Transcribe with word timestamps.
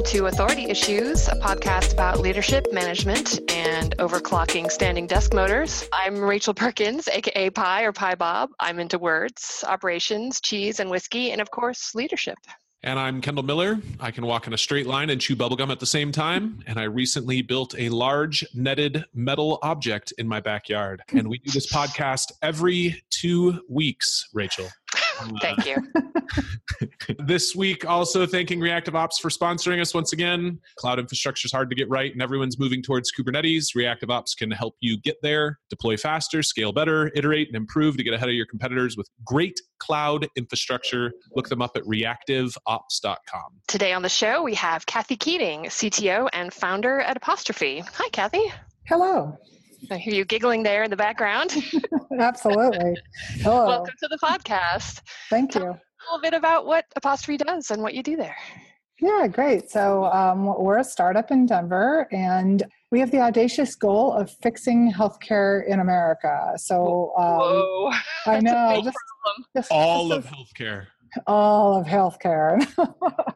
Welcome 0.00 0.18
to 0.18 0.26
Authority 0.28 0.64
Issues, 0.64 1.28
a 1.28 1.32
podcast 1.32 1.92
about 1.92 2.20
leadership, 2.20 2.72
management, 2.72 3.38
and 3.50 3.94
overclocking 3.98 4.70
standing 4.70 5.06
desk 5.06 5.34
motors. 5.34 5.86
I'm 5.92 6.18
Rachel 6.22 6.54
Perkins, 6.54 7.06
aka 7.06 7.50
Pi 7.50 7.82
or 7.82 7.92
Pi 7.92 8.14
Bob. 8.14 8.48
I'm 8.58 8.78
into 8.78 8.98
words, 8.98 9.62
operations, 9.68 10.40
cheese 10.40 10.80
and 10.80 10.88
whiskey, 10.88 11.32
and 11.32 11.40
of 11.42 11.50
course, 11.50 11.94
leadership. 11.94 12.38
And 12.82 12.98
I'm 12.98 13.20
Kendall 13.20 13.44
Miller. 13.44 13.78
I 14.00 14.10
can 14.10 14.24
walk 14.24 14.46
in 14.46 14.54
a 14.54 14.58
straight 14.58 14.86
line 14.86 15.10
and 15.10 15.20
chew 15.20 15.36
bubblegum 15.36 15.70
at 15.70 15.80
the 15.80 15.86
same 15.86 16.12
time. 16.12 16.64
And 16.66 16.80
I 16.80 16.84
recently 16.84 17.42
built 17.42 17.74
a 17.76 17.90
large 17.90 18.42
netted 18.54 19.04
metal 19.12 19.58
object 19.60 20.14
in 20.16 20.26
my 20.26 20.40
backyard. 20.40 21.02
And 21.12 21.28
we 21.28 21.36
do 21.36 21.50
this 21.50 21.70
podcast 21.70 22.32
every 22.40 23.02
two 23.10 23.60
weeks, 23.68 24.30
Rachel. 24.32 24.70
Thank 25.40 25.66
you. 25.66 25.76
this 27.18 27.54
week, 27.54 27.84
also 27.88 28.26
thanking 28.26 28.60
Reactive 28.60 28.94
Ops 28.94 29.18
for 29.18 29.28
sponsoring 29.28 29.80
us 29.80 29.94
once 29.94 30.12
again. 30.12 30.58
Cloud 30.76 30.98
infrastructure 30.98 31.46
is 31.46 31.52
hard 31.52 31.70
to 31.70 31.76
get 31.76 31.88
right, 31.88 32.12
and 32.12 32.22
everyone's 32.22 32.58
moving 32.58 32.82
towards 32.82 33.10
Kubernetes. 33.12 33.74
Reactive 33.74 34.10
Ops 34.10 34.34
can 34.34 34.50
help 34.50 34.76
you 34.80 34.98
get 35.00 35.16
there, 35.22 35.58
deploy 35.68 35.96
faster, 35.96 36.42
scale 36.42 36.72
better, 36.72 37.10
iterate, 37.14 37.48
and 37.48 37.56
improve 37.56 37.96
to 37.96 38.02
get 38.02 38.14
ahead 38.14 38.28
of 38.28 38.34
your 38.34 38.46
competitors 38.46 38.96
with 38.96 39.08
great 39.24 39.60
cloud 39.78 40.26
infrastructure. 40.36 41.12
Look 41.34 41.48
them 41.48 41.62
up 41.62 41.72
at 41.76 41.82
reactiveops.com. 41.84 43.60
Today 43.66 43.92
on 43.92 44.02
the 44.02 44.08
show, 44.08 44.42
we 44.42 44.54
have 44.54 44.86
Kathy 44.86 45.16
Keating, 45.16 45.64
CTO 45.64 46.28
and 46.32 46.52
founder 46.52 47.00
at 47.00 47.16
Apostrophe. 47.16 47.82
Hi, 47.94 48.08
Kathy. 48.10 48.52
Hello. 48.86 49.36
I 49.90 49.96
hear 49.96 50.14
you 50.14 50.24
giggling 50.24 50.62
there 50.62 50.82
in 50.82 50.90
the 50.90 50.96
background. 50.96 51.54
Absolutely. 52.18 52.96
Hello. 53.40 53.66
Welcome 53.66 53.94
to 54.00 54.08
the 54.08 54.18
podcast. 54.18 55.00
Thank 55.28 55.52
Tell 55.52 55.62
you. 55.62 55.68
A 55.70 56.04
little 56.12 56.22
bit 56.22 56.34
about 56.34 56.66
what 56.66 56.86
Apostrophe 56.96 57.36
does 57.38 57.70
and 57.70 57.82
what 57.82 57.94
you 57.94 58.02
do 58.02 58.16
there. 58.16 58.36
Yeah, 59.00 59.26
great. 59.28 59.70
So 59.70 60.04
um, 60.06 60.44
we're 60.58 60.78
a 60.78 60.84
startup 60.84 61.30
in 61.30 61.46
Denver, 61.46 62.06
and 62.12 62.62
we 62.90 63.00
have 63.00 63.10
the 63.10 63.20
audacious 63.20 63.74
goal 63.74 64.12
of 64.12 64.30
fixing 64.42 64.92
healthcare 64.92 65.66
in 65.66 65.80
America. 65.80 66.52
So 66.56 67.12
um, 67.18 67.38
Whoa. 67.38 67.90
I 68.26 68.40
know 68.40 68.82
just, 68.84 68.96
just- 69.56 69.72
All 69.72 70.08
just 70.08 70.28
of 70.28 70.34
healthcare. 70.34 70.86
All 71.26 71.78
of 71.78 71.86
healthcare. 71.86 72.60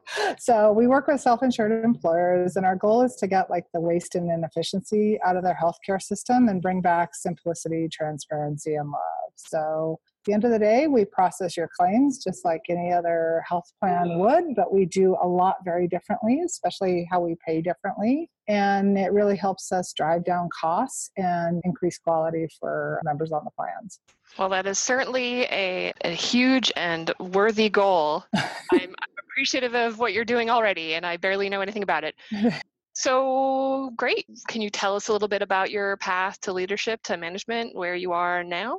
so 0.39 0.73
we 0.73 0.87
work 0.87 1.07
with 1.07 1.21
self-insured 1.21 1.85
employers, 1.85 2.57
and 2.57 2.67
our 2.67 2.77
goal 2.77 3.03
is 3.03 3.17
to 3.17 3.27
get 3.27 3.51
like 3.51 3.65
the 3.73 3.81
waste 3.81 4.15
and 4.15 4.31
inefficiency 4.31 5.19
out 5.25 5.37
of 5.37 5.45
their 5.45 5.59
healthcare 5.61 6.01
system 6.01 6.49
and 6.49 6.63
bring 6.63 6.81
back 6.81 7.15
simplicity, 7.15 7.89
transparency, 7.91 8.75
and 8.75 8.91
love. 8.91 9.33
So 9.37 10.01
the 10.25 10.33
end 10.33 10.45
of 10.45 10.51
the 10.51 10.59
day, 10.59 10.87
we 10.87 11.05
process 11.05 11.57
your 11.57 11.69
claims 11.79 12.23
just 12.23 12.45
like 12.45 12.63
any 12.69 12.93
other 12.93 13.43
health 13.49 13.71
plan 13.81 14.19
would, 14.19 14.55
but 14.57 14.73
we 14.73 14.87
do 14.87 15.17
a 15.23 15.27
lot 15.27 15.57
very 15.65 15.87
differently, 15.89 16.41
especially 16.45 17.09
how 17.11 17.21
we 17.21 17.37
pay 17.47 17.61
differently. 17.61 18.31
And 18.49 18.99
it 18.99 19.13
really 19.13 19.37
helps 19.37 19.73
us 19.73 19.93
drive 19.93 20.25
down 20.25 20.49
costs 20.59 21.11
and 21.17 21.61
increase 21.65 21.99
quality 21.99 22.47
for 22.61 23.01
members 23.05 23.33
on 23.33 23.45
the 23.45 23.51
plans. 23.51 24.01
Well, 24.39 24.49
that 24.51 24.67
is 24.67 24.79
certainly 24.79 25.43
a, 25.45 25.93
a 26.05 26.11
huge 26.11 26.73
and 26.77 27.13
worthy 27.19 27.69
goal. 27.69 28.25
I'm, 28.35 28.45
I'm 28.73 29.15
appreciative 29.31 29.75
of 29.75 29.99
what 29.99 30.13
you're 30.13 30.25
doing 30.25 30.51
already, 30.51 30.95
and 30.95 31.07
I 31.07 31.17
barely 31.17 31.49
know 31.49 31.61
anything 31.61 31.83
about 31.83 32.05
it. 32.05 32.15
So, 32.97 33.91
great. 33.97 34.25
Can 34.47 34.63
you 34.63 34.71
tell 34.71 34.95
us 34.95 35.09
a 35.09 35.13
little 35.13 35.27
bit 35.27 35.43
about 35.43 35.73
your 35.73 35.97
path 35.97 36.41
to 36.43 36.53
leadership, 36.53 37.03
to 37.03 37.17
management, 37.17 37.75
where 37.75 37.97
you 37.97 38.13
are 38.13 38.45
now? 38.45 38.79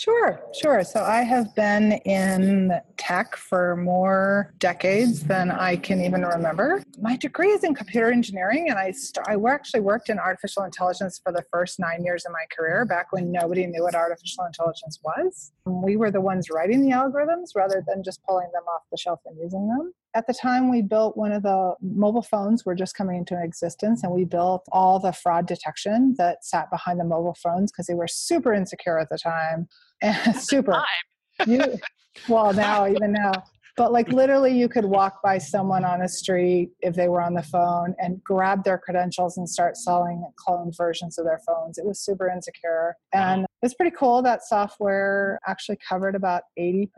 Sure, 0.00 0.40
sure. 0.54 0.82
So 0.82 1.02
I 1.04 1.20
have 1.24 1.54
been 1.54 1.92
in 2.06 2.72
tech 2.96 3.36
for 3.36 3.76
more 3.76 4.54
decades 4.56 5.24
than 5.24 5.50
I 5.50 5.76
can 5.76 6.00
even 6.00 6.22
remember. 6.22 6.82
My 6.98 7.18
degree 7.18 7.50
is 7.50 7.64
in 7.64 7.74
computer 7.74 8.10
engineering, 8.10 8.70
and 8.70 8.78
I 8.78 8.92
st- 8.92 9.28
I 9.28 9.36
actually 9.52 9.80
worked 9.80 10.08
in 10.08 10.18
artificial 10.18 10.62
intelligence 10.62 11.20
for 11.22 11.32
the 11.32 11.44
first 11.52 11.78
nine 11.78 12.02
years 12.02 12.24
of 12.24 12.32
my 12.32 12.46
career, 12.56 12.86
back 12.86 13.12
when 13.12 13.30
nobody 13.30 13.66
knew 13.66 13.82
what 13.82 13.94
artificial 13.94 14.46
intelligence 14.46 14.98
was. 15.04 15.52
We 15.66 15.98
were 15.98 16.10
the 16.10 16.22
ones 16.22 16.48
writing 16.48 16.80
the 16.80 16.92
algorithms 16.92 17.50
rather 17.54 17.84
than 17.86 18.02
just 18.02 18.22
pulling 18.26 18.48
them 18.54 18.62
off 18.74 18.84
the 18.90 18.96
shelf 18.96 19.20
and 19.26 19.36
using 19.36 19.68
them. 19.68 19.92
At 20.14 20.26
the 20.26 20.34
time, 20.34 20.70
we 20.70 20.82
built 20.82 21.16
one 21.16 21.30
of 21.30 21.44
the 21.44 21.74
mobile 21.80 22.22
phones 22.22 22.64
were 22.64 22.74
just 22.74 22.96
coming 22.96 23.16
into 23.16 23.40
existence, 23.40 24.02
and 24.02 24.12
we 24.12 24.24
built 24.24 24.64
all 24.72 24.98
the 24.98 25.12
fraud 25.12 25.46
detection 25.46 26.14
that 26.18 26.44
sat 26.44 26.68
behind 26.70 26.98
the 26.98 27.04
mobile 27.04 27.36
phones 27.40 27.70
because 27.70 27.86
they 27.86 27.94
were 27.94 28.08
super 28.08 28.52
insecure 28.52 28.98
at 28.98 29.08
the 29.08 29.18
time. 29.18 29.68
And 30.02 30.34
super. 30.34 30.72
Time. 30.72 31.46
You, 31.46 31.78
well, 32.26 32.54
now, 32.54 32.86
even 32.90 33.12
now. 33.12 33.32
But 33.76 33.92
like 33.92 34.08
literally, 34.08 34.58
you 34.58 34.66
could 34.66 34.86
walk 34.86 35.22
by 35.22 35.36
someone 35.36 35.84
on 35.84 36.00
a 36.00 36.08
street 36.08 36.70
if 36.80 36.94
they 36.94 37.08
were 37.08 37.20
on 37.20 37.34
the 37.34 37.42
phone 37.42 37.94
and 37.98 38.22
grab 38.24 38.64
their 38.64 38.78
credentials 38.78 39.36
and 39.36 39.48
start 39.48 39.76
selling 39.76 40.24
cloned 40.38 40.74
versions 40.76 41.18
of 41.18 41.26
their 41.26 41.40
phones. 41.46 41.76
It 41.76 41.84
was 41.84 42.00
super 42.00 42.30
insecure. 42.30 42.96
And 43.12 43.44
it's 43.62 43.74
pretty 43.74 43.94
cool 43.94 44.22
that 44.22 44.42
software 44.42 45.38
actually 45.46 45.78
covered 45.86 46.14
about 46.14 46.44
80% 46.58 46.88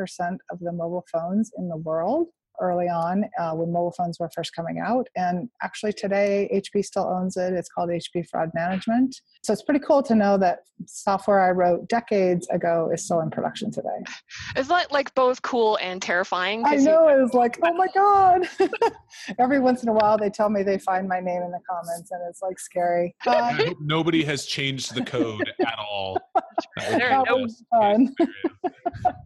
of 0.50 0.60
the 0.60 0.72
mobile 0.72 1.04
phones 1.12 1.50
in 1.58 1.68
the 1.68 1.76
world 1.76 2.28
early 2.62 2.88
on 2.88 3.24
uh, 3.38 3.52
when 3.52 3.72
mobile 3.72 3.92
phones 3.92 4.18
were 4.18 4.30
first 4.34 4.54
coming 4.54 4.78
out. 4.78 5.06
And 5.16 5.48
actually, 5.62 5.92
today, 5.92 6.48
HP 6.54 6.84
still 6.84 7.08
owns 7.08 7.36
it. 7.36 7.52
It's 7.52 7.68
called 7.68 7.90
HP 7.90 8.28
Fraud 8.30 8.50
Management. 8.54 9.20
So 9.42 9.52
it's 9.52 9.62
pretty 9.62 9.80
cool 9.86 10.02
to 10.04 10.14
know 10.14 10.38
that 10.38 10.60
software 10.86 11.40
I 11.40 11.50
wrote 11.50 11.88
decades 11.88 12.48
ago 12.48 12.90
is 12.92 13.04
still 13.04 13.20
in 13.20 13.30
production 13.30 13.70
today. 13.70 13.88
Is 14.56 14.68
that 14.68 14.92
like 14.92 15.14
both 15.14 15.42
cool 15.42 15.76
and 15.76 16.00
terrifying? 16.00 16.62
I 16.64 16.76
know 16.76 17.08
it 17.08 17.20
was 17.20 17.34
like, 17.34 17.58
oh 17.64 17.72
my 17.74 17.88
God. 17.94 18.48
Every 19.38 19.58
once 19.58 19.82
in 19.82 19.88
a 19.88 19.92
while, 19.92 20.16
they 20.16 20.30
tell 20.30 20.48
me 20.48 20.62
they 20.62 20.78
find 20.78 21.08
my 21.08 21.20
name 21.20 21.42
in 21.42 21.50
the 21.50 21.60
comments, 21.68 22.10
and 22.10 22.20
it's 22.28 22.42
like 22.42 22.58
scary. 22.58 23.14
I 23.26 23.52
hope 23.52 23.78
nobody 23.80 24.24
has 24.24 24.46
changed 24.46 24.94
the 24.94 25.04
code 25.04 25.52
at 25.60 25.78
all. 25.78 26.18
That 26.76 26.98
There 26.98 27.12
are 27.12 27.24
that 27.24 27.30
no- 27.30 27.36
the 27.36 27.42
was 27.42 27.64
fun. 27.70 28.14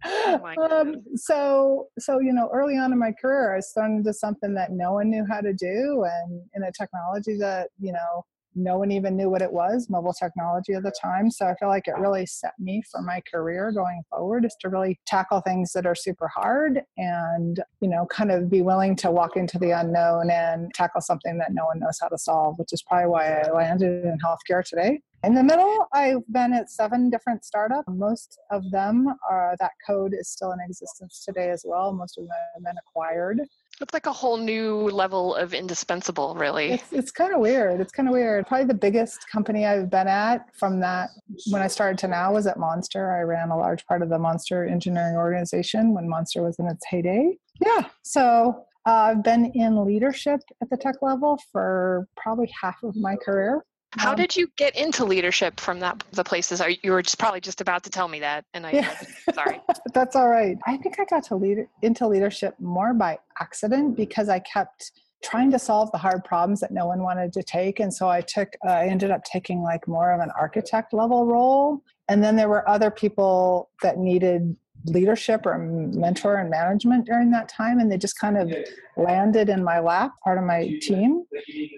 Oh 0.07 0.81
um, 0.81 1.03
so, 1.17 1.89
so 1.99 2.21
you 2.21 2.33
know, 2.33 2.49
early 2.53 2.77
on 2.79 2.93
in 2.93 2.99
my 2.99 3.13
career, 3.13 3.26
I 3.57 3.61
started 3.61 3.97
into 3.97 4.13
something 4.13 4.55
that 4.55 4.73
no 4.73 4.93
one 4.93 5.11
knew 5.11 5.25
how 5.29 5.41
to 5.41 5.53
do, 5.53 6.05
and 6.05 6.43
in 6.55 6.63
a 6.63 6.73
technology 6.73 7.37
that 7.39 7.69
you 7.79 7.93
know 7.93 8.25
no 8.57 8.79
one 8.79 8.91
even 8.91 9.17
knew 9.17 9.31
what 9.31 9.43
it 9.43 9.53
was, 9.53 9.89
mobile 9.91 10.15
technology 10.15 10.73
at 10.73 10.83
the 10.83 10.93
time. 11.01 11.31
So 11.31 11.47
I 11.47 11.55
feel 11.55 11.69
like 11.69 11.87
it 11.87 11.97
really 11.99 12.27
set 12.27 12.55
me 12.59 12.83
for 12.91 13.03
my 13.03 13.21
career 13.31 13.71
going 13.71 14.03
forward 14.11 14.45
is 14.45 14.57
to 14.63 14.69
really 14.69 14.99
tackle 15.07 15.41
things 15.43 15.73
that 15.73 15.87
are 15.87 15.95
super 15.95 16.29
hard 16.29 16.83
and, 16.97 17.61
you 17.81 17.89
know, 17.89 18.07
kind 18.07 18.33
of 18.33 18.51
be 18.51 18.63
willing 18.63 18.97
to 18.97 19.11
walk 19.11 19.37
into 19.37 19.59
the 19.59 19.71
unknown 19.71 20.31
and 20.31 20.73
tackle 20.75 21.01
something 21.01 21.39
that 21.39 21.53
no 21.53 21.67
one 21.67 21.79
knows 21.79 21.99
how 22.01 22.09
to 22.09 22.19
solve, 22.19 22.59
which 22.59 22.73
is 22.73 22.83
probably 22.83 23.09
why 23.09 23.41
I 23.41 23.51
landed 23.51 24.05
in 24.05 24.19
healthcare 24.25 24.65
today. 24.65 25.01
In 25.25 25.35
the 25.35 25.43
middle, 25.43 25.89
I've 25.93 26.27
been 26.29 26.53
at 26.53 26.71
seven 26.71 27.11
different 27.11 27.45
startups. 27.45 27.89
Most 27.89 28.39
of 28.51 28.71
them 28.71 29.09
are 29.29 29.57
that 29.59 29.73
code 29.85 30.13
is 30.17 30.29
still 30.29 30.53
in 30.53 30.59
existence 30.61 31.25
today 31.25 31.51
as 31.51 31.65
well. 31.67 31.93
Most 31.93 32.17
of 32.17 32.25
them 32.25 32.37
have 32.55 32.63
been 32.63 32.77
acquired. 32.79 33.41
It's 33.81 33.93
like 33.93 34.07
a 34.07 34.13
whole 34.13 34.39
new 34.39 34.89
level 34.89 35.35
of 35.35 35.53
indispensable, 35.53 36.35
really. 36.35 36.73
It's, 36.73 36.93
it's 36.93 37.11
kind 37.11 37.35
of 37.35 37.41
weird. 37.41 37.81
It's 37.81 37.93
kind 37.93 38.09
of 38.09 38.15
weird. 38.15 38.47
Probably 38.47 38.67
the 38.67 38.75
biggest 38.75 39.29
company 39.31 39.67
I've 39.67 39.91
been 39.91 40.09
at 40.09 40.47
from 40.57 40.81
that 40.81 41.11
when 41.51 41.61
I 41.61 41.67
started 41.67 41.99
to 41.99 42.09
now 42.09 42.33
was 42.33 42.47
at 42.47 42.59
Monster. 42.59 43.15
I 43.15 43.21
ran 43.21 43.51
a 43.51 43.57
large 43.57 43.87
part 43.87 44.01
of 44.01 44.09
the 44.09 44.19
Monster 44.19 44.65
engineering 44.65 45.17
organization 45.17 45.93
when 45.93 46.09
Monster 46.09 46.43
was 46.43 46.59
in 46.59 46.67
its 46.67 46.85
heyday. 46.87 47.37
Yeah. 47.65 47.87
So 48.03 48.65
uh, 48.87 48.91
I've 48.91 49.23
been 49.23 49.47
in 49.55 49.85
leadership 49.85 50.41
at 50.63 50.71
the 50.71 50.77
tech 50.77 50.97
level 51.03 51.39
for 51.53 52.09
probably 52.17 52.51
half 52.61 52.83
of 52.83 52.97
my 52.97 53.17
career. 53.17 53.65
How 53.97 54.11
Um, 54.11 54.17
did 54.17 54.37
you 54.37 54.49
get 54.57 54.77
into 54.77 55.05
leadership 55.05 55.59
from 55.59 55.81
that 55.81 56.03
the 56.13 56.25
places? 56.25 56.61
Are 56.61 56.71
you 56.71 56.93
were 56.93 57.03
just 57.03 57.19
probably 57.19 57.41
just 57.41 57.61
about 57.61 57.83
to 57.85 57.91
tell 57.91 58.09
me 58.09 58.21
that, 58.21 58.45
and 58.55 58.67
I 58.67 58.73
Yeah. 58.73 58.95
sorry. 59.35 59.61
That's 59.95 60.15
all 60.17 60.29
right. 60.29 60.57
I 60.67 60.77
think 60.77 61.01
I 61.01 61.05
got 61.05 61.25
to 61.25 61.37
lead 61.37 61.67
into 61.83 62.07
leadership 62.07 62.55
more 62.61 62.93
by 62.95 63.19
accident 63.41 63.97
because 63.97 64.29
I 64.29 64.41
kept 64.41 64.93
trying 65.23 65.51
to 65.51 65.59
solve 65.59 65.91
the 65.93 65.99
hard 65.99 66.25
problems 66.25 66.61
that 66.61 66.71
no 66.71 66.87
one 66.87 67.03
wanted 67.03 67.33
to 67.33 67.43
take 67.43 67.81
and 67.81 67.93
so 67.93 68.09
I 68.09 68.21
took 68.21 68.49
uh, 68.67 68.71
I 68.71 68.87
ended 68.87 69.11
up 69.11 69.25
taking 69.25 69.63
like 69.63 69.89
more 69.89 70.13
of 70.13 70.21
an 70.21 70.31
architect 70.39 70.93
level 70.93 71.25
role 71.27 71.83
and 72.09 72.23
then 72.23 72.37
there 72.37 72.49
were 72.51 72.69
other 72.69 72.91
people 72.91 73.71
that 73.83 73.99
needed 73.99 74.55
leadership 74.87 75.47
or 75.47 75.59
mentor 75.59 76.37
and 76.37 76.51
management 76.51 77.07
during 77.07 77.31
that 77.31 77.49
time 77.49 77.79
and 77.79 77.91
they 77.91 77.99
just 77.99 78.19
kind 78.19 78.37
of 78.37 78.53
landed 78.97 79.49
in 79.49 79.63
my 79.63 79.79
lap 79.79 80.13
part 80.25 80.39
of 80.39 80.45
my 80.45 80.79
team. 80.81 81.25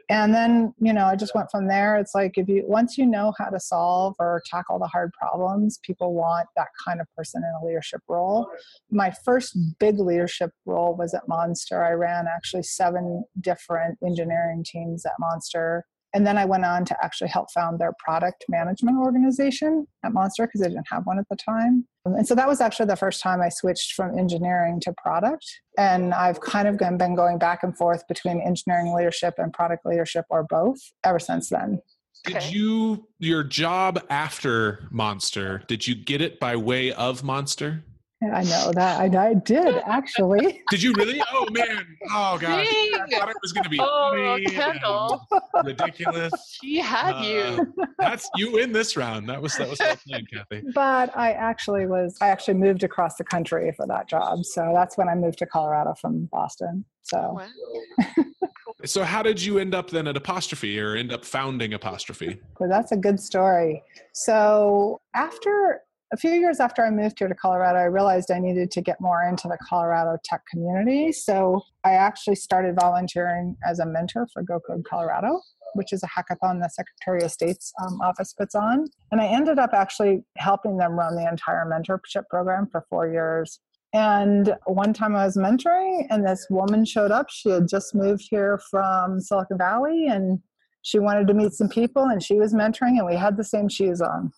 And 0.08 0.34
then 0.34 0.74
you 0.78 0.92
know 0.92 1.06
i 1.06 1.16
just 1.16 1.34
went 1.34 1.50
from 1.50 1.68
there. 1.68 1.96
It's 1.96 2.14
like 2.14 2.36
if 2.36 2.48
you 2.48 2.64
once 2.66 2.98
you 2.98 3.06
know 3.06 3.32
how 3.38 3.50
to 3.50 3.60
solve 3.60 4.14
or 4.18 4.42
tackle 4.46 4.78
the 4.78 4.86
hard 4.86 5.12
problems 5.12 5.78
people 5.82 6.14
want 6.14 6.48
that 6.56 6.68
kind 6.84 7.00
of 7.00 7.06
person 7.16 7.42
in 7.42 7.52
a 7.62 7.66
leadership 7.66 8.00
role. 8.08 8.48
My 8.90 9.12
first 9.24 9.56
big 9.78 9.98
leadership 9.98 10.52
role 10.66 10.94
was 10.96 11.14
at 11.14 11.28
monster. 11.28 11.84
I 11.84 11.92
ran 11.92 12.26
actually 12.26 12.62
seven 12.62 13.24
different 13.40 13.98
engineering 14.04 14.64
teams 14.64 15.04
at 15.04 15.12
monster 15.18 15.84
And 16.14 16.26
then 16.26 16.38
I 16.38 16.44
went 16.44 16.64
on 16.64 16.84
to 16.86 16.96
actually 17.04 17.28
help 17.28 17.50
found 17.52 17.78
their 17.78 17.92
product 18.02 18.44
management 18.48 18.98
organization 18.98 19.86
at 20.04 20.12
Monster 20.12 20.46
because 20.46 20.62
they 20.62 20.68
didn't 20.68 20.86
have 20.90 21.04
one 21.04 21.18
at 21.18 21.26
the 21.28 21.36
time. 21.36 21.86
And 22.04 22.26
so 22.26 22.34
that 22.34 22.48
was 22.48 22.60
actually 22.62 22.86
the 22.86 22.96
first 22.96 23.20
time 23.20 23.42
I 23.42 23.50
switched 23.50 23.92
from 23.92 24.18
engineering 24.18 24.80
to 24.80 24.94
product. 24.94 25.44
And 25.76 26.14
I've 26.14 26.40
kind 26.40 26.66
of 26.66 26.78
been 26.78 27.14
going 27.14 27.38
back 27.38 27.62
and 27.62 27.76
forth 27.76 28.06
between 28.08 28.40
engineering 28.40 28.94
leadership 28.94 29.34
and 29.36 29.52
product 29.52 29.84
leadership 29.84 30.24
or 30.30 30.44
both 30.48 30.78
ever 31.04 31.18
since 31.18 31.50
then. 31.50 31.82
Did 32.24 32.36
okay. 32.36 32.50
you, 32.50 33.06
your 33.18 33.44
job 33.44 34.02
after 34.10 34.88
Monster, 34.90 35.62
did 35.68 35.86
you 35.86 35.94
get 35.94 36.20
it 36.20 36.40
by 36.40 36.56
way 36.56 36.92
of 36.92 37.22
Monster? 37.22 37.84
I 38.20 38.42
know 38.42 38.72
that 38.72 39.00
I, 39.00 39.28
I 39.28 39.34
did 39.34 39.76
actually. 39.86 40.62
did 40.70 40.82
you 40.82 40.92
really? 40.94 41.22
Oh 41.32 41.46
man! 41.52 41.86
Oh 42.10 42.36
gosh! 42.36 42.66
I 42.68 43.06
thought 43.12 43.30
it 43.30 43.36
was 43.40 43.52
going 43.52 43.62
to 43.62 43.70
be 43.70 43.78
oh, 43.80 44.38
Kendall. 44.46 45.24
ridiculous. 45.64 46.58
He 46.60 46.78
had 46.78 47.12
uh, 47.12 47.22
you. 47.22 47.74
That's 47.98 48.28
you 48.34 48.58
in 48.58 48.72
this 48.72 48.96
round. 48.96 49.28
That 49.28 49.40
was 49.40 49.54
that 49.56 49.68
was 49.68 49.78
well 49.78 49.96
played, 50.04 50.28
Kathy. 50.32 50.64
But 50.74 51.16
I 51.16 51.32
actually 51.32 51.86
was. 51.86 52.16
I 52.20 52.28
actually 52.28 52.54
moved 52.54 52.82
across 52.82 53.16
the 53.16 53.24
country 53.24 53.72
for 53.76 53.86
that 53.86 54.08
job. 54.08 54.44
So 54.44 54.72
that's 54.74 54.98
when 54.98 55.08
I 55.08 55.14
moved 55.14 55.38
to 55.38 55.46
Colorado 55.46 55.94
from 55.94 56.24
Boston. 56.32 56.84
So. 57.02 57.38
Wow. 57.38 58.24
so 58.84 59.04
how 59.04 59.22
did 59.22 59.40
you 59.40 59.58
end 59.58 59.76
up 59.76 59.90
then 59.90 60.08
at 60.08 60.16
Apostrophe, 60.16 60.80
or 60.80 60.96
end 60.96 61.12
up 61.12 61.24
founding 61.24 61.72
Apostrophe? 61.72 62.40
Well, 62.58 62.68
that's 62.68 62.90
a 62.90 62.96
good 62.96 63.20
story. 63.20 63.84
So 64.12 65.00
after 65.14 65.82
a 66.12 66.16
few 66.16 66.30
years 66.30 66.60
after 66.60 66.84
I 66.84 66.90
moved 66.90 67.18
here 67.18 67.28
to 67.28 67.34
Colorado, 67.34 67.78
I 67.78 67.84
realized 67.84 68.30
I 68.30 68.38
needed 68.38 68.70
to 68.72 68.80
get 68.80 69.00
more 69.00 69.22
into 69.22 69.46
the 69.46 69.58
Colorado 69.68 70.16
tech 70.24 70.42
community. 70.50 71.12
So 71.12 71.62
I 71.84 71.92
actually 71.92 72.36
started 72.36 72.76
volunteering 72.80 73.56
as 73.66 73.78
a 73.78 73.86
mentor 73.86 74.26
for 74.32 74.42
GoCode 74.42 74.84
Colorado, 74.84 75.40
which 75.74 75.92
is 75.92 76.02
a 76.02 76.06
hackathon 76.06 76.60
the 76.62 76.70
Secretary 76.70 77.22
of 77.22 77.30
State's 77.30 77.72
um, 77.84 78.00
office 78.00 78.32
puts 78.32 78.54
on. 78.54 78.86
And 79.12 79.20
I 79.20 79.26
ended 79.26 79.58
up 79.58 79.70
actually 79.74 80.24
helping 80.38 80.78
them 80.78 80.92
run 80.92 81.14
the 81.14 81.28
entire 81.28 81.66
mentorship 81.66 82.24
program 82.30 82.68
for 82.70 82.86
four 82.88 83.08
years. 83.08 83.60
And 83.92 84.54
one 84.66 84.92
time 84.92 85.14
I 85.14 85.24
was 85.24 85.36
mentoring, 85.36 86.06
and 86.10 86.26
this 86.26 86.46
woman 86.50 86.84
showed 86.84 87.10
up. 87.10 87.30
She 87.30 87.50
had 87.50 87.68
just 87.68 87.94
moved 87.94 88.26
here 88.30 88.60
from 88.70 89.20
Silicon 89.20 89.56
Valley, 89.56 90.06
and 90.08 90.40
she 90.82 90.98
wanted 90.98 91.26
to 91.28 91.34
meet 91.34 91.52
some 91.52 91.70
people, 91.70 92.04
and 92.04 92.22
she 92.22 92.34
was 92.34 92.52
mentoring, 92.52 92.98
and 92.98 93.06
we 93.06 93.16
had 93.16 93.38
the 93.38 93.44
same 93.44 93.68
shoes 93.68 94.02
on. 94.02 94.30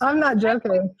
I'm 0.00 0.20
not 0.20 0.38
joking. 0.38 0.94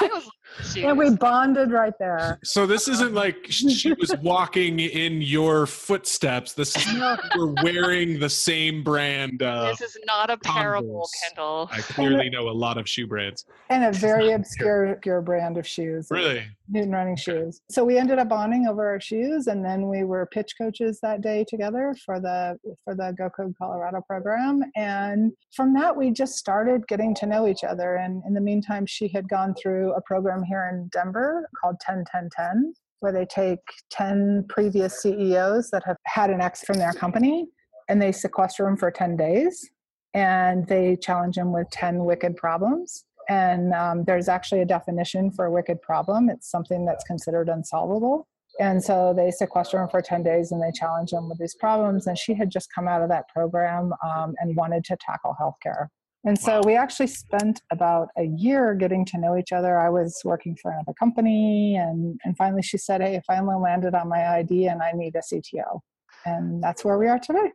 and 0.76 0.98
we 0.98 1.10
bonded 1.10 1.70
right 1.70 1.92
there. 1.98 2.38
So 2.44 2.66
this 2.66 2.88
isn't 2.88 3.14
like 3.14 3.46
she 3.48 3.92
was 3.94 4.14
walking 4.22 4.80
in 4.80 5.22
your 5.22 5.66
footsteps. 5.66 6.52
This 6.52 6.76
is 6.76 6.94
no. 6.94 7.16
we're 7.36 7.54
wearing 7.62 8.18
the 8.18 8.30
same 8.30 8.82
brand. 8.82 9.42
Uh, 9.42 9.66
this 9.70 9.80
is 9.80 9.96
not 10.06 10.30
a 10.30 10.36
parable, 10.38 11.08
Kendall. 11.22 11.68
I 11.72 11.80
clearly 11.80 12.30
know 12.30 12.48
a 12.48 12.50
lot 12.50 12.78
of 12.78 12.88
shoe 12.88 13.06
brands. 13.06 13.44
And 13.68 13.84
a 13.84 13.92
very 13.92 14.32
obscure, 14.32 14.92
obscure 14.92 15.20
brand 15.20 15.56
of 15.56 15.66
shoes. 15.66 16.08
Really? 16.10 16.44
Newton 16.70 16.92
running 16.92 17.16
shoes. 17.16 17.60
So 17.70 17.84
we 17.84 17.98
ended 17.98 18.18
up 18.18 18.28
bonding 18.28 18.66
over 18.66 18.88
our 18.88 19.00
shoes, 19.00 19.46
and 19.46 19.64
then 19.64 19.88
we 19.88 20.04
were 20.04 20.26
pitch 20.26 20.54
coaches 20.56 20.98
that 21.02 21.20
day 21.20 21.44
together 21.48 21.94
for 22.04 22.20
the 22.20 22.56
for 22.84 22.94
the 22.94 23.14
Go 23.18 23.28
Code 23.30 23.54
Colorado 23.58 24.00
program. 24.06 24.62
And 24.76 25.32
from 25.54 25.74
that, 25.74 25.96
we 25.96 26.10
just 26.10 26.36
started 26.36 26.86
getting 26.88 27.14
to 27.16 27.26
know 27.26 27.46
each 27.46 27.64
other. 27.64 27.96
And 27.96 28.22
in 28.26 28.34
the 28.34 28.40
meantime, 28.40 28.86
she 28.86 29.08
had 29.08 29.28
gone 29.28 29.54
through 29.54 29.92
a 29.94 30.00
program 30.02 30.42
here 30.42 30.70
in 30.72 30.88
Denver 30.92 31.48
called 31.60 31.80
10 31.80 32.04
10 32.10 32.28
10, 32.34 32.74
where 33.00 33.12
they 33.12 33.26
take 33.26 33.58
10 33.90 34.46
previous 34.48 35.02
CEOs 35.02 35.70
that 35.70 35.82
have 35.84 35.96
had 36.06 36.30
an 36.30 36.40
exit 36.40 36.66
from 36.66 36.78
their 36.78 36.92
company 36.92 37.46
and 37.88 38.00
they 38.00 38.12
sequester 38.12 38.64
them 38.64 38.76
for 38.76 38.90
10 38.90 39.16
days 39.16 39.68
and 40.14 40.66
they 40.68 40.96
challenge 40.96 41.36
them 41.36 41.52
with 41.52 41.68
10 41.70 42.04
wicked 42.04 42.36
problems 42.36 43.04
and 43.30 43.72
um, 43.72 44.04
there's 44.04 44.28
actually 44.28 44.60
a 44.60 44.66
definition 44.66 45.30
for 45.30 45.44
a 45.44 45.52
wicked 45.52 45.80
problem. 45.80 46.28
It's 46.28 46.50
something 46.50 46.84
that's 46.84 47.04
considered 47.04 47.48
unsolvable. 47.48 48.26
And 48.58 48.82
so 48.82 49.14
they 49.16 49.30
sequester 49.30 49.80
him 49.80 49.88
for 49.88 50.02
10 50.02 50.24
days 50.24 50.50
and 50.50 50.60
they 50.60 50.72
challenge 50.74 51.12
him 51.12 51.28
with 51.28 51.38
these 51.38 51.54
problems. 51.54 52.08
And 52.08 52.18
she 52.18 52.34
had 52.34 52.50
just 52.50 52.74
come 52.74 52.88
out 52.88 53.02
of 53.02 53.08
that 53.08 53.28
program 53.32 53.92
um, 54.04 54.34
and 54.40 54.56
wanted 54.56 54.82
to 54.86 54.96
tackle 55.00 55.36
healthcare. 55.40 55.86
And 56.24 56.38
so 56.38 56.56
wow. 56.56 56.62
we 56.66 56.76
actually 56.76 57.06
spent 57.06 57.62
about 57.70 58.08
a 58.18 58.24
year 58.24 58.74
getting 58.74 59.04
to 59.06 59.18
know 59.18 59.38
each 59.38 59.52
other. 59.52 59.78
I 59.78 59.88
was 59.88 60.20
working 60.24 60.56
for 60.60 60.72
another 60.72 60.92
company, 60.92 61.76
and, 61.76 62.20
and 62.24 62.36
finally 62.36 62.60
she 62.60 62.76
said, 62.76 63.00
Hey, 63.00 63.16
I 63.16 63.22
finally 63.26 63.56
landed 63.56 63.94
on 63.94 64.08
my 64.08 64.26
ID 64.38 64.66
and 64.66 64.82
I 64.82 64.92
need 64.92 65.14
a 65.14 65.20
CTO. 65.20 65.80
And 66.26 66.62
that's 66.62 66.84
where 66.84 66.98
we 66.98 67.06
are 67.06 67.18
today. 67.18 67.52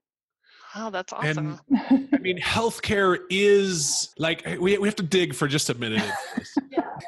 Oh, 0.78 0.90
that's 0.90 1.14
awesome. 1.14 1.60
And, 1.90 2.10
I 2.14 2.18
mean, 2.18 2.38
healthcare 2.40 3.20
is 3.30 4.14
like 4.18 4.46
eh, 4.46 4.58
we, 4.58 4.78
we 4.78 4.88
have 4.88 4.96
to 4.98 5.04
dig 5.04 5.34
for 5.34 5.48
just 5.48 5.70
a 5.70 5.74
minute. 5.76 6.04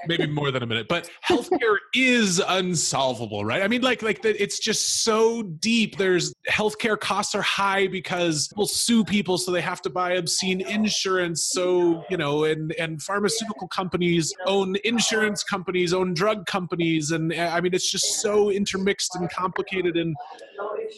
Maybe 0.06 0.28
more 0.28 0.52
than 0.52 0.64
a 0.64 0.66
minute, 0.66 0.88
but 0.88 1.10
healthcare 1.28 1.78
is 1.94 2.42
unsolvable, 2.46 3.44
right? 3.44 3.62
I 3.62 3.68
mean, 3.68 3.82
like, 3.82 4.02
like 4.02 4.22
the, 4.22 4.42
it's 4.42 4.60
just 4.60 5.04
so 5.04 5.42
deep. 5.44 5.98
There's 5.98 6.34
healthcare 6.50 6.98
costs 6.98 7.36
are 7.36 7.42
high 7.42 7.88
because 7.88 8.48
people 8.48 8.68
sue 8.68 9.04
people, 9.04 9.38
so 9.38 9.52
they 9.52 9.62
have 9.62 9.82
to 9.82 9.90
buy 9.90 10.14
obscene 10.14 10.62
insurance. 10.62 11.50
So 11.52 12.06
you 12.10 12.18
know, 12.18 12.46
and 12.46 12.74
and 12.74 13.02
pharmaceutical 13.02 13.68
companies 13.68 14.34
own 14.46 14.76
insurance 14.86 15.44
companies, 15.44 15.94
own 15.94 16.14
drug 16.14 16.46
companies, 16.46 17.12
and 17.12 17.34
eh, 17.34 17.50
I 17.50 17.60
mean, 17.60 17.74
it's 17.74 17.92
just 17.92 18.22
so 18.22 18.50
intermixed 18.50 19.16
and 19.16 19.30
complicated. 19.30 19.98
And 19.98 20.16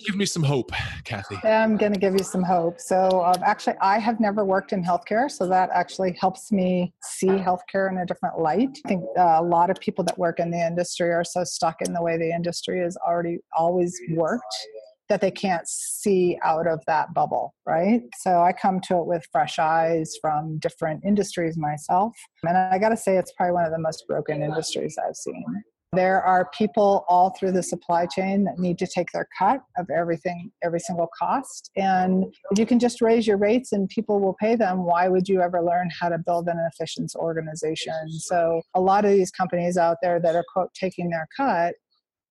give 0.06 0.16
me 0.16 0.26
some 0.26 0.44
hope, 0.44 0.72
Kathy. 1.04 1.38
I'm 1.44 1.78
going 1.78 1.94
to 1.94 2.00
give 2.00 2.14
you 2.14 2.24
some 2.24 2.44
hope. 2.44 2.80
So, 2.80 3.24
um, 3.24 3.42
actually, 3.44 3.76
I 3.82 4.00
have 4.00 4.20
never 4.20 4.46
worked 4.46 4.74
in 4.74 4.84
healthcare, 4.84 5.30
so 5.30 5.48
that 5.48 5.70
actually 5.74 6.18
helps 6.20 6.52
me 6.52 6.94
see 7.04 7.28
healthcare 7.28 7.92
in 7.92 7.98
a 7.98 8.06
different 8.06 8.40
light. 8.40 8.80
I 8.86 8.88
think 8.88 9.04
uh, 9.18 9.38
a 9.40 9.44
lot 9.44 9.70
of 9.70 9.80
people 9.80 10.04
that 10.06 10.18
work 10.18 10.40
in 10.40 10.52
the 10.52 10.60
industry 10.60 11.12
are 11.12 11.24
so 11.24 11.44
stuck 11.44 11.82
in 11.82 11.94
the 11.94 12.02
way 12.02 12.18
the 12.18 12.32
industry 12.32 12.82
has 12.82 12.98
already 12.98 13.40
always 13.58 14.00
worked 14.12 14.44
that 15.10 15.22
they 15.22 15.32
can't 15.32 15.68
see 15.68 16.38
out 16.44 16.68
of 16.68 16.80
that 16.86 17.14
bubble, 17.16 17.56
right? 17.66 18.02
So 18.20 18.42
I 18.42 18.54
come 18.54 18.80
to 18.82 18.98
it 19.00 19.08
with 19.08 19.28
fresh 19.32 19.58
eyes 19.58 20.14
from 20.22 20.60
different 20.60 21.04
industries 21.04 21.58
myself. 21.58 22.16
And 22.44 22.56
I 22.56 22.78
got 22.78 22.90
to 22.90 22.98
say, 22.98 23.18
it's 23.18 23.34
probably 23.34 23.54
one 23.54 23.66
of 23.66 23.72
the 23.72 23.80
most 23.80 24.06
broken 24.08 24.44
industries 24.44 24.98
I've 25.04 25.16
seen. 25.16 25.44
There 25.94 26.22
are 26.22 26.50
people 26.56 27.04
all 27.10 27.32
through 27.32 27.54
the 27.54 27.64
supply 27.64 28.06
chain 28.06 28.44
that 28.44 28.60
need 28.60 28.78
to 28.78 28.86
take 28.88 29.12
their 29.12 29.28
cut 29.38 29.62
of 29.76 29.90
everything, 29.90 30.52
every 30.64 30.80
single 30.80 31.10
cost. 31.18 31.72
And 31.76 32.26
if 32.52 32.60
you 32.60 32.68
can 32.68 32.78
just 32.78 33.02
raise 33.02 33.26
your 33.26 33.38
rates 33.38 33.72
and 33.72 33.90
people 33.90 34.20
will 34.20 34.36
pay 34.40 34.56
them, 34.56 34.86
why 34.86 35.08
would 35.08 35.28
you 35.28 35.42
ever 35.42 35.64
learn 35.64 35.90
how 36.00 36.10
to 36.10 36.20
build 36.20 36.48
an 36.48 36.60
efficient 36.72 37.14
organization? 37.16 38.12
So 38.12 38.62
a 38.76 38.82
lot 38.82 39.04
of 39.04 39.12
these 39.12 39.32
companies 39.32 39.78
out 39.78 39.98
there 40.04 40.20
that 40.20 40.36
are 40.36 40.46
quote 40.54 40.74
taking 40.76 41.10
their 41.10 41.28
cut 41.36 41.74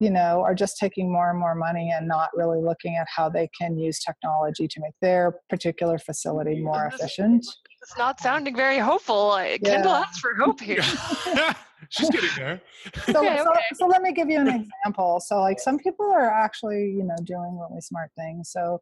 you 0.01 0.09
know, 0.09 0.41
are 0.41 0.55
just 0.55 0.77
taking 0.77 1.11
more 1.11 1.29
and 1.29 1.37
more 1.37 1.55
money 1.55 1.91
and 1.93 2.07
not 2.07 2.29
really 2.33 2.61
looking 2.61 2.95
at 2.95 3.05
how 3.13 3.27
they 3.27 3.49
can 3.59 3.77
use 3.77 3.99
technology 3.99 4.65
to 4.65 4.79
make 4.79 4.93
their 5.01 5.35
particular 5.49 5.97
facility 5.97 6.61
more 6.61 6.85
efficient. 6.87 7.45
It's 7.81 7.97
not 7.97 8.21
sounding 8.21 8.55
very 8.55 8.79
hopeful. 8.79 9.37
Yeah. 9.37 9.57
Kendall 9.57 9.91
asks 9.91 10.19
for 10.19 10.35
hope 10.35 10.61
here. 10.61 10.83
She's 11.89 12.09
getting 12.09 12.29
there. 12.37 12.61
so, 13.05 13.19
okay, 13.19 13.37
so, 13.37 13.51
okay. 13.51 13.61
so 13.73 13.87
let 13.87 14.01
me 14.01 14.13
give 14.13 14.29
you 14.29 14.39
an 14.39 14.47
example. 14.47 15.19
So, 15.19 15.39
like, 15.41 15.59
some 15.59 15.79
people 15.79 16.05
are 16.05 16.29
actually, 16.29 16.91
you 16.91 17.03
know, 17.03 17.15
doing 17.23 17.59
really 17.59 17.81
smart 17.81 18.11
things. 18.15 18.51
So, 18.51 18.81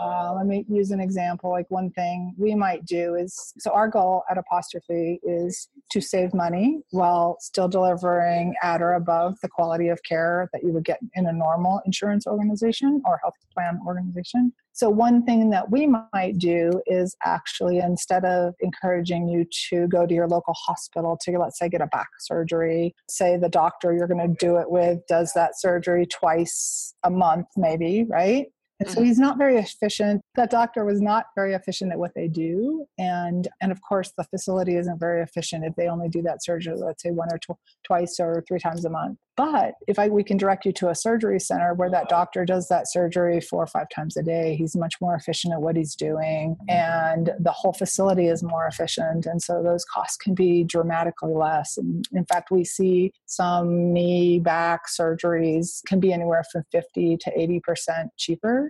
uh, 0.00 0.34
let 0.34 0.46
me 0.46 0.64
use 0.68 0.90
an 0.90 1.00
example. 1.00 1.50
Like 1.50 1.70
one 1.70 1.90
thing 1.90 2.34
we 2.36 2.54
might 2.54 2.84
do 2.84 3.14
is 3.14 3.54
so 3.58 3.70
our 3.70 3.88
goal 3.88 4.24
at 4.30 4.36
Apostrophe 4.36 5.20
is 5.22 5.68
to 5.90 6.00
save 6.00 6.34
money 6.34 6.80
while 6.90 7.38
still 7.40 7.68
delivering 7.68 8.54
at 8.62 8.82
or 8.82 8.94
above 8.94 9.38
the 9.40 9.48
quality 9.48 9.88
of 9.88 10.02
care 10.02 10.50
that 10.52 10.62
you 10.62 10.72
would 10.72 10.84
get 10.84 11.00
in 11.14 11.26
a 11.26 11.32
normal 11.32 11.80
insurance 11.86 12.26
organization 12.26 13.02
or 13.06 13.18
health 13.22 13.34
plan 13.54 13.80
organization. 13.86 14.52
So, 14.76 14.90
one 14.90 15.24
thing 15.24 15.48
that 15.50 15.70
we 15.70 15.86
might 15.86 16.36
do 16.36 16.82
is 16.86 17.16
actually 17.24 17.78
instead 17.78 18.26
of 18.26 18.52
encouraging 18.60 19.26
you 19.26 19.46
to 19.70 19.88
go 19.88 20.04
to 20.04 20.12
your 20.12 20.28
local 20.28 20.52
hospital 20.52 21.18
to, 21.22 21.38
let's 21.38 21.58
say, 21.58 21.70
get 21.70 21.80
a 21.80 21.86
back 21.86 22.08
surgery, 22.20 22.94
say 23.08 23.38
the 23.38 23.48
doctor 23.48 23.94
you're 23.94 24.06
going 24.06 24.28
to 24.28 24.36
do 24.38 24.58
it 24.58 24.70
with 24.70 24.98
does 25.08 25.32
that 25.34 25.58
surgery 25.58 26.04
twice 26.04 26.94
a 27.02 27.10
month, 27.10 27.46
maybe, 27.56 28.04
right? 28.10 28.48
And 28.80 28.88
so 28.88 28.96
mm-hmm. 28.96 29.04
he's 29.04 29.18
not 29.18 29.38
very 29.38 29.56
efficient. 29.56 30.20
That 30.34 30.50
doctor 30.50 30.84
was 30.84 31.00
not 31.00 31.26
very 31.34 31.54
efficient 31.54 31.92
at 31.92 31.98
what 31.98 32.12
they 32.14 32.28
do. 32.28 32.86
And, 32.98 33.48
and 33.62 33.72
of 33.72 33.80
course, 33.80 34.12
the 34.16 34.24
facility 34.24 34.76
isn't 34.76 35.00
very 35.00 35.22
efficient 35.22 35.64
if 35.64 35.74
they 35.76 35.88
only 35.88 36.08
do 36.08 36.22
that 36.22 36.44
surgery, 36.44 36.74
let's 36.76 37.02
say 37.02 37.10
one 37.10 37.28
or 37.32 37.38
tw- 37.38 37.58
twice 37.86 38.20
or 38.20 38.44
three 38.46 38.58
times 38.58 38.84
a 38.84 38.90
month. 38.90 39.18
But 39.36 39.74
if 39.86 39.98
I, 39.98 40.08
we 40.08 40.24
can 40.24 40.38
direct 40.38 40.64
you 40.64 40.72
to 40.72 40.88
a 40.88 40.94
surgery 40.94 41.38
center 41.38 41.74
where 41.74 41.90
that 41.90 42.08
doctor 42.08 42.46
does 42.46 42.68
that 42.68 42.90
surgery 42.90 43.40
four 43.40 43.62
or 43.62 43.66
five 43.66 43.88
times 43.94 44.16
a 44.16 44.22
day, 44.22 44.56
he's 44.56 44.74
much 44.74 44.94
more 45.00 45.14
efficient 45.14 45.52
at 45.52 45.60
what 45.60 45.76
he's 45.76 45.94
doing. 45.94 46.56
And 46.68 47.30
the 47.38 47.52
whole 47.52 47.74
facility 47.74 48.28
is 48.28 48.42
more 48.42 48.66
efficient. 48.66 49.26
And 49.26 49.42
so 49.42 49.62
those 49.62 49.84
costs 49.84 50.16
can 50.16 50.34
be 50.34 50.64
dramatically 50.64 51.34
less. 51.34 51.76
And 51.76 52.08
in 52.12 52.24
fact, 52.24 52.50
we 52.50 52.64
see 52.64 53.12
some 53.26 53.92
knee, 53.92 54.38
back 54.38 54.84
surgeries 54.88 55.82
can 55.86 56.00
be 56.00 56.14
anywhere 56.14 56.44
from 56.50 56.64
50 56.72 57.18
to 57.18 57.30
80% 57.38 58.08
cheaper 58.16 58.65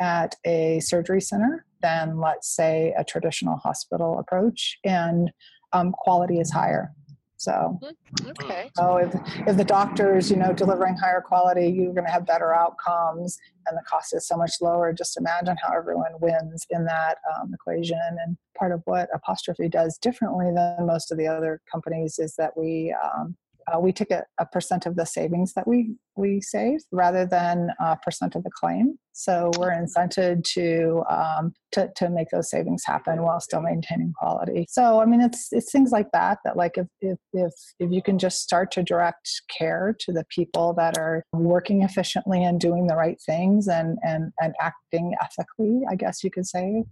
at 0.00 0.34
a 0.44 0.80
surgery 0.80 1.20
center 1.20 1.64
than, 1.80 2.18
let's 2.18 2.48
say, 2.48 2.94
a 2.96 3.04
traditional 3.04 3.56
hospital 3.56 4.18
approach, 4.18 4.78
and 4.84 5.32
um, 5.72 5.92
quality 5.92 6.38
is 6.38 6.50
higher. 6.50 6.92
So, 7.36 7.80
mm-hmm. 7.82 8.30
okay. 8.30 8.70
So 8.76 8.98
if, 8.98 9.12
if 9.48 9.56
the 9.56 9.64
doctor's, 9.64 10.30
you 10.30 10.36
know, 10.36 10.52
delivering 10.52 10.94
higher 10.96 11.20
quality, 11.20 11.66
you're 11.66 11.92
going 11.92 12.06
to 12.06 12.12
have 12.12 12.24
better 12.24 12.54
outcomes, 12.54 13.36
and 13.66 13.76
the 13.76 13.82
cost 13.82 14.14
is 14.14 14.28
so 14.28 14.36
much 14.36 14.52
lower. 14.60 14.92
Just 14.92 15.16
imagine 15.16 15.56
how 15.60 15.76
everyone 15.76 16.12
wins 16.20 16.64
in 16.70 16.84
that 16.84 17.18
um, 17.34 17.52
equation. 17.52 17.98
And 18.24 18.36
part 18.56 18.70
of 18.70 18.82
what 18.84 19.08
Apostrophe 19.12 19.68
does 19.68 19.98
differently 19.98 20.52
than 20.54 20.86
most 20.86 21.10
of 21.10 21.18
the 21.18 21.26
other 21.26 21.60
companies 21.68 22.20
is 22.20 22.36
that 22.36 22.56
we 22.56 22.94
um, 23.02 23.36
uh, 23.72 23.78
we 23.78 23.92
take 23.92 24.10
a, 24.10 24.24
a, 24.38 24.46
percent 24.46 24.86
of 24.86 24.96
the 24.96 25.06
savings 25.06 25.52
that 25.54 25.66
we 25.66 25.94
we 26.16 26.40
save 26.40 26.80
rather 26.90 27.26
than 27.26 27.70
a 27.80 27.96
percent 27.96 28.34
of 28.34 28.42
the 28.42 28.50
claim. 28.50 28.98
So 29.14 29.50
we're 29.58 29.70
incented 29.70 30.44
to 30.54 31.04
um, 31.08 31.52
to 31.72 31.90
to 31.96 32.08
make 32.08 32.28
those 32.30 32.50
savings 32.50 32.82
happen 32.84 33.22
while 33.22 33.40
still 33.40 33.60
maintaining 33.60 34.12
quality. 34.18 34.66
So 34.68 35.00
I 35.00 35.06
mean, 35.06 35.20
it's 35.20 35.48
it's 35.52 35.70
things 35.70 35.90
like 35.90 36.10
that 36.12 36.38
that 36.44 36.56
like 36.56 36.78
if 36.78 36.86
if 37.00 37.18
if 37.32 37.52
if 37.78 37.90
you 37.90 38.02
can 38.02 38.18
just 38.18 38.40
start 38.42 38.70
to 38.72 38.82
direct 38.82 39.28
care 39.56 39.94
to 40.00 40.12
the 40.12 40.24
people 40.30 40.74
that 40.74 40.98
are 40.98 41.22
working 41.32 41.82
efficiently 41.82 42.42
and 42.42 42.60
doing 42.60 42.86
the 42.86 42.96
right 42.96 43.20
things 43.24 43.68
and 43.68 43.98
and 44.02 44.32
and 44.40 44.54
acting 44.60 45.14
ethically, 45.22 45.82
I 45.90 45.96
guess 45.96 46.24
you 46.24 46.30
could 46.30 46.46
say. 46.46 46.84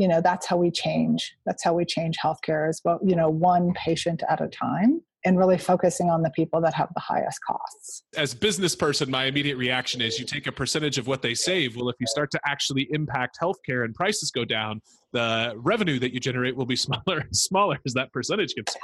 You 0.00 0.06
know, 0.06 0.20
that's 0.20 0.46
how 0.46 0.56
we 0.56 0.70
change. 0.70 1.34
That's 1.44 1.64
how 1.64 1.74
we 1.74 1.84
change 1.84 2.18
healthcare 2.24 2.70
is, 2.70 2.80
but 2.82 2.98
you 3.04 3.16
know, 3.16 3.28
one 3.28 3.72
patient 3.74 4.22
at 4.28 4.40
a 4.40 4.46
time 4.46 5.02
and 5.28 5.38
really 5.38 5.58
focusing 5.58 6.08
on 6.08 6.22
the 6.22 6.30
people 6.30 6.58
that 6.58 6.72
have 6.72 6.88
the 6.94 7.00
highest 7.00 7.38
costs. 7.44 8.02
As 8.16 8.32
business 8.32 8.74
person, 8.74 9.10
my 9.10 9.26
immediate 9.26 9.58
reaction 9.58 10.00
is 10.00 10.18
you 10.18 10.24
take 10.24 10.46
a 10.46 10.52
percentage 10.52 10.96
of 10.96 11.06
what 11.06 11.20
they 11.20 11.34
save. 11.34 11.76
Well, 11.76 11.90
if 11.90 11.96
you 12.00 12.06
start 12.06 12.30
to 12.30 12.40
actually 12.46 12.88
impact 12.92 13.36
healthcare 13.38 13.84
and 13.84 13.94
prices 13.94 14.30
go 14.30 14.46
down, 14.46 14.80
the 15.12 15.52
revenue 15.56 15.98
that 15.98 16.14
you 16.14 16.20
generate 16.20 16.56
will 16.56 16.64
be 16.64 16.76
smaller 16.86 17.18
and 17.18 17.36
smaller 17.36 17.78
as 17.84 17.92
that 17.92 18.10
percentage 18.10 18.54
gets 18.54 18.74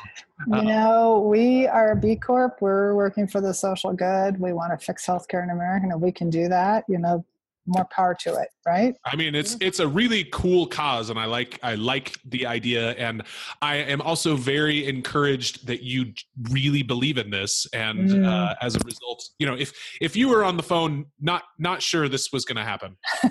smaller. 0.44 0.62
You 0.62 0.70
uh, 0.70 0.74
know, 0.74 1.20
we 1.20 1.66
are 1.66 1.92
a 1.92 1.96
B 1.96 2.14
Corp. 2.14 2.58
We're 2.60 2.94
working 2.94 3.26
for 3.26 3.40
the 3.40 3.54
social 3.54 3.94
good. 3.94 4.38
We 4.38 4.52
want 4.52 4.78
to 4.78 4.84
fix 4.84 5.06
healthcare 5.06 5.42
in 5.42 5.48
America, 5.48 5.86
and 5.90 6.00
we 6.00 6.12
can 6.12 6.28
do 6.28 6.48
that. 6.48 6.84
You 6.90 6.98
know, 6.98 7.24
more 7.66 7.87
power 7.90 8.14
to 8.21 8.35
it 8.35 8.49
right? 8.66 8.94
I 9.04 9.16
mean 9.16 9.35
it's 9.35 9.56
it's 9.61 9.80
a 9.80 9.88
really 9.88 10.25
cool 10.33 10.66
cause 10.66 11.11
and 11.11 11.18
i 11.18 11.25
like 11.25 11.59
i 11.62 11.75
like 11.75 12.18
the 12.26 12.47
idea 12.47 12.92
and 12.92 13.23
i 13.62 13.76
am 13.76 14.00
also 14.00 14.37
very 14.37 14.87
encouraged 14.87 15.66
that 15.66 15.83
you 15.83 16.12
really 16.50 16.83
believe 16.83 17.18
in 17.18 17.30
this 17.30 17.66
and 17.73 18.11
mm. 18.11 18.26
uh, 18.26 18.54
as 18.61 18.76
a 18.76 18.80
result 18.85 19.23
you 19.38 19.47
know 19.47 19.54
if 19.54 19.73
if 20.00 20.16
you 20.16 20.28
were 20.28 20.44
on 20.44 20.56
the 20.56 20.62
phone 20.62 21.06
not 21.21 21.44
not 21.59 21.83
sure 21.83 22.09
this 22.09 22.33
was 22.33 22.44
going 22.44 22.56
to 22.56 22.64
happen. 22.64 22.97
Uh, 23.25 23.28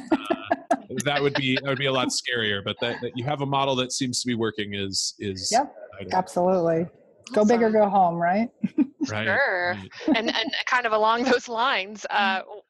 that 1.06 1.22
would 1.22 1.34
be 1.34 1.56
that 1.56 1.66
would 1.66 1.78
be 1.78 1.88
a 1.88 1.92
lot 1.92 2.10
scarier 2.10 2.64
but 2.64 2.76
that, 2.80 2.98
that 3.02 3.12
you 3.16 3.24
have 3.24 3.42
a 3.42 3.46
model 3.46 3.76
that 3.76 3.92
seems 3.92 4.22
to 4.22 4.28
be 4.28 4.36
working 4.36 4.74
is 4.74 5.16
is 5.20 5.50
yep 5.52 5.76
absolutely. 6.12 6.86
Go 7.34 7.42
awesome. 7.42 7.48
big 7.48 7.64
or 7.64 7.72
go 7.72 7.90
home 7.90 8.16
right? 8.16 8.50
Right 9.10 9.26
sure. 9.26 9.78
and 10.16 10.34
and 10.34 10.56
kind 10.66 10.86
of 10.86 10.94
along 10.94 11.24
those 11.24 11.50
lines 11.50 12.06
uh, 12.10 12.40
what 12.44 12.63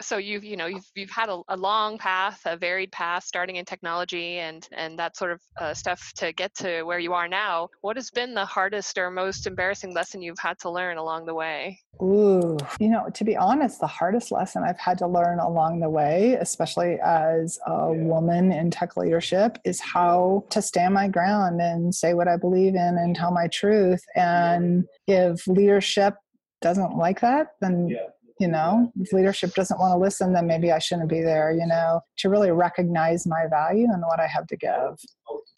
so 0.00 0.16
you've 0.16 0.44
you 0.44 0.56
know 0.56 0.66
you've 0.66 0.90
you've 0.94 1.10
had 1.10 1.28
a, 1.28 1.40
a, 1.48 1.56
long 1.56 1.98
path 1.98 2.40
a 2.46 2.56
varied 2.56 2.92
path 2.92 3.24
starting 3.24 3.56
in 3.56 3.64
technology 3.64 4.38
and 4.38 4.68
and 4.72 4.98
that 4.98 5.16
sort 5.16 5.32
of 5.32 5.40
uh, 5.60 5.74
stuff 5.74 6.12
to 6.16 6.32
get 6.32 6.54
to 6.54 6.82
where 6.84 6.98
you 6.98 7.12
are 7.12 7.28
now. 7.28 7.68
What 7.82 7.96
has 7.96 8.10
been 8.10 8.34
the 8.34 8.44
hardest 8.44 8.98
or 8.98 9.10
most 9.10 9.46
embarrassing 9.46 9.94
lesson 9.94 10.22
you've 10.22 10.38
had 10.38 10.58
to 10.60 10.70
learn 10.70 10.96
along 10.96 11.26
the 11.26 11.34
way? 11.34 11.80
Ooh 12.02 12.56
you 12.78 12.88
know 12.88 13.08
to 13.14 13.24
be 13.24 13.36
honest 13.36 13.80
the 13.80 13.86
hardest 13.86 14.32
lesson 14.32 14.62
i've 14.64 14.78
had 14.78 14.98
to 14.98 15.06
learn 15.06 15.38
along 15.38 15.80
the 15.80 15.88
way 15.88 16.36
especially 16.40 16.98
as 17.04 17.58
a 17.66 17.92
woman 17.92 18.52
in 18.52 18.70
tech 18.70 18.96
leadership 18.96 19.58
is 19.64 19.80
how 19.80 20.44
to 20.50 20.62
stand 20.62 20.94
my 20.94 21.08
ground 21.08 21.60
and 21.60 21.94
say 21.94 22.14
what 22.14 22.28
i 22.28 22.36
believe 22.36 22.74
in 22.74 22.98
and 22.98 23.16
tell 23.16 23.30
my 23.30 23.46
truth 23.48 24.02
and 24.14 24.84
if 25.06 25.46
leadership 25.46 26.14
doesn't 26.60 26.96
like 26.96 27.20
that 27.20 27.48
then 27.60 27.88
yeah 27.88 27.98
you 28.40 28.48
know 28.48 28.90
if 28.98 29.12
leadership 29.12 29.54
doesn't 29.54 29.78
want 29.78 29.92
to 29.92 29.98
listen 29.98 30.32
then 30.32 30.46
maybe 30.46 30.72
i 30.72 30.78
shouldn't 30.78 31.08
be 31.08 31.20
there 31.20 31.52
you 31.52 31.66
know 31.66 32.00
to 32.16 32.28
really 32.28 32.50
recognize 32.50 33.26
my 33.26 33.44
value 33.48 33.86
and 33.92 34.02
what 34.02 34.18
i 34.18 34.26
have 34.26 34.46
to 34.46 34.56
give 34.56 34.96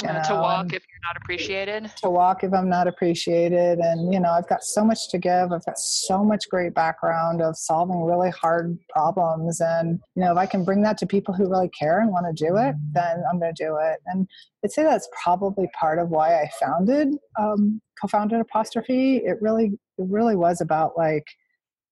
uh, 0.04 0.22
to 0.24 0.34
walk 0.34 0.66
if 0.66 0.82
you're 0.82 1.00
not 1.04 1.16
appreciated? 1.16 1.90
To 2.02 2.10
walk 2.10 2.42
if 2.42 2.52
i'm 2.52 2.68
not 2.68 2.88
appreciated 2.88 3.78
and 3.78 4.12
you 4.12 4.18
know 4.18 4.30
i've 4.30 4.48
got 4.48 4.64
so 4.64 4.84
much 4.84 5.08
to 5.10 5.18
give 5.18 5.52
i've 5.52 5.64
got 5.64 5.78
so 5.78 6.24
much 6.24 6.48
great 6.50 6.74
background 6.74 7.40
of 7.40 7.56
solving 7.56 8.02
really 8.02 8.30
hard 8.30 8.76
problems 8.90 9.60
and 9.60 10.00
you 10.16 10.22
know 10.22 10.32
if 10.32 10.38
i 10.38 10.44
can 10.44 10.64
bring 10.64 10.82
that 10.82 10.98
to 10.98 11.06
people 11.06 11.32
who 11.32 11.48
really 11.48 11.70
care 11.70 12.00
and 12.00 12.10
want 12.10 12.26
to 12.26 12.44
do 12.44 12.56
it 12.56 12.74
then 12.92 13.22
i'm 13.30 13.38
going 13.38 13.54
to 13.54 13.64
do 13.64 13.78
it 13.80 14.00
and 14.06 14.26
i'd 14.64 14.72
say 14.72 14.82
that's 14.82 15.08
probably 15.22 15.68
part 15.78 16.00
of 16.00 16.08
why 16.08 16.34
i 16.34 16.50
founded 16.60 17.14
um, 17.38 17.80
co-founded 18.02 18.40
apostrophe. 18.40 19.18
It 19.18 19.38
really 19.40 19.78
it 19.98 20.06
really 20.08 20.36
was 20.36 20.60
about 20.60 20.92
like 20.96 21.26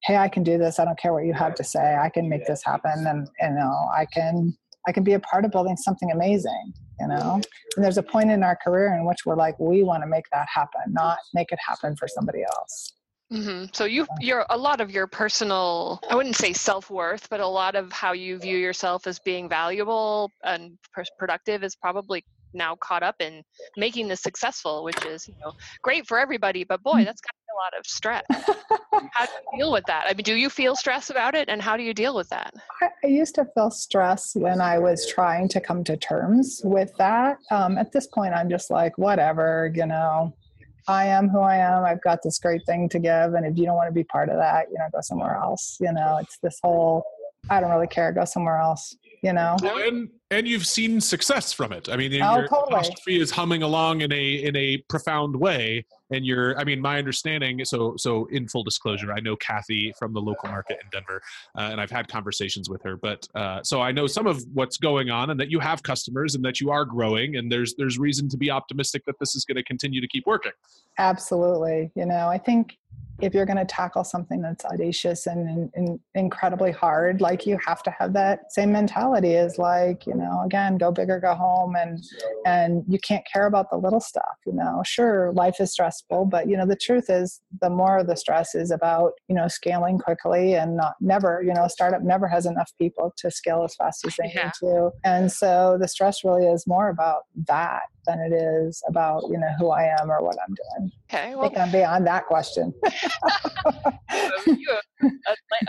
hey 0.04 0.16
i 0.16 0.28
can 0.28 0.42
do 0.42 0.58
this. 0.58 0.78
I 0.78 0.84
don't 0.84 0.98
care 0.98 1.12
what 1.12 1.24
you 1.24 1.34
have 1.34 1.54
to 1.56 1.64
say. 1.64 1.96
I 1.96 2.08
can 2.08 2.28
make 2.28 2.46
this 2.46 2.62
happen. 2.64 3.06
And 3.06 3.28
you 3.40 3.50
know 3.50 3.88
i 3.94 4.06
can 4.12 4.56
i 4.88 4.92
can 4.92 5.04
be 5.04 5.14
a 5.14 5.20
part 5.20 5.44
of 5.44 5.50
building 5.50 5.76
something 5.76 6.10
amazing 6.10 6.72
you 7.00 7.08
know? 7.08 7.40
And 7.76 7.84
there's 7.84 7.98
a 7.98 8.02
point 8.02 8.30
in 8.30 8.42
our 8.42 8.56
career 8.56 8.94
in 8.94 9.06
which 9.06 9.18
we're 9.24 9.36
like 9.36 9.58
we 9.58 9.82
want 9.82 10.02
to 10.02 10.08
make 10.08 10.26
that 10.32 10.46
happen 10.54 10.80
not 10.88 11.18
make 11.34 11.50
it 11.50 11.58
happen 11.66 11.96
for 11.96 12.06
somebody 12.06 12.42
else. 12.42 12.92
Mm-hmm. 13.32 13.66
So 13.72 13.84
you, 13.84 14.08
you're 14.18 14.44
a 14.50 14.58
lot 14.58 14.80
of 14.80 14.90
your 14.90 15.06
personal, 15.06 16.00
I 16.10 16.16
wouldn't 16.16 16.34
say 16.34 16.52
self-worth, 16.52 17.28
but 17.30 17.38
a 17.38 17.46
lot 17.46 17.76
of 17.76 17.92
how 17.92 18.12
you 18.12 18.38
view 18.38 18.58
yourself 18.58 19.06
as 19.06 19.20
being 19.20 19.48
valuable 19.48 20.32
and 20.42 20.76
productive 21.16 21.62
is 21.62 21.76
probably 21.76 22.24
now 22.52 22.74
caught 22.80 23.04
up 23.04 23.14
in 23.20 23.44
making 23.76 24.08
this 24.08 24.20
successful, 24.20 24.82
which 24.82 25.04
is 25.06 25.28
you 25.28 25.34
know 25.40 25.52
great 25.82 26.08
for 26.08 26.18
everybody. 26.18 26.64
But 26.64 26.82
boy, 26.82 27.02
mm. 27.02 27.04
that's 27.04 27.20
got 27.20 27.30
lot 27.60 27.78
of 27.78 27.86
stress. 27.86 28.24
how 28.30 29.26
do 29.26 29.32
you 29.52 29.58
deal 29.58 29.72
with 29.72 29.84
that? 29.86 30.06
I 30.06 30.14
mean, 30.14 30.24
do 30.24 30.34
you 30.34 30.50
feel 30.50 30.74
stress 30.76 31.10
about 31.10 31.34
it, 31.34 31.48
and 31.48 31.60
how 31.60 31.76
do 31.76 31.82
you 31.82 31.94
deal 31.94 32.14
with 32.14 32.28
that? 32.30 32.54
I, 32.82 32.88
I 33.04 33.06
used 33.06 33.34
to 33.36 33.46
feel 33.54 33.70
stress 33.70 34.32
when 34.34 34.60
I 34.60 34.78
was 34.78 35.06
trying 35.06 35.48
to 35.50 35.60
come 35.60 35.84
to 35.84 35.96
terms 35.96 36.60
with 36.64 36.92
that. 36.98 37.38
Um, 37.50 37.78
at 37.78 37.92
this 37.92 38.06
point, 38.06 38.34
I'm 38.34 38.48
just 38.48 38.70
like, 38.70 38.96
whatever, 38.98 39.72
you 39.74 39.86
know. 39.86 40.34
I 40.88 41.04
am 41.06 41.28
who 41.28 41.40
I 41.40 41.56
am. 41.56 41.84
I've 41.84 42.02
got 42.02 42.20
this 42.22 42.38
great 42.38 42.62
thing 42.66 42.88
to 42.88 42.98
give, 42.98 43.34
and 43.34 43.44
if 43.46 43.56
you 43.56 43.66
don't 43.66 43.76
want 43.76 43.88
to 43.88 43.94
be 43.94 44.04
part 44.04 44.28
of 44.28 44.36
that, 44.36 44.66
you 44.72 44.78
know, 44.78 44.86
go 44.92 45.00
somewhere 45.02 45.36
else. 45.36 45.76
You 45.80 45.92
know, 45.92 46.18
it's 46.20 46.38
this 46.42 46.58
whole 46.62 47.04
I 47.48 47.60
don't 47.60 47.70
really 47.70 47.86
care. 47.86 48.12
Go 48.12 48.24
somewhere 48.24 48.58
else 48.58 48.96
you 49.22 49.32
know? 49.32 49.56
And 49.62 50.08
and 50.30 50.46
you've 50.46 50.66
seen 50.66 51.00
success 51.00 51.52
from 51.52 51.72
it. 51.72 51.88
I 51.88 51.96
mean 51.96 52.12
oh, 52.22 52.38
your 52.38 52.48
totally. 52.48 52.74
apostrophe 52.74 53.20
is 53.20 53.30
humming 53.30 53.62
along 53.62 54.02
in 54.02 54.12
a 54.12 54.34
in 54.34 54.56
a 54.56 54.78
profound 54.88 55.36
way 55.36 55.84
and 56.10 56.26
you're 56.26 56.58
i 56.58 56.64
mean 56.64 56.80
my 56.80 56.98
understanding 56.98 57.64
so 57.64 57.94
so 57.96 58.26
in 58.26 58.48
full 58.48 58.62
disclosure 58.62 59.12
i 59.12 59.20
know 59.20 59.36
kathy 59.36 59.92
from 59.98 60.12
the 60.12 60.20
local 60.20 60.48
market 60.48 60.78
in 60.82 60.88
denver 60.90 61.22
uh, 61.56 61.62
and 61.62 61.80
i've 61.80 61.90
had 61.90 62.08
conversations 62.08 62.68
with 62.68 62.82
her 62.82 62.96
but 62.96 63.26
uh, 63.34 63.62
so 63.62 63.80
i 63.80 63.92
know 63.92 64.06
some 64.06 64.26
of 64.26 64.42
what's 64.52 64.76
going 64.76 65.10
on 65.10 65.30
and 65.30 65.40
that 65.40 65.50
you 65.50 65.60
have 65.60 65.82
customers 65.82 66.34
and 66.34 66.44
that 66.44 66.60
you 66.60 66.70
are 66.70 66.84
growing 66.84 67.36
and 67.36 67.50
there's 67.50 67.74
there's 67.76 67.98
reason 67.98 68.28
to 68.28 68.36
be 68.36 68.50
optimistic 68.50 69.04
that 69.04 69.18
this 69.18 69.34
is 69.34 69.44
going 69.44 69.56
to 69.56 69.64
continue 69.64 70.00
to 70.00 70.08
keep 70.08 70.26
working. 70.26 70.52
Absolutely. 70.98 71.90
You 71.94 72.06
know 72.06 72.28
i 72.28 72.38
think 72.38 72.76
if 73.22 73.34
you're 73.34 73.46
going 73.46 73.58
to 73.58 73.64
tackle 73.64 74.04
something 74.04 74.40
that's 74.40 74.64
audacious 74.64 75.26
and, 75.26 75.70
and, 75.74 76.00
incredibly 76.14 76.70
hard 76.70 77.20
like 77.20 77.46
you 77.46 77.58
have 77.64 77.82
to 77.82 77.90
have 77.90 78.12
that 78.12 78.52
same 78.52 78.72
mentality 78.72 79.34
is 79.34 79.58
like 79.58 80.06
you 80.06 80.14
know 80.14 80.42
again 80.44 80.76
go 80.76 80.90
big 80.90 81.08
or 81.08 81.20
go 81.20 81.34
home 81.34 81.76
and 81.76 82.02
and 82.46 82.84
you 82.88 82.98
can't 82.98 83.24
care 83.30 83.46
about 83.46 83.70
the 83.70 83.76
little 83.76 84.00
stuff 84.00 84.36
you 84.46 84.52
know 84.52 84.82
sure 84.84 85.32
life 85.32 85.60
is 85.60 85.72
stressful 85.72 86.24
but 86.24 86.48
you 86.48 86.56
know 86.56 86.66
the 86.66 86.76
truth 86.76 87.08
is 87.08 87.40
the 87.60 87.70
more 87.70 87.98
of 87.98 88.06
the 88.06 88.16
stress 88.16 88.54
is 88.54 88.70
about 88.70 89.12
you 89.28 89.34
know 89.34 89.48
scaling 89.48 89.98
quickly 89.98 90.54
and 90.54 90.76
not 90.76 90.94
never 91.00 91.42
you 91.42 91.52
know 91.52 91.64
a 91.64 91.70
startup 91.70 92.02
never 92.02 92.28
has 92.28 92.46
enough 92.46 92.72
people 92.78 93.12
to 93.16 93.30
scale 93.30 93.62
as 93.64 93.74
fast 93.74 94.04
as 94.06 94.14
they 94.16 94.30
yeah. 94.34 94.44
need 94.44 94.52
to 94.58 94.90
and 95.04 95.30
so 95.30 95.76
the 95.80 95.88
stress 95.88 96.24
really 96.24 96.46
is 96.46 96.66
more 96.66 96.88
about 96.88 97.22
that 97.46 97.82
than 98.06 98.20
it 98.20 98.32
is 98.32 98.82
about 98.88 99.22
you 99.28 99.38
know 99.38 99.50
who 99.58 99.70
I 99.70 99.94
am 100.00 100.10
or 100.10 100.22
what 100.22 100.36
I'm 100.46 100.54
doing. 100.54 100.92
Okay, 101.10 101.34
well, 101.34 101.46
I 101.46 101.48
think 101.48 101.58
I'm 101.58 101.72
beyond 101.72 102.06
that 102.06 102.26
question. 102.26 102.72
you 104.46 104.78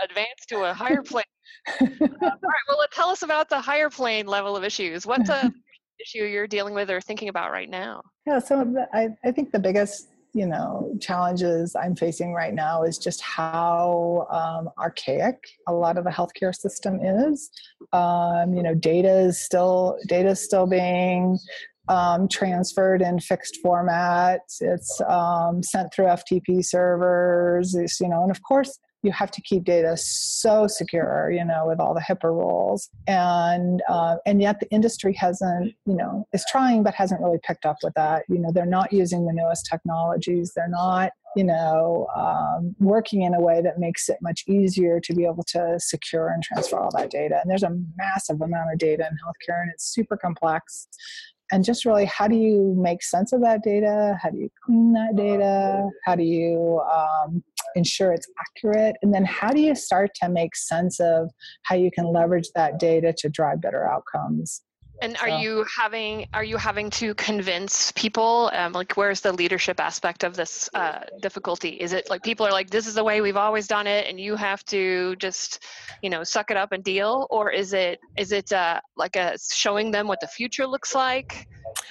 advance 0.02 0.46
to 0.48 0.64
a 0.64 0.74
higher 0.74 1.02
plane. 1.02 1.24
Uh, 1.68 1.86
all 2.00 2.08
right, 2.20 2.62
well, 2.68 2.78
tell 2.92 3.08
us 3.08 3.22
about 3.22 3.48
the 3.48 3.60
higher 3.60 3.90
plane 3.90 4.26
level 4.26 4.56
of 4.56 4.64
issues. 4.64 5.06
What's 5.06 5.28
a 5.28 5.52
issue 6.00 6.24
you're 6.24 6.46
dealing 6.46 6.74
with 6.74 6.90
or 6.90 7.00
thinking 7.00 7.28
about 7.28 7.52
right 7.52 7.70
now? 7.70 8.02
Yeah, 8.26 8.38
so 8.38 8.74
I, 8.92 9.10
I 9.24 9.32
think 9.32 9.52
the 9.52 9.58
biggest 9.58 10.08
you 10.34 10.46
know 10.46 10.94
challenges 11.00 11.76
i'm 11.76 11.94
facing 11.94 12.32
right 12.32 12.54
now 12.54 12.84
is 12.84 12.96
just 12.96 13.20
how 13.20 14.26
um, 14.30 14.70
archaic 14.78 15.36
a 15.68 15.72
lot 15.72 15.98
of 15.98 16.04
the 16.04 16.10
healthcare 16.10 16.54
system 16.54 17.00
is 17.04 17.50
um, 17.92 18.54
you 18.54 18.62
know 18.62 18.74
data 18.74 19.10
is 19.10 19.38
still 19.38 19.98
data 20.08 20.30
is 20.30 20.42
still 20.42 20.66
being 20.66 21.38
um, 21.92 22.26
transferred 22.26 23.02
in 23.02 23.20
fixed 23.20 23.58
formats. 23.64 24.60
It's 24.60 25.00
um, 25.02 25.62
sent 25.62 25.92
through 25.92 26.06
FTP 26.06 26.64
servers. 26.64 27.74
It's, 27.74 28.00
you 28.00 28.08
know, 28.08 28.22
and 28.22 28.30
of 28.30 28.42
course, 28.42 28.78
you 29.02 29.12
have 29.12 29.32
to 29.32 29.42
keep 29.42 29.64
data 29.64 29.96
so 29.96 30.68
secure, 30.68 31.30
you 31.30 31.44
know, 31.44 31.64
with 31.66 31.80
all 31.80 31.92
the 31.92 32.00
HIPAA 32.00 32.30
rules, 32.30 32.88
and 33.08 33.82
uh, 33.88 34.16
and 34.24 34.40
yet 34.40 34.60
the 34.60 34.70
industry 34.70 35.12
hasn't, 35.12 35.74
you 35.86 35.96
know, 35.96 36.24
is 36.32 36.44
trying 36.48 36.84
but 36.84 36.94
hasn't 36.94 37.20
really 37.20 37.40
picked 37.42 37.66
up 37.66 37.78
with 37.82 37.94
that. 37.94 38.22
You 38.28 38.38
know, 38.38 38.52
they're 38.52 38.64
not 38.64 38.92
using 38.92 39.26
the 39.26 39.32
newest 39.32 39.66
technologies. 39.68 40.52
They're 40.54 40.68
not 40.68 41.10
you 41.34 41.44
know, 41.44 42.06
um, 42.14 42.74
working 42.78 43.22
in 43.22 43.34
a 43.34 43.40
way 43.40 43.62
that 43.62 43.78
makes 43.78 44.08
it 44.08 44.18
much 44.20 44.44
easier 44.46 45.00
to 45.00 45.14
be 45.14 45.24
able 45.24 45.44
to 45.44 45.76
secure 45.78 46.28
and 46.28 46.42
transfer 46.42 46.78
all 46.78 46.90
that 46.94 47.10
data. 47.10 47.40
And 47.40 47.50
there's 47.50 47.62
a 47.62 47.74
massive 47.96 48.40
amount 48.40 48.72
of 48.72 48.78
data 48.78 49.08
in 49.10 49.16
healthcare, 49.16 49.62
and 49.62 49.70
it's 49.72 49.84
super 49.84 50.16
complex. 50.16 50.88
And 51.52 51.64
just 51.64 51.84
really, 51.84 52.06
how 52.06 52.26
do 52.26 52.34
you 52.34 52.74
make 52.78 53.02
sense 53.02 53.32
of 53.32 53.42
that 53.42 53.62
data? 53.62 54.18
How 54.22 54.30
do 54.30 54.38
you 54.38 54.48
clean 54.64 54.94
that 54.94 55.16
data? 55.16 55.86
How 56.04 56.16
do 56.16 56.22
you 56.22 56.80
um, 56.90 57.44
ensure 57.76 58.12
it's 58.12 58.26
accurate? 58.40 58.96
And 59.02 59.12
then, 59.12 59.26
how 59.26 59.50
do 59.50 59.60
you 59.60 59.74
start 59.74 60.12
to 60.22 60.30
make 60.30 60.56
sense 60.56 60.98
of 60.98 61.30
how 61.64 61.76
you 61.76 61.90
can 61.90 62.10
leverage 62.10 62.48
that 62.54 62.80
data 62.80 63.12
to 63.18 63.28
drive 63.28 63.60
better 63.60 63.86
outcomes? 63.86 64.62
And 65.02 65.16
are 65.16 65.28
so. 65.28 65.38
you 65.38 65.66
having 65.76 66.28
are 66.32 66.44
you 66.44 66.56
having 66.56 66.88
to 66.90 67.12
convince 67.16 67.90
people? 67.92 68.50
Um, 68.52 68.72
like, 68.72 68.92
where's 68.96 69.20
the 69.20 69.32
leadership 69.32 69.80
aspect 69.80 70.22
of 70.22 70.36
this 70.36 70.70
uh, 70.74 71.00
difficulty? 71.20 71.70
Is 71.70 71.92
it 71.92 72.08
like 72.08 72.22
people 72.22 72.46
are 72.46 72.52
like, 72.52 72.70
this 72.70 72.86
is 72.86 72.94
the 72.94 73.02
way 73.02 73.20
we've 73.20 73.36
always 73.36 73.66
done 73.66 73.88
it, 73.88 74.06
and 74.06 74.20
you 74.20 74.36
have 74.36 74.64
to 74.66 75.16
just, 75.16 75.64
you 76.02 76.08
know, 76.08 76.22
suck 76.22 76.52
it 76.52 76.56
up 76.56 76.70
and 76.70 76.84
deal, 76.84 77.26
or 77.30 77.50
is 77.50 77.72
it 77.72 77.98
is 78.16 78.30
it 78.30 78.52
uh, 78.52 78.80
like 78.96 79.16
a 79.16 79.36
showing 79.52 79.90
them 79.90 80.06
what 80.06 80.20
the 80.20 80.28
future 80.28 80.68
looks 80.68 80.94
like? 80.94 81.48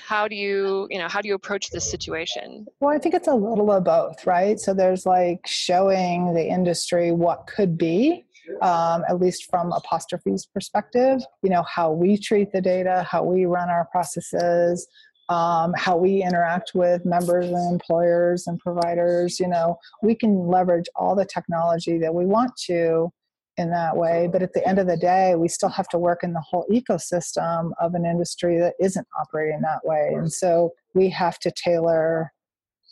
How 0.08 0.30
do 0.30 0.36
you 0.36 0.88
you 0.90 0.98
know 0.98 1.10
how 1.10 1.20
do 1.20 1.28
you 1.28 1.36
approach 1.36 1.70
this 1.70 1.92
situation? 1.92 2.66
Well, 2.80 2.96
I 2.96 2.98
think 2.98 3.14
it's 3.14 3.28
a 3.28 3.36
little 3.36 3.70
of 3.74 3.84
both, 3.84 4.26
right? 4.26 4.58
So 4.58 4.74
there's 4.74 5.06
like 5.06 5.46
showing 5.46 6.34
the 6.34 6.48
industry 6.48 7.12
what 7.12 7.46
could 7.46 7.78
be 7.78 8.24
um, 8.62 9.04
at 9.10 9.20
least 9.20 9.50
from 9.50 9.72
apostrophe's 9.72 10.46
perspective, 10.46 11.22
you 11.44 11.50
know, 11.50 11.64
how 11.64 11.92
we 11.92 12.18
treat 12.18 12.52
the 12.52 12.62
data, 12.62 13.06
how 13.10 13.24
we 13.24 13.46
run 13.46 13.70
our 13.70 13.88
processes, 13.92 14.88
um, 15.30 15.74
how 15.78 15.96
we 15.96 16.24
interact 16.24 16.72
with 16.74 17.06
members 17.06 17.46
and 17.46 17.74
employers 17.74 18.48
and 18.48 18.60
providers, 18.60 19.40
you 19.40 19.48
know, 19.48 19.78
we 20.04 20.14
can 20.14 20.48
leverage 20.48 20.88
all 20.96 21.16
the 21.16 21.26
technology 21.26 21.98
that 21.98 22.14
we 22.14 22.26
want 22.26 22.52
to 22.66 23.10
in 23.58 23.70
that 23.72 23.96
way. 23.96 24.28
But 24.32 24.42
at 24.42 24.54
the 24.54 24.68
end 24.68 24.80
of 24.80 24.88
the 24.88 24.98
day, 24.98 25.36
we 25.36 25.48
still 25.48 25.70
have 25.70 25.88
to 25.90 25.98
work 25.98 26.24
in 26.24 26.34
the 26.34 26.42
whole 26.42 26.66
ecosystem 26.72 27.72
of 27.80 27.94
an 27.94 28.06
industry 28.06 28.60
that 28.60 28.74
isn't 28.80 29.08
operating 29.20 29.62
that 29.62 29.82
way. 29.84 30.12
And 30.14 30.32
so 30.32 30.72
we 30.94 31.10
have 31.10 31.40
to 31.40 31.52
tailor 31.52 32.32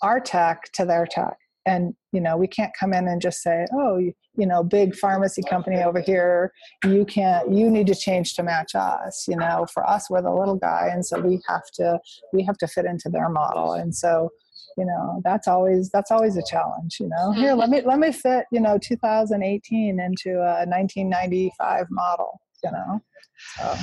our 0.01 0.19
tech 0.19 0.71
to 0.73 0.85
their 0.85 1.05
tech 1.05 1.37
and 1.65 1.93
you 2.11 2.21
know 2.21 2.37
we 2.37 2.47
can't 2.47 2.71
come 2.79 2.93
in 2.93 3.07
and 3.07 3.21
just 3.21 3.41
say 3.41 3.65
oh 3.73 3.97
you, 3.97 4.13
you 4.35 4.45
know 4.45 4.63
big 4.63 4.95
pharmacy 4.95 5.41
company 5.49 5.81
over 5.83 5.99
here 5.99 6.51
you 6.85 7.05
can't 7.05 7.51
you 7.51 7.69
need 7.69 7.87
to 7.87 7.95
change 7.95 8.33
to 8.33 8.43
match 8.43 8.75
us 8.75 9.25
you 9.27 9.35
know? 9.35 9.65
For 9.73 9.87
us 9.87 10.09
we're 10.09 10.21
the 10.21 10.33
little 10.33 10.55
guy 10.55 10.89
and 10.91 11.05
so 11.05 11.19
we 11.19 11.41
have 11.47 11.65
to 11.75 11.99
we 12.33 12.43
have 12.43 12.57
to 12.57 12.67
fit 12.67 12.85
into 12.85 13.09
their 13.09 13.29
model. 13.29 13.73
And 13.73 13.93
so 13.93 14.29
you 14.77 14.85
know 14.85 15.21
that's 15.23 15.47
always 15.47 15.89
that's 15.89 16.11
always 16.11 16.37
a 16.37 16.43
challenge 16.49 16.97
you 16.99 17.09
know? 17.09 17.31
Here 17.31 17.53
let 17.53 17.69
me 17.69 17.81
let 17.81 17.99
me 17.99 18.11
fit 18.11 18.45
you 18.51 18.61
know 18.61 18.77
2018 18.77 19.99
into 19.99 20.29
a 20.39 20.65
1995 20.65 21.85
model 21.89 22.39
you 22.63 22.71
know? 22.71 23.01
So. 23.57 23.75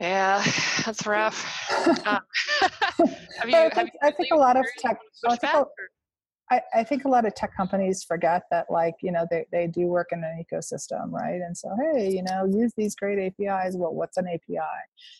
Yeah, 0.00 0.44
that's 0.84 1.06
rough. 1.06 1.44
Uh, 2.06 2.20
have 2.60 3.48
you, 3.48 3.56
I, 3.56 3.70
think, 3.70 3.90
I 4.02 4.10
think 4.10 4.28
a 4.32 4.36
lot 4.36 4.56
of 4.56 4.64
tech. 4.78 4.98
I 5.28 5.36
think, 5.36 5.52
a, 5.52 5.64
I, 6.50 6.60
I, 6.74 6.84
think 6.84 7.04
a 7.04 7.08
lot 7.08 7.26
of 7.26 7.34
tech 7.34 7.56
companies 7.56 8.04
forget 8.04 8.42
that 8.50 8.66
like 8.70 8.94
you 9.02 9.10
know 9.10 9.26
they, 9.30 9.46
they 9.50 9.66
do 9.66 9.86
work 9.86 10.08
in 10.12 10.22
an 10.22 10.44
ecosystem 10.44 11.10
right? 11.10 11.40
And 11.40 11.56
so 11.56 11.70
hey 11.92 12.10
you 12.10 12.22
know 12.22 12.44
use 12.44 12.72
these 12.76 12.94
great 12.94 13.18
apis 13.18 13.76
well 13.76 13.94
what's 13.94 14.16
an 14.16 14.26
api 14.28 14.58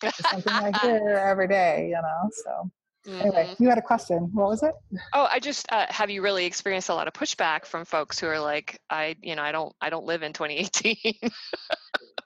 it's 0.02 0.18
something 0.30 0.52
i 0.52 0.78
hear 0.82 1.08
every 1.08 1.48
day 1.48 1.86
you 1.88 2.00
know? 2.00 2.30
So 2.30 2.70
mm-hmm. 3.10 3.20
anyway 3.20 3.54
you 3.58 3.68
had 3.68 3.78
a 3.78 3.82
question. 3.82 4.30
What 4.32 4.48
was 4.48 4.62
it? 4.62 4.74
Oh 5.12 5.28
i 5.30 5.40
just 5.40 5.70
uh, 5.72 5.86
have 5.88 6.10
you 6.10 6.22
really 6.22 6.46
experienced 6.46 6.88
a 6.88 6.94
lot 6.94 7.08
of 7.08 7.12
pushback 7.12 7.66
from 7.66 7.84
folks 7.84 8.18
who 8.18 8.26
are 8.26 8.40
like 8.40 8.80
i 8.90 9.16
you 9.22 9.34
know 9.34 9.42
i 9.42 9.52
don't 9.52 9.74
i 9.80 9.90
don't 9.90 10.06
live 10.06 10.22
in 10.22 10.32
2018 10.32 11.12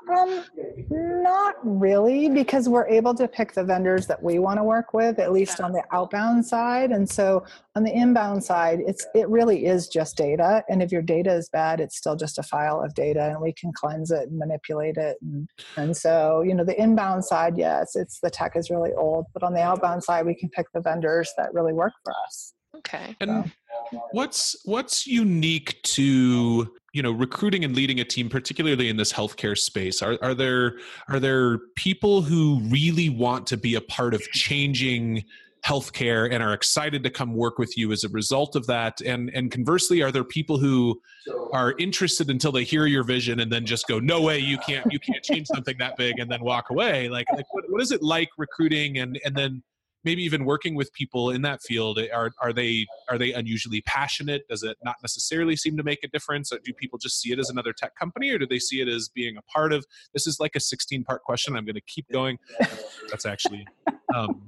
Um, 0.09 0.45
not 0.91 1.57
really, 1.63 2.29
because 2.29 2.69
we're 2.69 2.87
able 2.89 3.15
to 3.15 3.29
pick 3.29 3.53
the 3.53 3.63
vendors 3.63 4.07
that 4.07 4.23
we 4.23 4.39
want 4.39 4.59
to 4.59 4.65
work 4.65 4.93
with, 4.95 5.19
at 5.19 5.33
least 5.33 5.61
on 5.61 5.73
the 5.73 5.83
outbound 5.93 6.45
side. 6.47 6.91
And 6.91 7.09
so 7.09 7.45
on 7.77 7.85
the 7.85 7.93
inbound 7.93 8.43
side, 8.43 8.81
it's 8.87 9.07
it 9.15 9.29
really 9.29 9.67
is 9.67 9.89
just 9.89 10.17
data. 10.17 10.65
And 10.69 10.83
if 10.83 10.91
your 10.91 11.03
data 11.03 11.33
is 11.33 11.49
bad, 11.49 11.81
it's 11.81 11.97
still 11.97 12.17
just 12.17 12.39
a 12.39 12.43
file 12.43 12.83
of 12.83 12.95
data, 12.95 13.29
and 13.31 13.41
we 13.41 13.53
can 13.53 13.73
cleanse 13.73 14.11
it 14.11 14.29
and 14.29 14.39
manipulate 14.39 14.97
it. 14.97 15.17
And, 15.23 15.49
and 15.77 15.97
so, 15.97 16.43
you 16.43 16.55
know, 16.55 16.65
the 16.65 16.81
inbound 16.81 17.25
side, 17.25 17.57
yes, 17.57 17.95
it's 17.95 18.21
the 18.21 18.31
tech 18.31 18.57
is 18.57 18.71
really 18.71 18.93
old, 18.95 19.27
but 19.33 19.43
on 19.43 19.55
the 19.55 19.63
outbound 19.63 20.03
side, 20.03 20.27
we 20.27 20.35
can 20.35 20.49
pick 20.49 20.67
the 20.73 20.81
vendors 20.81 21.33
that 21.37 21.53
really 21.55 21.73
work 21.73 21.93
for 22.05 22.13
us. 22.27 22.55
Okay. 22.77 23.17
And 23.21 23.53
what's 24.13 24.57
what's 24.65 25.07
unique 25.07 25.81
to 25.83 26.73
you 26.93 27.03
know 27.03 27.13
recruiting 27.13 27.65
and 27.65 27.77
leading 27.77 28.01
a 28.01 28.05
team 28.05 28.29
particularly 28.29 28.89
in 28.89 28.97
this 28.97 29.13
healthcare 29.13 29.57
space 29.57 30.03
are, 30.03 30.19
are 30.23 30.35
there 30.35 30.79
are 31.09 31.21
there 31.21 31.59
people 31.77 32.23
who 32.23 32.61
really 32.69 33.09
want 33.09 33.47
to 33.47 33.57
be 33.57 33.75
a 33.75 33.81
part 33.81 34.13
of 34.15 34.21
changing 34.33 35.25
healthcare 35.65 36.33
and 36.33 36.43
are 36.43 36.53
excited 36.53 37.03
to 37.03 37.11
come 37.11 37.35
work 37.35 37.59
with 37.59 37.77
you 37.77 37.93
as 37.93 38.05
a 38.05 38.09
result 38.09 38.57
of 38.57 38.67
that? 38.67 39.01
And 39.01 39.31
and 39.35 39.51
conversely 39.51 40.03
are 40.03 40.11
there 40.11 40.25
people 40.25 40.59
who 40.59 41.01
are 41.53 41.75
interested 41.79 42.31
until 42.31 42.53
they 42.53 42.65
hear 42.65 42.87
your 42.87 43.05
vision 43.05 43.41
and 43.41 43.53
then 43.53 43.67
just 43.67 43.87
go 43.87 43.99
no 43.99 44.21
way 44.23 44.39
you 44.39 44.59
can't 44.59 44.91
you 44.91 44.99
can't 44.99 45.23
change 45.23 45.47
something 45.49 45.77
that 45.79 45.97
big 45.97 46.19
and 46.19 46.31
then 46.31 46.43
walk 46.43 46.71
away? 46.71 47.09
Like 47.09 47.27
like 47.33 47.53
what, 47.53 47.65
what 47.69 47.83
is 47.83 47.93
it 47.93 48.03
like 48.03 48.29
recruiting 48.39 48.99
and 48.99 49.21
and 49.25 49.35
then 49.35 49.63
maybe 50.05 50.23
even 50.23 50.45
working 50.45 50.75
with 50.75 50.93
people 50.93 51.31
in 51.31 51.43
that 51.43 51.63
field 51.63 51.99
eh, 51.99 52.09
are 52.15 52.31
are 52.41 52.53
they 52.53 52.87
are 53.09 53.19
they 53.19 53.33
unusually 53.33 53.83
passionate? 53.83 54.47
Does 54.49 54.63
it 54.63 54.77
not 54.85 54.97
necessarily 55.03 55.57
seem 55.57 55.77
to 55.77 55.83
make 55.83 56.01
a 56.05 56.09
difference? 56.09 56.51
Do 56.51 56.73
people 56.73 56.99
just 56.99 57.21
see 57.21 57.33
it 57.33 57.39
as 57.39 57.51
another 57.51 57.73
tech 57.73 57.97
company 57.97 58.31
or 58.31 58.39
do 58.39 58.47
they 58.47 58.59
see 58.59 58.81
it 58.81 58.89
as 58.89 59.09
being 59.09 59.37
a 59.37 59.43
part 59.43 59.73
of 59.73 59.87
this 60.15 60.27
is 60.27 60.41
like 60.41 60.57
a 60.57 60.61
16 60.61 61.05
part 61.05 61.23
question 61.23 61.57
i'm 61.57 61.65
going 61.65 61.75
to 61.75 61.81
keep 61.81 62.11
going. 62.11 62.39
That's 63.11 63.27
actually 63.27 63.67
um, 64.15 64.41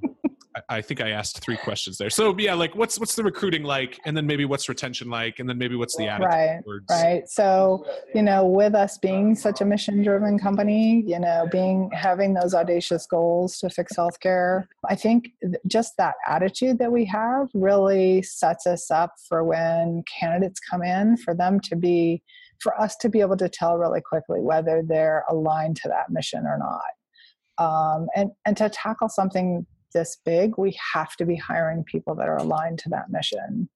I, 0.69 0.81
think 0.83 1.01
I 1.01 1.11
asked 1.11 1.41
three 1.41 1.57
questions 1.57 1.99
there. 1.99 2.11
So 2.11 2.37
yeah, 2.38 2.55
like 2.55 2.75
what's 2.75 2.99
what's 2.99 3.15
the 3.15 3.23
recruiting 3.23 3.62
like, 3.62 3.99
and 4.05 4.17
then 4.17 4.27
maybe 4.27 4.45
what's 4.45 4.69
retention 4.69 5.09
like, 5.09 5.38
and 5.38 5.49
then 5.49 5.59
maybe 5.59 5.77
what's 5.77 5.97
the 5.97 6.09
attitude. 6.09 6.65
Right, 6.67 6.83
right. 6.91 7.29
So 7.29 7.87
you 8.15 8.23
know, 8.23 8.47
with 8.47 8.75
us 8.75 8.99
being 8.99 9.35
such 9.35 9.61
a 9.61 9.65
mission-driven 9.65 10.38
company, 10.38 11.05
you 11.07 11.19
know, 11.19 11.49
being 11.51 11.91
having 11.93 12.35
those 12.35 12.55
audacious 12.55 13.07
goals 13.07 13.59
to 13.59 13.71
fix 13.71 13.95
healthcare, 13.97 14.67
I 14.88 14.95
think 14.95 15.31
just 15.67 15.97
that 15.99 16.15
attitude 16.27 16.79
that 16.79 16.93
we 16.93 17.05
have 17.07 17.49
really 17.55 18.23
sets 18.23 18.67
us 18.67 18.91
up 18.91 19.15
for 19.29 19.45
when 19.45 20.03
candidates 20.21 20.61
come 20.61 20.83
in 20.83 21.17
for 21.17 21.35
them 21.35 21.61
to 21.61 21.77
be 21.77 22.23
for 22.61 22.81
us 22.81 22.97
to 22.97 23.09
be 23.09 23.21
able 23.21 23.37
to 23.37 23.49
tell 23.49 23.77
really 23.77 24.01
quickly 24.01 24.41
whether 24.41 24.83
they're 24.87 25.25
aligned 25.29 25.77
to 25.77 25.88
that 25.88 26.11
mission 26.11 26.45
or 26.47 26.59
not. 26.59 26.83
Um, 27.59 28.07
and 28.17 28.31
and 28.47 28.57
to 28.57 28.69
tackle 28.69 29.09
something 29.09 29.67
this 29.93 30.19
big, 30.25 30.59
we 30.59 30.77
have 30.95 31.17
to 31.17 31.27
be 31.27 31.37
hiring 31.37 31.85
people 31.85 32.15
that 32.17 32.29
are 32.29 32.39
aligned 32.39 32.79
to 32.81 32.89
that 32.91 33.11
mission 33.11 33.69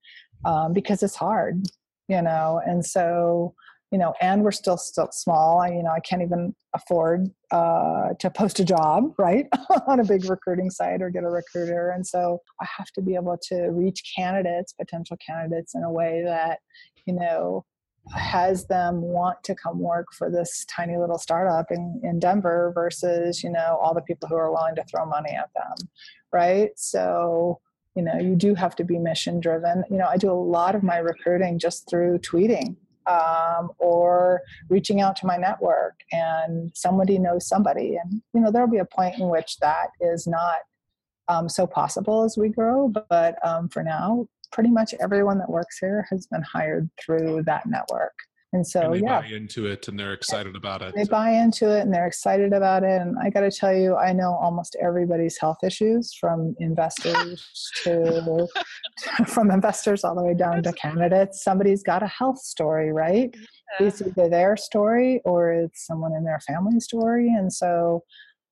um, 0.44 0.72
because 0.72 1.02
it's 1.02 1.16
hard, 1.16 1.64
you 2.08 2.20
know. 2.22 2.60
And 2.64 2.84
so, 2.84 3.54
you 3.90 3.98
know, 3.98 4.14
and 4.20 4.42
we're 4.42 4.52
still 4.52 4.76
still 4.76 5.08
small. 5.12 5.60
I, 5.60 5.68
you 5.68 5.82
know, 5.82 5.90
I 5.90 6.00
can't 6.00 6.22
even 6.22 6.54
afford 6.74 7.30
uh, 7.50 8.14
to 8.18 8.30
post 8.30 8.58
a 8.60 8.64
job, 8.64 9.12
right, 9.18 9.46
on 9.86 10.00
a 10.00 10.04
big 10.04 10.28
recruiting 10.28 10.70
site 10.70 11.02
or 11.02 11.10
get 11.10 11.24
a 11.24 11.30
recruiter. 11.30 11.90
And 11.90 12.06
so, 12.06 12.40
I 12.60 12.66
have 12.76 12.90
to 12.92 13.02
be 13.02 13.14
able 13.14 13.38
to 13.48 13.68
reach 13.70 14.02
candidates, 14.16 14.72
potential 14.72 15.16
candidates, 15.24 15.74
in 15.74 15.82
a 15.82 15.90
way 15.90 16.22
that, 16.24 16.58
you 17.06 17.14
know, 17.14 17.64
has 18.14 18.66
them 18.66 19.00
want 19.00 19.42
to 19.44 19.54
come 19.54 19.80
work 19.80 20.06
for 20.12 20.30
this 20.30 20.64
tiny 20.66 20.96
little 20.96 21.18
startup 21.18 21.70
in, 21.70 22.00
in 22.04 22.18
Denver 22.18 22.72
versus, 22.74 23.42
you 23.42 23.50
know, 23.50 23.78
all 23.82 23.94
the 23.94 24.00
people 24.00 24.28
who 24.28 24.36
are 24.36 24.52
willing 24.52 24.76
to 24.76 24.84
throw 24.84 25.04
money 25.06 25.32
at 25.32 25.50
them. 25.54 25.88
Right. 26.32 26.70
So, 26.76 27.60
you 27.94 28.02
know, 28.02 28.18
you 28.18 28.36
do 28.36 28.54
have 28.54 28.76
to 28.76 28.84
be 28.84 28.98
mission 28.98 29.40
driven. 29.40 29.84
You 29.90 29.96
know, 29.96 30.06
I 30.06 30.16
do 30.18 30.30
a 30.30 30.34
lot 30.34 30.74
of 30.74 30.82
my 30.82 30.98
recruiting 30.98 31.58
just 31.58 31.88
through 31.88 32.18
tweeting 32.18 32.76
um, 33.06 33.70
or 33.78 34.42
reaching 34.68 35.00
out 35.00 35.16
to 35.16 35.26
my 35.26 35.36
network 35.36 35.94
and 36.12 36.70
somebody 36.74 37.18
knows 37.18 37.46
somebody. 37.48 37.96
And, 38.02 38.22
you 38.34 38.40
know, 38.40 38.50
there'll 38.50 38.68
be 38.68 38.78
a 38.78 38.84
point 38.84 39.18
in 39.18 39.28
which 39.28 39.56
that 39.58 39.88
is 40.00 40.26
not 40.26 40.56
um, 41.28 41.48
so 41.48 41.66
possible 41.66 42.22
as 42.22 42.36
we 42.36 42.50
grow. 42.50 42.92
But 43.08 43.44
um, 43.44 43.68
for 43.68 43.82
now, 43.82 44.28
pretty 44.52 44.70
much 44.70 44.94
everyone 45.00 45.38
that 45.38 45.50
works 45.50 45.78
here 45.78 46.06
has 46.10 46.26
been 46.26 46.42
hired 46.42 46.88
through 47.00 47.42
that 47.44 47.66
network. 47.66 48.14
And 48.52 48.66
so, 48.66 48.80
and 48.80 48.94
they 48.94 49.00
yeah, 49.00 49.20
buy 49.20 49.26
into 49.26 49.66
it 49.66 49.86
and 49.88 49.98
they're 49.98 50.14
excited 50.14 50.56
about 50.56 50.80
it. 50.80 50.94
they 50.94 51.04
buy 51.04 51.30
into 51.30 51.76
it 51.76 51.80
and 51.80 51.92
they're 51.92 52.06
excited 52.06 52.52
about 52.52 52.84
it. 52.84 53.02
And 53.02 53.16
I 53.18 53.28
got 53.28 53.40
to 53.40 53.50
tell 53.50 53.74
you, 53.74 53.96
I 53.96 54.12
know 54.12 54.34
almost 54.40 54.76
everybody's 54.80 55.36
health 55.38 55.58
issues 55.62 56.14
from 56.14 56.54
investors 56.58 57.44
to 57.84 58.48
from 59.26 59.50
investors 59.50 60.04
all 60.04 60.14
the 60.14 60.22
way 60.22 60.34
down 60.34 60.62
to 60.62 60.72
candidates. 60.72 61.42
Somebody's 61.42 61.82
got 61.82 62.02
a 62.02 62.06
health 62.06 62.38
story, 62.38 62.92
right? 62.92 63.34
It's 63.80 64.00
either 64.00 64.28
their 64.28 64.56
story 64.56 65.20
or 65.24 65.52
it's 65.52 65.86
someone 65.86 66.14
in 66.14 66.24
their 66.24 66.40
family 66.40 66.80
story. 66.80 67.28
And 67.28 67.52
so 67.52 68.04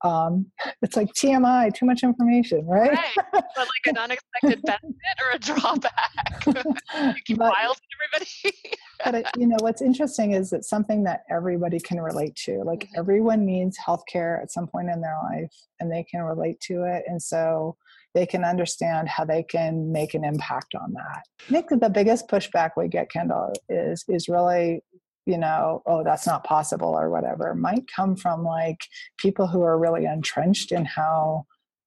um, 0.04 0.46
it's 0.82 0.96
like 0.96 1.08
TMI, 1.14 1.74
too 1.74 1.86
much 1.86 2.02
information, 2.02 2.64
right? 2.66 2.92
Right. 2.92 3.16
But 3.32 3.44
like 3.56 3.86
an 3.86 3.96
unexpected 3.98 4.62
benefit 4.64 5.16
or 5.22 5.30
a 5.34 5.38
drawback. 5.38 6.46
you 6.46 7.14
keep 7.24 7.38
But- 7.38 7.52
wild 7.58 7.78
everybody. 8.14 8.58
but 9.04 9.14
it, 9.14 9.26
you 9.38 9.46
know 9.46 9.56
what's 9.60 9.80
interesting 9.82 10.32
is 10.32 10.52
it's 10.52 10.68
something 10.68 11.04
that 11.04 11.22
everybody 11.30 11.80
can 11.80 12.00
relate 12.00 12.34
to 12.36 12.62
like 12.64 12.80
Mhm. 12.84 12.98
everyone 12.98 13.44
needs 13.46 13.78
healthcare 13.78 14.40
at 14.42 14.52
some 14.52 14.66
point 14.66 14.88
in 14.90 15.00
their 15.00 15.16
life 15.30 15.52
and 15.80 15.90
they 15.90 16.04
can 16.04 16.22
relate 16.22 16.60
to 16.60 16.84
it 16.84 17.02
and 17.06 17.20
so 17.20 17.76
they 18.14 18.26
can 18.26 18.44
understand 18.44 19.08
how 19.08 19.24
they 19.24 19.42
can 19.42 19.90
make 19.90 20.14
an 20.14 20.24
impact 20.24 20.74
on 20.74 20.92
that 20.92 21.22
i 21.48 21.52
think 21.52 21.68
that 21.70 21.80
the 21.80 21.88
biggest 21.90 22.28
pushback 22.28 22.70
we 22.76 22.88
get 22.88 23.10
kendall 23.10 23.52
is 23.68 24.04
is 24.08 24.28
really 24.28 24.82
you 25.26 25.38
know 25.38 25.82
oh 25.86 26.02
that's 26.04 26.26
not 26.26 26.44
possible 26.44 26.88
or 26.98 27.10
whatever 27.10 27.54
might 27.54 27.84
come 27.94 28.16
from 28.16 28.44
like 28.44 28.80
people 29.18 29.46
who 29.46 29.62
are 29.62 29.78
really 29.78 30.04
entrenched 30.04 30.72
in 30.72 30.84
how 30.84 31.44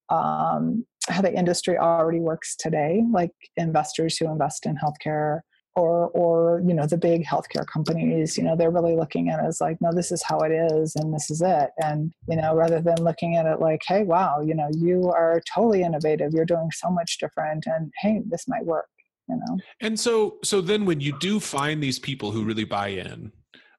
um, 0.09 0.85
how 1.09 1.21
the 1.21 1.33
industry 1.33 1.77
already 1.77 2.19
works 2.19 2.55
today 2.55 3.03
like 3.11 3.31
investors 3.55 4.17
who 4.17 4.29
invest 4.29 4.65
in 4.65 4.75
healthcare 4.75 5.41
or 5.75 6.09
or 6.09 6.61
you 6.65 6.73
know 6.73 6.87
the 6.87 6.97
big 6.97 7.23
healthcare 7.23 7.65
companies 7.65 8.37
you 8.37 8.43
know 8.43 8.55
they're 8.55 8.71
really 8.71 8.95
looking 8.95 9.29
at 9.29 9.39
it 9.39 9.45
as 9.45 9.61
like 9.61 9.77
no 9.79 9.91
this 9.93 10.11
is 10.11 10.23
how 10.23 10.39
it 10.39 10.51
is 10.51 10.95
and 10.95 11.13
this 11.13 11.29
is 11.29 11.41
it 11.41 11.69
and 11.81 12.11
you 12.27 12.35
know 12.35 12.55
rather 12.55 12.81
than 12.81 13.01
looking 13.03 13.35
at 13.35 13.45
it 13.45 13.59
like 13.59 13.81
hey 13.87 14.03
wow 14.03 14.41
you 14.41 14.55
know 14.55 14.67
you 14.75 15.09
are 15.09 15.41
totally 15.53 15.83
innovative 15.83 16.33
you're 16.33 16.45
doing 16.45 16.69
so 16.71 16.89
much 16.89 17.17
different 17.19 17.65
and 17.67 17.91
hey 18.01 18.21
this 18.25 18.47
might 18.47 18.65
work 18.65 18.87
know 19.35 19.57
And 19.81 19.99
so, 19.99 20.37
so 20.43 20.61
then 20.61 20.85
when 20.85 20.99
you 21.01 21.17
do 21.19 21.39
find 21.39 21.81
these 21.81 21.99
people 21.99 22.31
who 22.31 22.43
really 22.45 22.63
buy 22.63 22.89
in, 22.89 23.31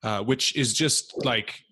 uh, 0.02 0.22
which 0.22 0.54
is 0.56 0.74
just 0.74 1.24
like 1.24 1.62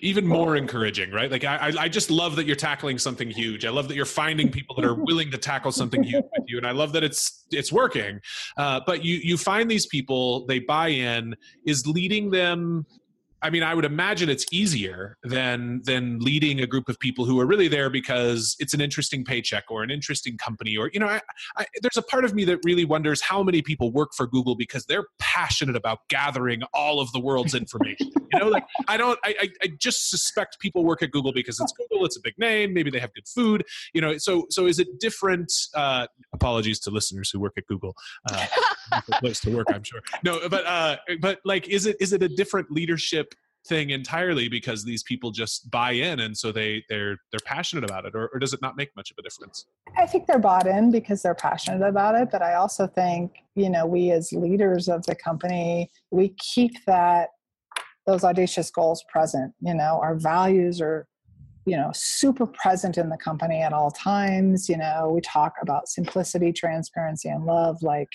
even 0.00 0.26
more 0.26 0.56
encouraging, 0.56 1.10
right? 1.12 1.30
Like 1.30 1.44
I, 1.44 1.56
I- 1.68 1.82
I 1.84 1.88
just 1.88 2.10
love 2.10 2.36
that 2.36 2.46
you're 2.46 2.56
tackling 2.56 2.98
something 2.98 3.30
huge. 3.30 3.64
I 3.64 3.70
love 3.70 3.88
that 3.88 3.94
you're 3.94 4.04
finding 4.04 4.50
people 4.50 4.74
that 4.76 4.84
are 4.84 4.94
willing 4.94 5.30
to 5.30 5.38
tackle 5.38 5.72
something 5.72 6.02
huge 6.02 6.24
with 6.36 6.48
you, 6.48 6.58
and 6.58 6.66
I 6.66 6.72
love 6.72 6.92
that 6.92 7.04
it's 7.04 7.46
it's 7.50 7.72
working. 7.72 8.20
Uh, 8.56 8.80
but 8.86 9.04
you 9.04 9.16
you 9.22 9.36
find 9.36 9.70
these 9.70 9.86
people, 9.86 10.46
they 10.46 10.58
buy 10.58 10.88
in. 10.88 11.34
Is 11.64 11.86
leading 11.86 12.30
them 12.30 12.86
I 13.44 13.50
mean, 13.50 13.62
I 13.62 13.74
would 13.74 13.84
imagine 13.84 14.30
it's 14.30 14.46
easier 14.50 15.18
than 15.22 15.82
than 15.84 16.18
leading 16.18 16.60
a 16.60 16.66
group 16.66 16.88
of 16.88 16.98
people 16.98 17.26
who 17.26 17.38
are 17.40 17.46
really 17.46 17.68
there 17.68 17.90
because 17.90 18.56
it's 18.58 18.72
an 18.72 18.80
interesting 18.80 19.22
paycheck 19.22 19.64
or 19.68 19.82
an 19.82 19.90
interesting 19.90 20.38
company, 20.38 20.78
or 20.78 20.90
you 20.94 20.98
know, 20.98 21.08
I, 21.08 21.20
I, 21.58 21.66
there's 21.82 21.98
a 21.98 22.02
part 22.02 22.24
of 22.24 22.32
me 22.32 22.46
that 22.46 22.60
really 22.64 22.86
wonders 22.86 23.20
how 23.20 23.42
many 23.42 23.60
people 23.60 23.92
work 23.92 24.14
for 24.16 24.26
Google 24.26 24.54
because 24.56 24.86
they're 24.86 25.04
passionate 25.18 25.76
about 25.76 25.98
gathering 26.08 26.62
all 26.72 27.00
of 27.00 27.12
the 27.12 27.20
world's 27.20 27.54
information. 27.64 28.10
you 28.32 28.38
know, 28.40 28.48
like 28.48 28.64
I 28.88 28.96
don't, 28.96 29.18
I, 29.22 29.50
I, 29.62 29.68
just 29.78 30.08
suspect 30.08 30.58
people 30.58 30.82
work 30.82 31.02
at 31.02 31.10
Google 31.10 31.34
because 31.34 31.60
it's 31.60 31.72
Google, 31.72 32.06
it's 32.06 32.16
a 32.16 32.20
big 32.24 32.38
name, 32.38 32.72
maybe 32.72 32.90
they 32.90 32.98
have 32.98 33.12
good 33.12 33.28
food. 33.28 33.62
You 33.92 34.00
know, 34.00 34.16
so 34.16 34.46
so 34.48 34.66
is 34.66 34.78
it 34.78 34.98
different? 35.00 35.52
Uh, 35.74 36.06
apologies 36.32 36.80
to 36.80 36.90
listeners 36.90 37.28
who 37.28 37.40
work 37.40 37.52
at 37.58 37.66
Google. 37.66 37.94
Uh, 38.32 38.46
place 39.20 39.40
to 39.40 39.54
work, 39.54 39.66
I'm 39.70 39.82
sure. 39.82 40.00
No, 40.22 40.48
but 40.48 40.64
uh, 40.66 40.96
but 41.20 41.40
like, 41.44 41.68
is 41.68 41.84
it 41.84 41.96
is 42.00 42.14
it 42.14 42.22
a 42.22 42.28
different 42.28 42.70
leadership 42.70 43.33
thing 43.66 43.90
entirely 43.90 44.48
because 44.48 44.84
these 44.84 45.02
people 45.02 45.30
just 45.30 45.70
buy 45.70 45.92
in 45.92 46.20
and 46.20 46.36
so 46.36 46.52
they 46.52 46.84
they're 46.88 47.16
they're 47.30 47.40
passionate 47.44 47.84
about 47.84 48.04
it, 48.04 48.14
or, 48.14 48.28
or 48.32 48.38
does 48.38 48.52
it 48.52 48.60
not 48.60 48.76
make 48.76 48.94
much 48.96 49.10
of 49.10 49.16
a 49.18 49.22
difference? 49.22 49.66
I 49.96 50.06
think 50.06 50.26
they're 50.26 50.38
bought 50.38 50.66
in 50.66 50.90
because 50.90 51.22
they're 51.22 51.34
passionate 51.34 51.86
about 51.86 52.14
it, 52.14 52.28
but 52.30 52.42
I 52.42 52.54
also 52.54 52.86
think, 52.86 53.32
you 53.54 53.70
know, 53.70 53.86
we 53.86 54.10
as 54.10 54.32
leaders 54.32 54.88
of 54.88 55.04
the 55.06 55.14
company, 55.14 55.90
we 56.10 56.34
keep 56.38 56.84
that 56.86 57.30
those 58.06 58.24
audacious 58.24 58.70
goals 58.70 59.04
present. 59.10 59.54
You 59.60 59.74
know, 59.74 59.98
our 60.02 60.14
values 60.14 60.80
are, 60.80 61.06
you 61.64 61.76
know, 61.76 61.90
super 61.94 62.46
present 62.46 62.98
in 62.98 63.08
the 63.08 63.16
company 63.16 63.62
at 63.62 63.72
all 63.72 63.90
times. 63.90 64.68
You 64.68 64.76
know, 64.76 65.10
we 65.14 65.22
talk 65.22 65.54
about 65.62 65.88
simplicity, 65.88 66.52
transparency, 66.52 67.30
and 67.30 67.46
love 67.46 67.82
like 67.82 68.10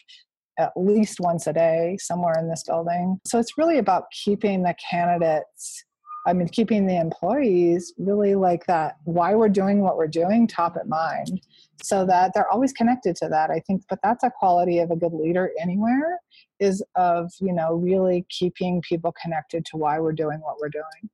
at 0.60 0.72
least 0.76 1.20
once 1.20 1.48
a 1.48 1.54
day 1.54 1.98
somewhere 2.00 2.36
in 2.38 2.50
this 2.50 2.64
building. 2.68 3.18
So 3.26 3.40
it's 3.40 3.58
really 3.58 3.80
about 3.80 4.06
keeping 4.12 4.62
the 4.62 4.76
candidates 4.90 5.86
I 6.28 6.34
mean, 6.34 6.48
keeping 6.50 6.86
the 6.86 7.00
employees 7.00 7.94
really 7.98 8.36
like 8.36 8.66
that, 8.68 8.98
why 9.06 9.36
we're 9.36 9.50
doing 9.50 9.82
what 9.82 9.98
we're 9.98 10.08
doing, 10.08 10.48
top 10.48 10.76
of 10.76 10.88
mind, 10.88 11.42
so 11.82 12.06
that 12.06 12.34
they're 12.34 12.50
always 12.52 12.74
connected 12.74 13.16
to 13.18 13.30
that. 13.30 13.50
I 13.50 13.62
think, 13.66 13.84
but 13.90 14.00
that's 14.04 14.24
a 14.24 14.30
quality 14.30 14.80
of 14.80 14.92
a 14.92 14.96
good 14.96 15.14
leader 15.14 15.52
anywhere 15.60 16.20
is 16.60 16.84
of, 16.96 17.32
you 17.40 17.54
know, 17.54 17.74
really 17.74 18.26
keeping 18.30 18.82
people 18.82 19.14
connected 19.22 19.66
to 19.68 19.78
why 19.78 20.00
we're 20.00 20.14
doing 20.14 20.40
what 20.42 20.58
we're 20.60 20.70
doing. 20.70 21.10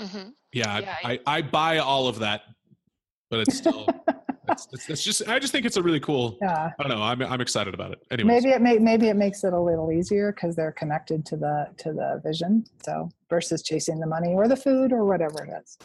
hmm 0.00 0.30
Yeah, 0.52 0.80
Yeah, 0.80 0.96
I, 1.02 1.12
I, 1.12 1.38
I 1.38 1.42
buy 1.42 1.78
all 1.78 2.06
of 2.06 2.18
that, 2.18 2.42
but 3.30 3.40
it's 3.40 3.56
still 3.56 3.88
it's, 4.50 4.68
it's, 4.72 4.90
it's 4.90 5.04
just 5.04 5.28
I 5.28 5.38
just 5.38 5.52
think 5.52 5.66
it's 5.66 5.76
a 5.76 5.82
really 5.82 6.00
cool. 6.00 6.38
Yeah. 6.40 6.70
I 6.78 6.82
don't 6.82 6.96
know. 6.96 7.02
I'm 7.02 7.22
I'm 7.22 7.40
excited 7.40 7.74
about 7.74 7.92
it. 7.92 8.02
Anyway. 8.10 8.34
Maybe 8.34 8.50
it 8.50 8.60
may, 8.60 8.78
maybe 8.78 9.08
it 9.08 9.16
makes 9.16 9.44
it 9.44 9.52
a 9.52 9.60
little 9.60 9.92
easier 9.92 10.32
because 10.32 10.56
they're 10.56 10.72
connected 10.72 11.24
to 11.26 11.36
the 11.36 11.68
to 11.78 11.92
the 11.92 12.20
vision. 12.24 12.64
So 12.84 13.08
versus 13.28 13.62
chasing 13.62 14.00
the 14.00 14.06
money 14.06 14.34
or 14.34 14.48
the 14.48 14.56
food 14.56 14.92
or 14.92 15.04
whatever 15.04 15.44
it 15.44 15.62
is. 15.62 15.78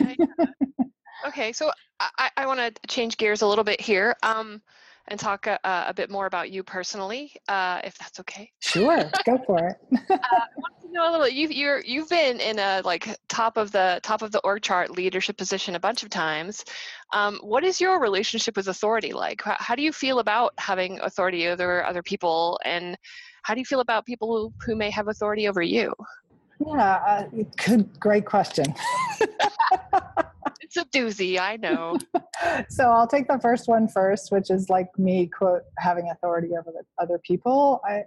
Yeah, 0.00 0.14
yeah. 0.18 0.46
okay, 1.26 1.52
so 1.52 1.70
I, 2.00 2.30
I 2.36 2.46
want 2.46 2.60
to 2.60 2.72
change 2.88 3.16
gears 3.16 3.42
a 3.42 3.46
little 3.46 3.64
bit 3.64 3.80
here 3.80 4.16
um, 4.22 4.60
and 5.08 5.18
talk 5.18 5.46
a, 5.46 5.58
a 5.64 5.94
bit 5.94 6.10
more 6.10 6.26
about 6.26 6.50
you 6.50 6.62
personally, 6.62 7.32
uh, 7.48 7.80
if 7.84 7.96
that's 7.98 8.20
okay. 8.20 8.50
Sure, 8.60 9.10
go 9.24 9.38
for 9.46 9.66
it. 9.66 9.76
I 10.10 10.44
want 10.56 10.80
to 10.82 10.92
know 10.92 11.10
a 11.10 11.12
little. 11.12 11.28
You've 11.28 11.52
you're, 11.52 11.82
you've 11.84 12.08
been 12.08 12.40
in 12.40 12.58
a 12.58 12.82
like 12.84 13.16
top 13.28 13.56
of 13.56 13.72
the 13.72 14.00
top 14.02 14.22
of 14.22 14.32
the 14.32 14.40
org 14.40 14.62
chart 14.62 14.90
leadership 14.90 15.36
position 15.36 15.74
a 15.74 15.80
bunch 15.80 16.02
of 16.02 16.10
times. 16.10 16.64
Um, 17.12 17.38
what 17.42 17.64
is 17.64 17.80
your 17.80 18.00
relationship 18.00 18.56
with 18.56 18.68
authority 18.68 19.12
like? 19.12 19.42
How, 19.42 19.56
how 19.58 19.74
do 19.74 19.82
you 19.82 19.92
feel 19.92 20.18
about 20.18 20.52
having 20.58 21.00
authority 21.00 21.48
over 21.48 21.84
other 21.84 22.02
people, 22.02 22.58
and 22.64 22.96
how 23.42 23.54
do 23.54 23.60
you 23.60 23.66
feel 23.66 23.80
about 23.80 24.06
people 24.06 24.28
who, 24.28 24.52
who 24.64 24.76
may 24.76 24.90
have 24.90 25.08
authority 25.08 25.48
over 25.48 25.62
you? 25.62 25.92
Yeah, 26.64 26.94
uh, 27.06 27.24
good, 27.64 27.98
great 27.98 28.24
question. 28.24 28.72
It's 30.74 30.86
a 30.86 30.98
doozy, 30.98 31.38
I 31.38 31.56
know. 31.56 31.98
so 32.70 32.90
I'll 32.90 33.06
take 33.06 33.28
the 33.28 33.38
first 33.40 33.68
one 33.68 33.88
first, 33.88 34.32
which 34.32 34.50
is 34.50 34.70
like 34.70 34.86
me 34.98 35.26
quote 35.26 35.62
having 35.78 36.08
authority 36.10 36.48
over 36.58 36.72
the 36.72 36.84
other 37.02 37.18
people. 37.18 37.80
I 37.84 38.04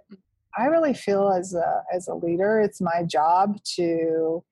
I 0.58 0.66
really 0.66 0.94
feel 0.94 1.30
as 1.30 1.54
a 1.54 1.82
as 1.94 2.08
a 2.08 2.14
leader, 2.14 2.60
it's 2.60 2.80
my 2.80 3.04
job 3.04 3.62
to 3.76 4.42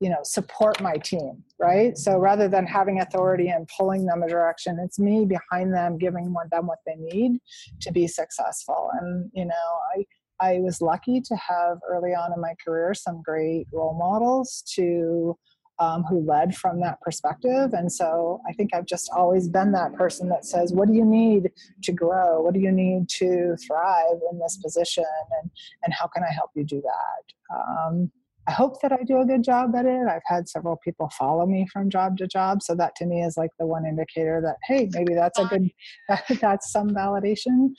you 0.00 0.10
know 0.10 0.18
support 0.24 0.82
my 0.82 0.96
team 0.96 1.44
right 1.60 1.96
so 1.96 2.18
rather 2.18 2.48
than 2.48 2.66
having 2.66 3.00
authority 3.00 3.48
and 3.48 3.70
pulling 3.78 4.04
them 4.04 4.24
a 4.24 4.28
direction 4.28 4.76
it's 4.82 4.98
me 4.98 5.24
behind 5.24 5.72
them 5.72 5.96
giving 5.96 6.34
them 6.50 6.66
what 6.66 6.80
they 6.84 6.96
need 6.96 7.38
to 7.80 7.92
be 7.92 8.08
successful 8.08 8.90
and 9.00 9.30
you 9.32 9.44
know 9.44 9.78
i 9.96 10.04
i 10.40 10.58
was 10.58 10.80
lucky 10.80 11.20
to 11.20 11.36
have 11.36 11.78
early 11.88 12.10
on 12.10 12.32
in 12.34 12.40
my 12.40 12.54
career 12.62 12.92
some 12.92 13.22
great 13.22 13.68
role 13.72 13.96
models 13.96 14.64
to 14.66 15.38
um, 15.78 16.04
who 16.04 16.24
led 16.24 16.54
from 16.54 16.80
that 16.80 17.00
perspective. 17.00 17.72
And 17.72 17.90
so 17.90 18.40
I 18.48 18.52
think 18.52 18.70
I've 18.74 18.86
just 18.86 19.10
always 19.14 19.48
been 19.48 19.72
that 19.72 19.94
person 19.94 20.28
that 20.28 20.44
says, 20.44 20.72
What 20.72 20.88
do 20.88 20.94
you 20.94 21.04
need 21.04 21.50
to 21.82 21.92
grow? 21.92 22.40
What 22.40 22.54
do 22.54 22.60
you 22.60 22.72
need 22.72 23.08
to 23.18 23.56
thrive 23.66 24.20
in 24.30 24.38
this 24.38 24.58
position? 24.62 25.04
And, 25.40 25.50
and 25.84 25.94
how 25.94 26.06
can 26.06 26.22
I 26.22 26.32
help 26.32 26.50
you 26.54 26.64
do 26.64 26.82
that? 26.82 27.56
Um, 27.56 28.10
I 28.46 28.52
hope 28.52 28.80
that 28.82 28.92
I 28.92 29.02
do 29.04 29.20
a 29.20 29.24
good 29.24 29.42
job 29.42 29.74
at 29.74 29.86
it. 29.86 30.06
I've 30.06 30.22
had 30.26 30.48
several 30.48 30.76
people 30.84 31.10
follow 31.18 31.46
me 31.46 31.66
from 31.72 31.88
job 31.88 32.18
to 32.18 32.26
job. 32.26 32.62
So 32.62 32.74
that 32.74 32.94
to 32.96 33.06
me 33.06 33.22
is 33.22 33.38
like 33.38 33.50
the 33.58 33.66
one 33.66 33.86
indicator 33.86 34.42
that, 34.44 34.56
hey, 34.64 34.88
maybe 34.92 35.14
that's 35.14 35.38
a 35.38 35.46
good, 35.46 35.70
that's 36.40 36.70
some 36.70 36.90
validation. 36.90 37.70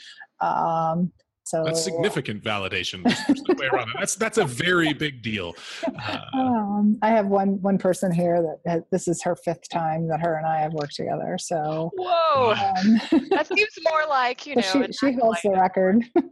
Um, 0.42 1.12
so 1.46 1.64
that's 1.64 1.84
significant 1.84 2.44
validation. 2.44 3.04
There's 3.04 3.44
no 3.48 3.56
way 3.56 3.68
around 3.68 3.90
it. 3.90 3.96
That's 4.00 4.16
that's 4.16 4.40
a 4.40 4.46
very 4.46 4.94
big 4.94 5.22
deal. 5.22 5.54
Uh, 5.86 6.20
um, 6.34 6.98
I 7.04 7.10
have 7.10 7.28
one 7.28 7.62
one 7.62 7.78
person 7.78 8.12
here 8.12 8.42
that 8.42 8.72
has, 8.72 8.82
this 8.92 9.08
is 9.08 9.22
her 9.22 9.36
fifth 9.36 9.70
time 9.70 10.08
that 10.08 10.20
her 10.22 10.38
and 10.38 10.48
I 10.48 10.60
have 10.60 10.74
worked 10.74 10.96
together. 10.96 11.38
So 11.40 11.92
Whoa, 11.96 12.52
um, 12.52 13.02
that 13.30 13.48
seems 13.48 13.78
more 13.90 14.06
like 14.10 14.48
you 14.48 14.56
know. 14.56 14.62
she 14.62 14.86
she 14.92 15.14
holds 15.14 15.42
the 15.44 15.52
record. 15.52 16.04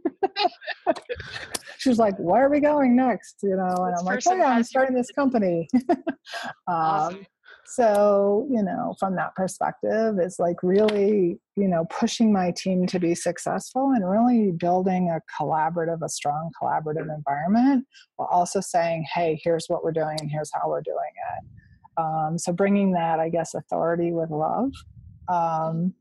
She's 1.78 1.98
like, 1.98 2.16
"Where 2.18 2.46
are 2.46 2.50
we 2.50 2.60
going 2.60 2.96
next?" 2.96 3.36
You 3.42 3.56
know, 3.56 3.74
and 3.84 3.94
This 3.94 4.00
I'm 4.00 4.06
like, 4.06 4.22
"Oh 4.26 4.34
yeah, 4.34 4.48
I'm 4.48 4.64
starting 4.64 4.96
this 4.96 5.10
company." 5.12 5.68
um, 5.90 6.04
Awesome. 6.66 7.26
So 7.66 8.46
you 8.50 8.62
know 8.62 8.94
from 8.98 9.16
that 9.16 9.34
perspective 9.34 10.18
is 10.20 10.36
like 10.38 10.56
really 10.62 11.38
you 11.56 11.68
know 11.68 11.84
pushing 11.86 12.32
my 12.32 12.52
team 12.56 12.86
to 12.86 12.98
be 12.98 13.14
successful 13.14 13.92
and 13.94 14.08
really 14.08 14.52
building 14.52 15.10
a 15.10 15.20
collaborative 15.40 16.02
a 16.02 16.08
strong 16.08 16.50
collaborative 16.60 17.14
environment 17.14 17.86
while 18.16 18.28
also 18.30 18.60
saying 18.60 19.04
hey 19.12 19.40
here's 19.42 19.66
what 19.68 19.82
we're 19.82 19.92
doing 19.92 20.16
and 20.20 20.30
here's 20.30 20.50
how 20.52 20.68
we're 20.68 20.82
doing 20.82 20.96
it. 21.36 21.44
Um, 21.96 22.38
so 22.38 22.52
bringing 22.52 22.92
that 22.92 23.20
i 23.20 23.28
guess 23.28 23.54
authority 23.54 24.12
with 24.12 24.30
love 24.30 24.70
um, 25.28 25.94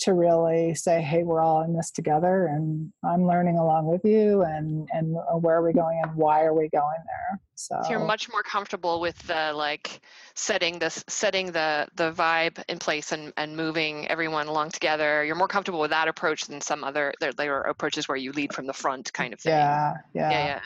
to 0.00 0.14
really 0.14 0.74
say, 0.74 1.02
hey, 1.02 1.22
we're 1.22 1.40
all 1.40 1.62
in 1.62 1.74
this 1.74 1.90
together 1.90 2.46
and 2.46 2.90
I'm 3.04 3.26
learning 3.26 3.58
along 3.58 3.86
with 3.86 4.04
you 4.04 4.42
and, 4.42 4.88
and 4.92 5.14
where 5.40 5.56
are 5.56 5.64
we 5.64 5.72
going 5.72 6.00
and 6.02 6.14
why 6.14 6.44
are 6.44 6.54
we 6.54 6.68
going 6.70 6.98
there? 7.04 7.40
So, 7.54 7.78
so 7.84 7.90
you're 7.90 8.06
much 8.06 8.30
more 8.30 8.42
comfortable 8.42 9.00
with 9.00 9.18
the 9.26 9.52
like 9.54 10.00
setting 10.34 10.78
this 10.78 11.04
setting 11.08 11.52
the 11.52 11.86
the 11.96 12.10
vibe 12.12 12.62
in 12.70 12.78
place 12.78 13.12
and, 13.12 13.34
and 13.36 13.54
moving 13.54 14.08
everyone 14.08 14.46
along 14.46 14.70
together. 14.70 15.22
You're 15.24 15.36
more 15.36 15.48
comfortable 15.48 15.80
with 15.80 15.90
that 15.90 16.08
approach 16.08 16.46
than 16.46 16.62
some 16.62 16.82
other 16.82 17.12
there, 17.20 17.34
there 17.34 17.56
are 17.56 17.68
approaches 17.68 18.08
where 18.08 18.16
you 18.16 18.32
lead 18.32 18.54
from 18.54 18.66
the 18.66 18.72
front 18.72 19.12
kind 19.12 19.34
of 19.34 19.40
thing. 19.40 19.52
Yeah, 19.52 19.94
yeah. 20.14 20.30
Yeah, 20.30 20.46
yeah. 20.46 20.60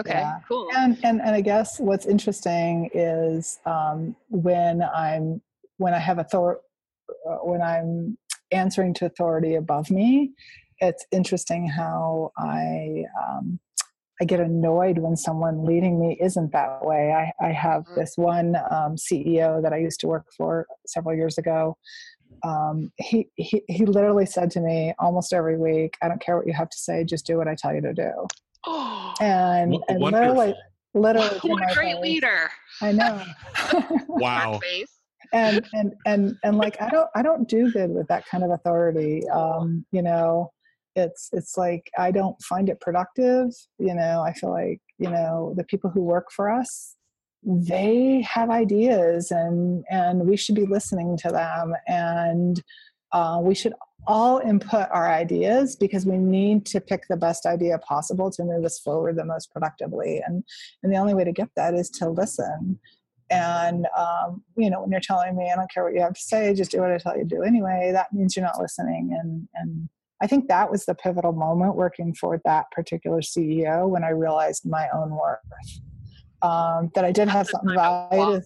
Okay, 0.00 0.12
yeah. 0.12 0.38
cool. 0.48 0.68
And, 0.74 0.98
and 1.02 1.20
and 1.20 1.34
I 1.34 1.40
guess 1.42 1.78
what's 1.78 2.06
interesting 2.06 2.90
is 2.94 3.58
um, 3.66 4.16
when 4.30 4.82
I'm 4.82 5.42
when 5.76 5.92
I 5.92 5.98
have 5.98 6.18
a 6.18 6.26
uh, 7.28 7.36
when 7.42 7.62
I'm 7.62 8.16
answering 8.52 8.94
to 8.94 9.06
authority 9.06 9.54
above 9.54 9.90
me, 9.90 10.32
it's 10.80 11.04
interesting 11.12 11.68
how 11.68 12.32
I 12.38 13.04
um, 13.20 13.58
I 14.20 14.24
get 14.24 14.40
annoyed 14.40 14.98
when 14.98 15.16
someone 15.16 15.64
leading 15.64 16.00
me 16.00 16.18
isn't 16.20 16.52
that 16.52 16.84
way. 16.84 17.12
I, 17.12 17.32
I 17.44 17.52
have 17.52 17.82
mm-hmm. 17.82 18.00
this 18.00 18.14
one 18.16 18.56
um, 18.70 18.96
CEO 18.96 19.62
that 19.62 19.72
I 19.72 19.78
used 19.78 20.00
to 20.00 20.08
work 20.08 20.26
for 20.36 20.66
several 20.86 21.14
years 21.14 21.38
ago. 21.38 21.76
Um, 22.44 22.92
he, 22.96 23.28
he 23.34 23.62
he 23.68 23.86
literally 23.86 24.26
said 24.26 24.50
to 24.52 24.60
me 24.60 24.94
almost 24.98 25.32
every 25.32 25.56
week, 25.56 25.96
"I 26.02 26.08
don't 26.08 26.20
care 26.20 26.36
what 26.36 26.46
you 26.46 26.52
have 26.52 26.70
to 26.70 26.78
say, 26.78 27.04
just 27.04 27.26
do 27.26 27.36
what 27.36 27.48
I 27.48 27.54
tell 27.56 27.74
you 27.74 27.80
to 27.80 27.92
do." 27.92 28.10
Oh, 28.66 29.14
and 29.20 29.76
and 29.88 30.00
literally, 30.00 30.54
literally, 30.94 31.38
what 31.42 31.70
a 31.70 31.74
great 31.74 31.98
leader! 31.98 32.50
I 32.80 32.92
know. 32.92 33.24
wow 34.08 34.60
and 35.32 35.64
and 35.72 35.94
and 36.06 36.36
and 36.42 36.56
like 36.56 36.80
i 36.80 36.88
don't 36.88 37.08
i 37.14 37.22
don't 37.22 37.48
do 37.48 37.70
good 37.70 37.90
with 37.90 38.06
that 38.08 38.26
kind 38.26 38.44
of 38.44 38.50
authority 38.50 39.28
um 39.30 39.84
you 39.92 40.02
know 40.02 40.50
it's 40.96 41.28
it's 41.32 41.56
like 41.56 41.90
i 41.98 42.10
don't 42.10 42.40
find 42.42 42.68
it 42.68 42.80
productive 42.80 43.48
you 43.78 43.94
know 43.94 44.22
i 44.22 44.32
feel 44.32 44.50
like 44.50 44.80
you 44.98 45.10
know 45.10 45.54
the 45.56 45.64
people 45.64 45.90
who 45.90 46.02
work 46.02 46.26
for 46.30 46.50
us 46.50 46.96
they 47.44 48.20
have 48.28 48.50
ideas 48.50 49.30
and 49.30 49.84
and 49.90 50.20
we 50.26 50.36
should 50.36 50.54
be 50.54 50.66
listening 50.66 51.16
to 51.16 51.28
them 51.28 51.72
and 51.86 52.62
uh, 53.12 53.38
we 53.40 53.54
should 53.54 53.72
all 54.06 54.38
input 54.38 54.88
our 54.90 55.12
ideas 55.12 55.76
because 55.76 56.06
we 56.06 56.16
need 56.16 56.64
to 56.64 56.80
pick 56.80 57.02
the 57.08 57.16
best 57.16 57.46
idea 57.46 57.78
possible 57.78 58.30
to 58.30 58.42
move 58.44 58.64
us 58.64 58.78
forward 58.78 59.16
the 59.16 59.24
most 59.24 59.50
productively. 59.52 60.22
And 60.26 60.44
and 60.82 60.92
the 60.92 60.96
only 60.96 61.14
way 61.14 61.24
to 61.24 61.32
get 61.32 61.48
that 61.56 61.74
is 61.74 61.90
to 61.90 62.08
listen 62.08 62.78
and 63.30 63.86
um, 63.96 64.42
you 64.56 64.70
know 64.70 64.80
when 64.80 64.90
you're 64.90 65.00
telling 65.00 65.36
me 65.36 65.50
i 65.50 65.56
don't 65.56 65.70
care 65.70 65.84
what 65.84 65.94
you 65.94 66.00
have 66.00 66.14
to 66.14 66.20
say 66.20 66.54
just 66.54 66.70
do 66.70 66.80
what 66.80 66.90
i 66.90 66.98
tell 66.98 67.16
you 67.16 67.24
to 67.24 67.36
do 67.36 67.42
anyway 67.42 67.90
that 67.92 68.12
means 68.12 68.36
you're 68.36 68.44
not 68.44 68.60
listening 68.60 69.16
and 69.20 69.48
and 69.54 69.88
i 70.22 70.26
think 70.26 70.48
that 70.48 70.70
was 70.70 70.86
the 70.86 70.94
pivotal 70.94 71.32
moment 71.32 71.76
working 71.76 72.14
for 72.14 72.40
that 72.44 72.70
particular 72.70 73.20
ceo 73.20 73.88
when 73.88 74.04
i 74.04 74.08
realized 74.08 74.62
my 74.64 74.88
own 74.94 75.10
worth 75.10 75.38
um, 76.42 76.90
that 76.94 77.04
i 77.04 77.12
did 77.12 77.28
have 77.28 77.46
something 77.48 77.74
valuable 77.74 78.40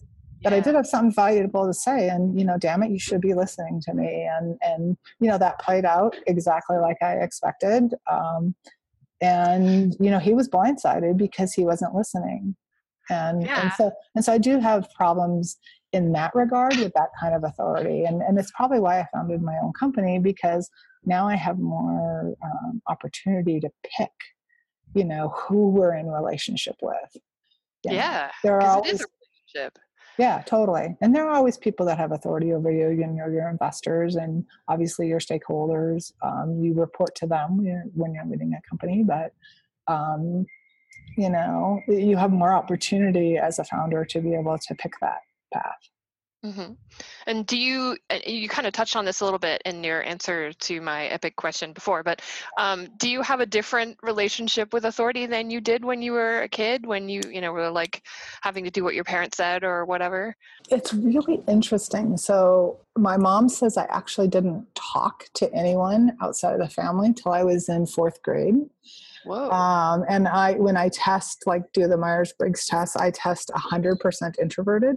that 0.44 0.52
I 0.52 0.58
did 0.58 0.74
have 0.74 0.88
something 0.88 1.14
valuable 1.14 1.68
to 1.68 1.72
say, 1.72 2.08
and 2.08 2.36
you 2.36 2.44
know, 2.44 2.58
damn 2.58 2.82
it, 2.82 2.90
you 2.90 2.98
should 2.98 3.20
be 3.20 3.32
listening 3.32 3.80
to 3.82 3.94
me. 3.94 4.28
And 4.28 4.58
and 4.62 4.96
you 5.20 5.28
know 5.28 5.38
that 5.38 5.60
played 5.60 5.84
out 5.84 6.16
exactly 6.26 6.78
like 6.78 6.96
I 7.00 7.12
expected. 7.14 7.94
Um, 8.10 8.56
and 9.20 9.94
you 10.00 10.10
know, 10.10 10.18
he 10.18 10.34
was 10.34 10.48
blindsided 10.48 11.16
because 11.16 11.52
he 11.52 11.64
wasn't 11.64 11.94
listening 11.94 12.56
and 13.10 13.42
yeah. 13.42 13.62
and 13.62 13.72
so 13.72 13.92
and 14.14 14.24
so 14.24 14.32
I 14.32 14.38
do 14.38 14.58
have 14.58 14.88
problems 14.94 15.58
in 15.92 16.12
that 16.12 16.34
regard 16.34 16.76
with 16.76 16.92
that 16.94 17.10
kind 17.20 17.34
of 17.34 17.44
authority. 17.44 18.04
And 18.04 18.22
and 18.22 18.38
it's 18.38 18.50
probably 18.52 18.80
why 18.80 19.00
I 19.00 19.06
founded 19.12 19.42
my 19.42 19.56
own 19.62 19.72
company 19.78 20.18
because 20.18 20.70
now 21.04 21.28
I 21.28 21.36
have 21.36 21.58
more 21.58 22.34
um, 22.42 22.82
opportunity 22.88 23.60
to 23.60 23.70
pick 23.96 24.10
you 24.94 25.04
know 25.04 25.32
who 25.36 25.70
we're 25.70 25.94
in 25.96 26.06
relationship 26.06 26.76
with. 26.82 27.16
You 27.84 27.94
yeah 27.94 28.30
there 28.42 28.60
are 28.60 28.76
always, 28.76 28.90
it 28.90 28.94
is 28.94 29.00
a 29.00 29.06
relationship. 29.54 29.78
Yeah 30.18 30.42
totally. 30.46 30.96
And 31.00 31.14
there 31.14 31.28
are 31.28 31.34
always 31.34 31.58
people 31.58 31.86
that 31.86 31.98
have 31.98 32.12
authority 32.12 32.52
over 32.52 32.70
you 32.70 32.90
you 32.90 33.06
know 33.06 33.28
your 33.28 33.48
investors 33.48 34.16
and 34.16 34.44
obviously 34.68 35.08
your 35.08 35.20
stakeholders. 35.20 36.12
Um, 36.22 36.60
you 36.62 36.74
report 36.74 37.14
to 37.16 37.26
them 37.26 37.58
when 37.94 38.14
you're 38.14 38.26
leading 38.26 38.54
a 38.54 38.68
company 38.68 39.04
but 39.06 39.32
um, 39.88 40.46
you 41.16 41.28
know 41.28 41.80
you 41.88 42.16
have 42.16 42.32
more 42.32 42.52
opportunity 42.52 43.36
as 43.36 43.58
a 43.58 43.64
founder 43.64 44.04
to 44.04 44.20
be 44.20 44.34
able 44.34 44.58
to 44.58 44.74
pick 44.74 44.92
that 45.00 45.20
path 45.52 45.90
Mm-hmm. 46.44 46.72
And 47.28 47.46
do 47.46 47.56
you, 47.56 47.96
you 48.26 48.48
kind 48.48 48.66
of 48.66 48.72
touched 48.72 48.96
on 48.96 49.04
this 49.04 49.20
a 49.20 49.24
little 49.24 49.38
bit 49.38 49.62
in 49.64 49.84
your 49.84 50.02
answer 50.02 50.52
to 50.52 50.80
my 50.80 51.06
epic 51.06 51.36
question 51.36 51.72
before, 51.72 52.02
but 52.02 52.20
um, 52.58 52.88
do 52.96 53.08
you 53.08 53.22
have 53.22 53.38
a 53.38 53.46
different 53.46 53.96
relationship 54.02 54.72
with 54.72 54.84
authority 54.84 55.26
than 55.26 55.50
you 55.50 55.60
did 55.60 55.84
when 55.84 56.02
you 56.02 56.12
were 56.12 56.42
a 56.42 56.48
kid, 56.48 56.84
when 56.84 57.08
you, 57.08 57.20
you 57.30 57.40
know, 57.40 57.52
were 57.52 57.70
like 57.70 58.02
having 58.40 58.64
to 58.64 58.72
do 58.72 58.82
what 58.82 58.96
your 58.96 59.04
parents 59.04 59.36
said 59.36 59.62
or 59.62 59.84
whatever? 59.84 60.34
It's 60.68 60.92
really 60.92 61.42
interesting. 61.46 62.16
So 62.16 62.80
my 62.96 63.16
mom 63.16 63.48
says 63.48 63.76
I 63.76 63.84
actually 63.84 64.28
didn't 64.28 64.66
talk 64.74 65.26
to 65.34 65.52
anyone 65.54 66.16
outside 66.20 66.54
of 66.54 66.60
the 66.60 66.68
family 66.68 67.14
till 67.14 67.32
I 67.32 67.44
was 67.44 67.68
in 67.68 67.86
fourth 67.86 68.20
grade. 68.20 68.56
Whoa. 69.24 69.50
Um, 69.50 70.04
and 70.08 70.28
I, 70.28 70.54
when 70.54 70.76
I 70.76 70.88
test, 70.88 71.44
like 71.46 71.72
do 71.72 71.86
the 71.86 71.96
Myers 71.96 72.32
Briggs 72.38 72.66
test, 72.66 72.96
I 72.98 73.10
test 73.10 73.50
100% 73.54 74.38
introverted. 74.40 74.96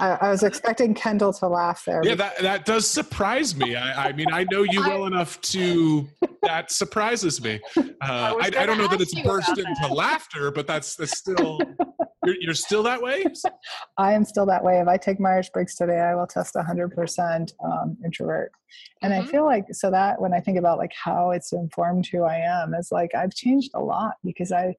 I, 0.00 0.10
I, 0.10 0.30
was 0.30 0.44
expecting 0.44 0.94
Kendall 0.94 1.32
to 1.34 1.48
laugh 1.48 1.84
there. 1.84 2.00
Yeah, 2.04 2.14
that, 2.14 2.38
that 2.38 2.64
does 2.64 2.86
surprise 2.86 3.56
me. 3.56 3.74
I, 3.74 4.08
I 4.08 4.12
mean, 4.12 4.28
I 4.32 4.44
know 4.50 4.62
you 4.62 4.80
well 4.80 5.06
enough 5.06 5.40
to, 5.40 6.08
that 6.42 6.70
surprises 6.70 7.42
me. 7.42 7.60
Uh, 7.76 7.82
I, 8.00 8.50
I, 8.56 8.66
don't 8.66 8.78
know 8.78 8.88
that 8.88 9.00
it's 9.00 9.18
burst 9.22 9.58
into 9.58 9.92
laughter, 9.92 10.50
but 10.50 10.66
that's, 10.66 10.96
that's 10.96 11.16
still, 11.16 11.58
you're, 12.24 12.36
you're 12.40 12.54
still 12.54 12.82
that 12.84 13.02
way? 13.02 13.24
I 13.98 14.12
am 14.12 14.24
still 14.24 14.46
that 14.46 14.62
way. 14.62 14.80
If 14.80 14.88
I 14.88 14.96
take 14.96 15.20
Myers 15.20 15.50
Briggs 15.52 15.74
today, 15.74 15.98
I 15.98 16.14
will 16.14 16.26
test 16.26 16.54
100% 16.54 17.52
um, 17.64 17.96
introvert. 18.04 18.52
And 19.02 19.12
mm-hmm. 19.12 19.28
I 19.28 19.30
feel 19.30 19.44
like, 19.44 19.64
so 19.72 19.90
that 19.90 20.20
when 20.20 20.32
I 20.32 20.40
think 20.40 20.58
about 20.58 20.78
like 20.78 20.92
how 20.92 21.30
it's 21.30 21.52
informed 21.52 22.06
who 22.06 22.22
I 22.22 22.36
am, 22.36 22.74
is 22.74 22.88
like 22.92 23.14
I've 23.14 23.34
changed 23.34 23.70
a 23.74 23.80
lot 23.80 24.14
because 24.24 24.52
I, 24.52 24.74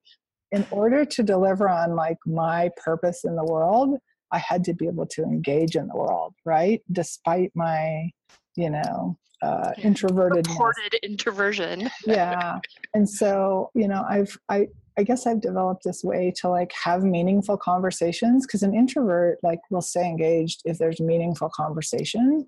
in 0.52 0.65
order 0.72 1.06
to 1.06 1.24
deliver 1.24 1.69
on 1.69 1.95
like 1.95 2.17
my 2.26 2.69
purpose 2.84 3.24
in 3.24 3.36
the 3.36 3.43
world, 3.43 3.98
I 4.32 4.39
had 4.39 4.63
to 4.65 4.74
be 4.74 4.88
able 4.88 5.08
to 5.08 5.24
engage 5.24 5.76
in 5.76 5.88
the 5.88 5.95
world, 5.95 6.34
right? 6.45 6.82
Despite 6.91 7.52
my, 7.56 8.12
you 8.56 8.70
know, 8.70 9.18
uh, 9.42 9.72
introverted 9.78 10.48
introversion. 11.04 11.90
yeah, 12.06 12.60
and 12.94 13.10
so 13.10 13.72
you 13.74 13.88
know, 13.88 14.06
I've 14.10 14.38
I 14.50 14.68
I 14.98 15.04
guess 15.04 15.26
I've 15.26 15.42
developed 15.42 15.84
this 15.86 16.04
way 16.04 16.34
to 16.42 16.50
like 16.50 16.72
have 16.74 17.04
meaningful 17.04 17.58
conversations 17.58 18.46
because 18.46 18.64
an 18.64 18.76
introvert 18.76 19.38
like 19.44 19.60
will 19.70 19.82
stay 19.82 20.06
engaged 20.06 20.62
if 20.66 20.78
there's 20.78 21.00
meaningful 21.00 21.50
conversation 21.50 22.48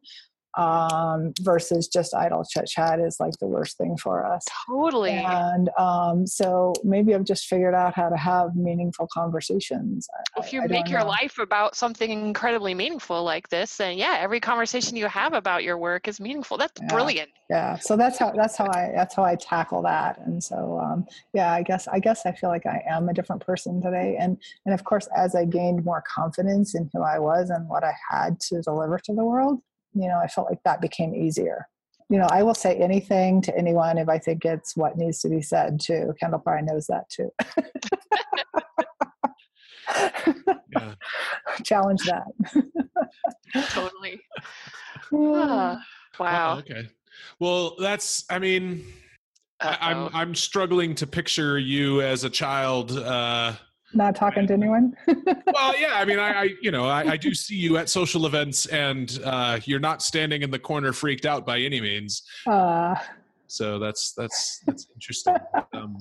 um, 0.55 1.33
versus 1.41 1.87
just 1.87 2.13
idle 2.13 2.43
chit 2.43 2.67
chat 2.67 2.99
is 2.99 3.19
like 3.19 3.33
the 3.39 3.47
worst 3.47 3.77
thing 3.77 3.97
for 3.97 4.25
us. 4.25 4.45
Totally. 4.67 5.11
And 5.11 5.69
um, 5.77 6.27
so 6.27 6.73
maybe 6.83 7.15
I've 7.15 7.23
just 7.23 7.45
figured 7.45 7.73
out 7.73 7.93
how 7.95 8.09
to 8.09 8.17
have 8.17 8.55
meaningful 8.55 9.07
conversations. 9.13 10.07
If 10.37 10.51
you 10.51 10.61
I, 10.61 10.65
I 10.65 10.67
make 10.67 10.89
your 10.89 11.03
life 11.03 11.39
about 11.39 11.75
something 11.75 12.09
incredibly 12.09 12.73
meaningful 12.73 13.23
like 13.23 13.49
this, 13.49 13.77
then 13.77 13.97
yeah, 13.97 14.17
every 14.19 14.39
conversation 14.39 14.97
you 14.97 15.07
have 15.07 15.33
about 15.33 15.63
your 15.63 15.77
work 15.77 16.07
is 16.07 16.19
meaningful. 16.19 16.57
That's 16.57 16.79
yeah. 16.81 16.87
brilliant. 16.87 17.29
Yeah. 17.49 17.77
So 17.77 17.97
that's 17.97 18.17
how 18.17 18.31
that's 18.31 18.57
how 18.57 18.67
I 18.67 18.91
that's 18.95 19.15
how 19.15 19.23
I 19.23 19.35
tackle 19.35 19.81
that. 19.83 20.19
And 20.25 20.43
so 20.43 20.79
um, 20.81 21.05
yeah, 21.33 21.51
I 21.51 21.63
guess 21.63 21.87
I 21.87 21.99
guess 21.99 22.25
I 22.25 22.31
feel 22.31 22.49
like 22.49 22.65
I 22.65 22.83
am 22.89 23.09
a 23.09 23.13
different 23.13 23.45
person 23.45 23.81
today. 23.81 24.17
And 24.19 24.37
and 24.65 24.73
of 24.73 24.83
course, 24.83 25.07
as 25.15 25.35
I 25.35 25.45
gained 25.45 25.85
more 25.85 26.03
confidence 26.13 26.75
in 26.75 26.89
who 26.93 27.01
I 27.03 27.19
was 27.19 27.49
and 27.49 27.67
what 27.67 27.83
I 27.83 27.93
had 28.09 28.39
to 28.41 28.61
deliver 28.61 28.99
to 28.99 29.13
the 29.13 29.23
world, 29.23 29.61
you 29.93 30.07
know, 30.07 30.19
I 30.23 30.27
felt 30.27 30.49
like 30.49 30.63
that 30.63 30.81
became 30.81 31.13
easier. 31.13 31.67
You 32.09 32.17
know, 32.17 32.27
I 32.29 32.43
will 32.43 32.53
say 32.53 32.75
anything 32.75 33.41
to 33.43 33.57
anyone 33.57 33.97
if 33.97 34.09
I 34.09 34.17
think 34.17 34.43
it's 34.43 34.75
what 34.75 34.97
needs 34.97 35.21
to 35.21 35.29
be 35.29 35.41
said 35.41 35.79
too. 35.79 36.13
Kendall 36.19 36.39
probably 36.39 36.63
knows 36.63 36.87
that 36.87 37.09
too. 37.09 37.29
yeah. 40.73 40.93
Challenge 41.63 42.01
that. 42.03 42.23
totally. 43.69 44.19
Ah, 45.13 45.81
wow. 46.19 46.55
Oh, 46.55 46.59
okay. 46.59 46.89
Well, 47.39 47.75
that's, 47.79 48.25
I 48.29 48.39
mean, 48.39 48.83
Uh-oh. 49.61 49.77
I'm 49.79 50.09
I'm 50.13 50.35
struggling 50.35 50.95
to 50.95 51.07
picture 51.07 51.59
you 51.59 52.01
as 52.01 52.23
a 52.23 52.29
child 52.29 52.91
uh, 52.91 53.53
not 53.93 54.15
talking 54.15 54.47
to 54.47 54.53
anyone. 54.53 54.95
well, 55.07 55.79
yeah, 55.79 55.93
I 55.93 56.05
mean, 56.05 56.19
I, 56.19 56.41
I 56.41 56.49
you 56.61 56.71
know, 56.71 56.85
I, 56.85 57.11
I, 57.11 57.17
do 57.17 57.33
see 57.33 57.55
you 57.55 57.77
at 57.77 57.89
social 57.89 58.25
events, 58.25 58.65
and 58.67 59.19
uh, 59.23 59.59
you're 59.65 59.79
not 59.79 60.01
standing 60.01 60.41
in 60.41 60.51
the 60.51 60.59
corner 60.59 60.93
freaked 60.93 61.25
out 61.25 61.45
by 61.45 61.59
any 61.59 61.81
means. 61.81 62.23
Uh, 62.47 62.95
so 63.47 63.79
that's 63.79 64.13
that's 64.13 64.61
that's 64.65 64.87
interesting. 64.93 65.35
Um, 65.73 65.97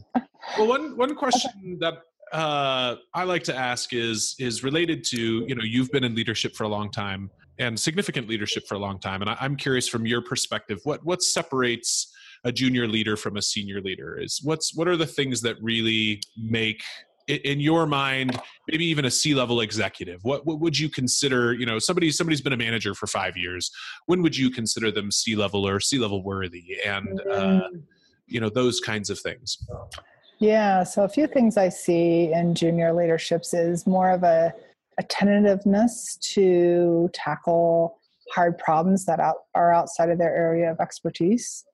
well, 0.59 0.69
one 0.69 0.97
one 0.97 1.15
question 1.15 1.79
that 1.81 1.95
uh, 2.33 2.97
I 3.15 3.25
like 3.25 3.43
to 3.45 3.57
ask 3.57 3.93
is 3.93 4.37
is 4.39 4.63
related 4.63 5.05
to 5.05 5.45
you 5.47 5.55
know 5.55 5.65
you've 5.65 5.91
been 5.91 6.05
in 6.05 6.15
leadership 6.15 6.55
for 6.55 6.65
a 6.65 6.69
long 6.69 6.91
time 6.91 7.31
and 7.59 7.79
significant 7.79 8.29
leadership 8.29 8.67
for 8.67 8.75
a 8.75 8.79
long 8.79 8.99
time, 8.99 9.21
and 9.21 9.31
I, 9.31 9.37
I'm 9.41 9.57
curious 9.57 9.89
from 9.89 10.07
your 10.07 10.23
perspective, 10.23 10.81
what 10.85 11.05
what 11.05 11.23
separates 11.23 12.13
a 12.45 12.53
junior 12.53 12.89
leader 12.89 13.17
from 13.17 13.37
a 13.37 13.43
senior 13.43 13.81
leader 13.81 14.19
is 14.19 14.41
what's 14.43 14.75
what 14.75 14.89
are 14.89 14.97
the 14.97 15.07
things 15.07 15.43
that 15.43 15.57
really 15.61 16.23
make 16.37 16.83
in 17.31 17.61
your 17.61 17.87
mind 17.87 18.39
maybe 18.69 18.85
even 18.85 19.05
a 19.05 19.11
c-level 19.11 19.61
executive 19.61 20.23
what, 20.23 20.47
what 20.47 20.61
would 20.61 20.79
you 20.79 20.89
consider 20.89 21.53
you 21.53 21.67
know 21.67 21.79
somebody 21.79 22.11
somebody's 22.11 22.41
been 22.41 22.53
a 22.53 22.57
manager 22.57 22.95
for 22.95 23.07
five 23.07 23.37
years 23.37 23.71
when 24.07 24.23
would 24.23 24.37
you 24.37 24.51
consider 24.51 24.91
them 24.91 25.11
c-level 25.11 25.67
or 25.67 25.81
c-level 25.81 26.23
worthy? 26.23 26.79
And 26.85 27.21
uh, 27.31 27.35
mm. 27.35 27.83
you 28.27 28.41
know 28.41 28.49
those 28.49 28.81
kinds 28.81 29.11
of 29.11 29.19
things. 29.19 29.59
Yeah 30.39 30.85
so 30.85 31.05
a 31.05 31.09
few 31.09 31.27
things 31.27 31.57
i 31.57 31.69
see 31.69 32.33
in 32.33 32.55
junior 32.55 32.93
leaderships 32.93 33.53
is 33.53 33.87
more 33.87 34.11
of 34.11 34.23
a, 34.23 34.53
a 34.99 35.03
tentativeness 35.03 36.17
to 36.35 37.11
tackle 37.13 37.99
hard 38.33 38.57
problems 38.59 39.05
that 39.07 39.21
out, 39.21 39.37
are 39.55 39.73
outside 39.73 40.09
of 40.09 40.19
their 40.19 40.35
area 40.35 40.71
of 40.71 40.81
expertise 40.81 41.65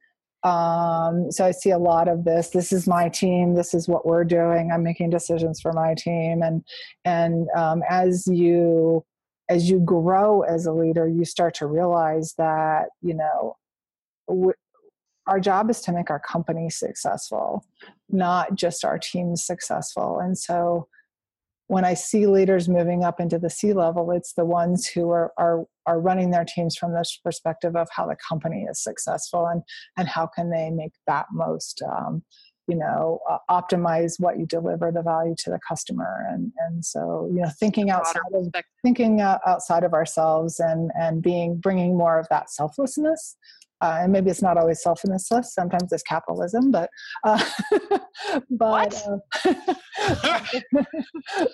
um, 0.46 1.32
so 1.32 1.44
I 1.44 1.50
see 1.50 1.70
a 1.70 1.78
lot 1.78 2.06
of 2.06 2.24
this. 2.24 2.50
This 2.50 2.72
is 2.72 2.86
my 2.86 3.08
team. 3.08 3.54
This 3.54 3.74
is 3.74 3.88
what 3.88 4.06
we're 4.06 4.22
doing. 4.22 4.70
I'm 4.70 4.84
making 4.84 5.10
decisions 5.10 5.60
for 5.60 5.72
my 5.72 5.94
team. 5.94 6.40
And 6.40 6.62
and 7.04 7.48
um, 7.56 7.82
as 7.90 8.28
you 8.28 9.04
as 9.48 9.68
you 9.68 9.80
grow 9.80 10.42
as 10.42 10.66
a 10.66 10.72
leader, 10.72 11.08
you 11.08 11.24
start 11.24 11.54
to 11.54 11.66
realize 11.66 12.34
that 12.38 12.90
you 13.02 13.14
know 13.14 13.56
w- 14.28 14.52
our 15.26 15.40
job 15.40 15.68
is 15.68 15.80
to 15.80 15.92
make 15.92 16.10
our 16.10 16.20
company 16.20 16.70
successful, 16.70 17.66
not 18.08 18.54
just 18.54 18.84
our 18.84 19.00
teams 19.00 19.44
successful. 19.44 20.20
And 20.20 20.38
so 20.38 20.86
when 21.68 21.84
I 21.84 21.94
see 21.94 22.26
leaders 22.26 22.68
moving 22.68 23.02
up 23.02 23.20
into 23.20 23.38
the 23.38 23.50
C 23.50 23.72
level, 23.72 24.10
it's 24.12 24.34
the 24.34 24.44
ones 24.44 24.86
who 24.86 25.10
are, 25.10 25.32
are 25.36 25.64
are 25.86 26.00
running 26.00 26.30
their 26.30 26.44
teams 26.44 26.76
from 26.76 26.92
this 26.92 27.18
perspective 27.22 27.76
of 27.76 27.88
how 27.92 28.06
the 28.06 28.16
company 28.28 28.66
is 28.70 28.82
successful 28.82 29.46
and 29.46 29.62
and 29.96 30.08
how 30.08 30.26
can 30.26 30.50
they 30.50 30.70
make 30.70 30.92
that 31.06 31.26
most 31.32 31.82
um, 31.82 32.22
you 32.68 32.76
know 32.76 33.20
uh, 33.28 33.38
optimize 33.50 34.14
what 34.18 34.38
you 34.38 34.46
deliver 34.46 34.92
the 34.92 35.02
value 35.02 35.34
to 35.38 35.50
the 35.50 35.58
customer. 35.66 36.26
And 36.30 36.52
and 36.66 36.84
so 36.84 37.28
you 37.32 37.42
know 37.42 37.50
thinking 37.58 37.90
outside 37.90 38.20
of 38.32 38.52
thinking 38.82 39.20
uh, 39.20 39.38
outside 39.46 39.82
of 39.82 39.92
ourselves 39.92 40.60
and 40.60 40.90
and 40.94 41.22
being 41.22 41.58
bringing 41.58 41.96
more 41.96 42.18
of 42.18 42.28
that 42.30 42.50
selflessness 42.50 43.36
uh, 43.80 43.98
and 44.00 44.12
maybe 44.12 44.30
it's 44.30 44.42
not 44.42 44.56
always 44.56 44.82
selflessness 44.82 45.54
sometimes 45.54 45.92
it's 45.92 46.02
capitalism 46.02 46.70
but 46.70 46.88
uh, 47.24 47.42
but, 48.50 48.94
uh, 49.44 49.54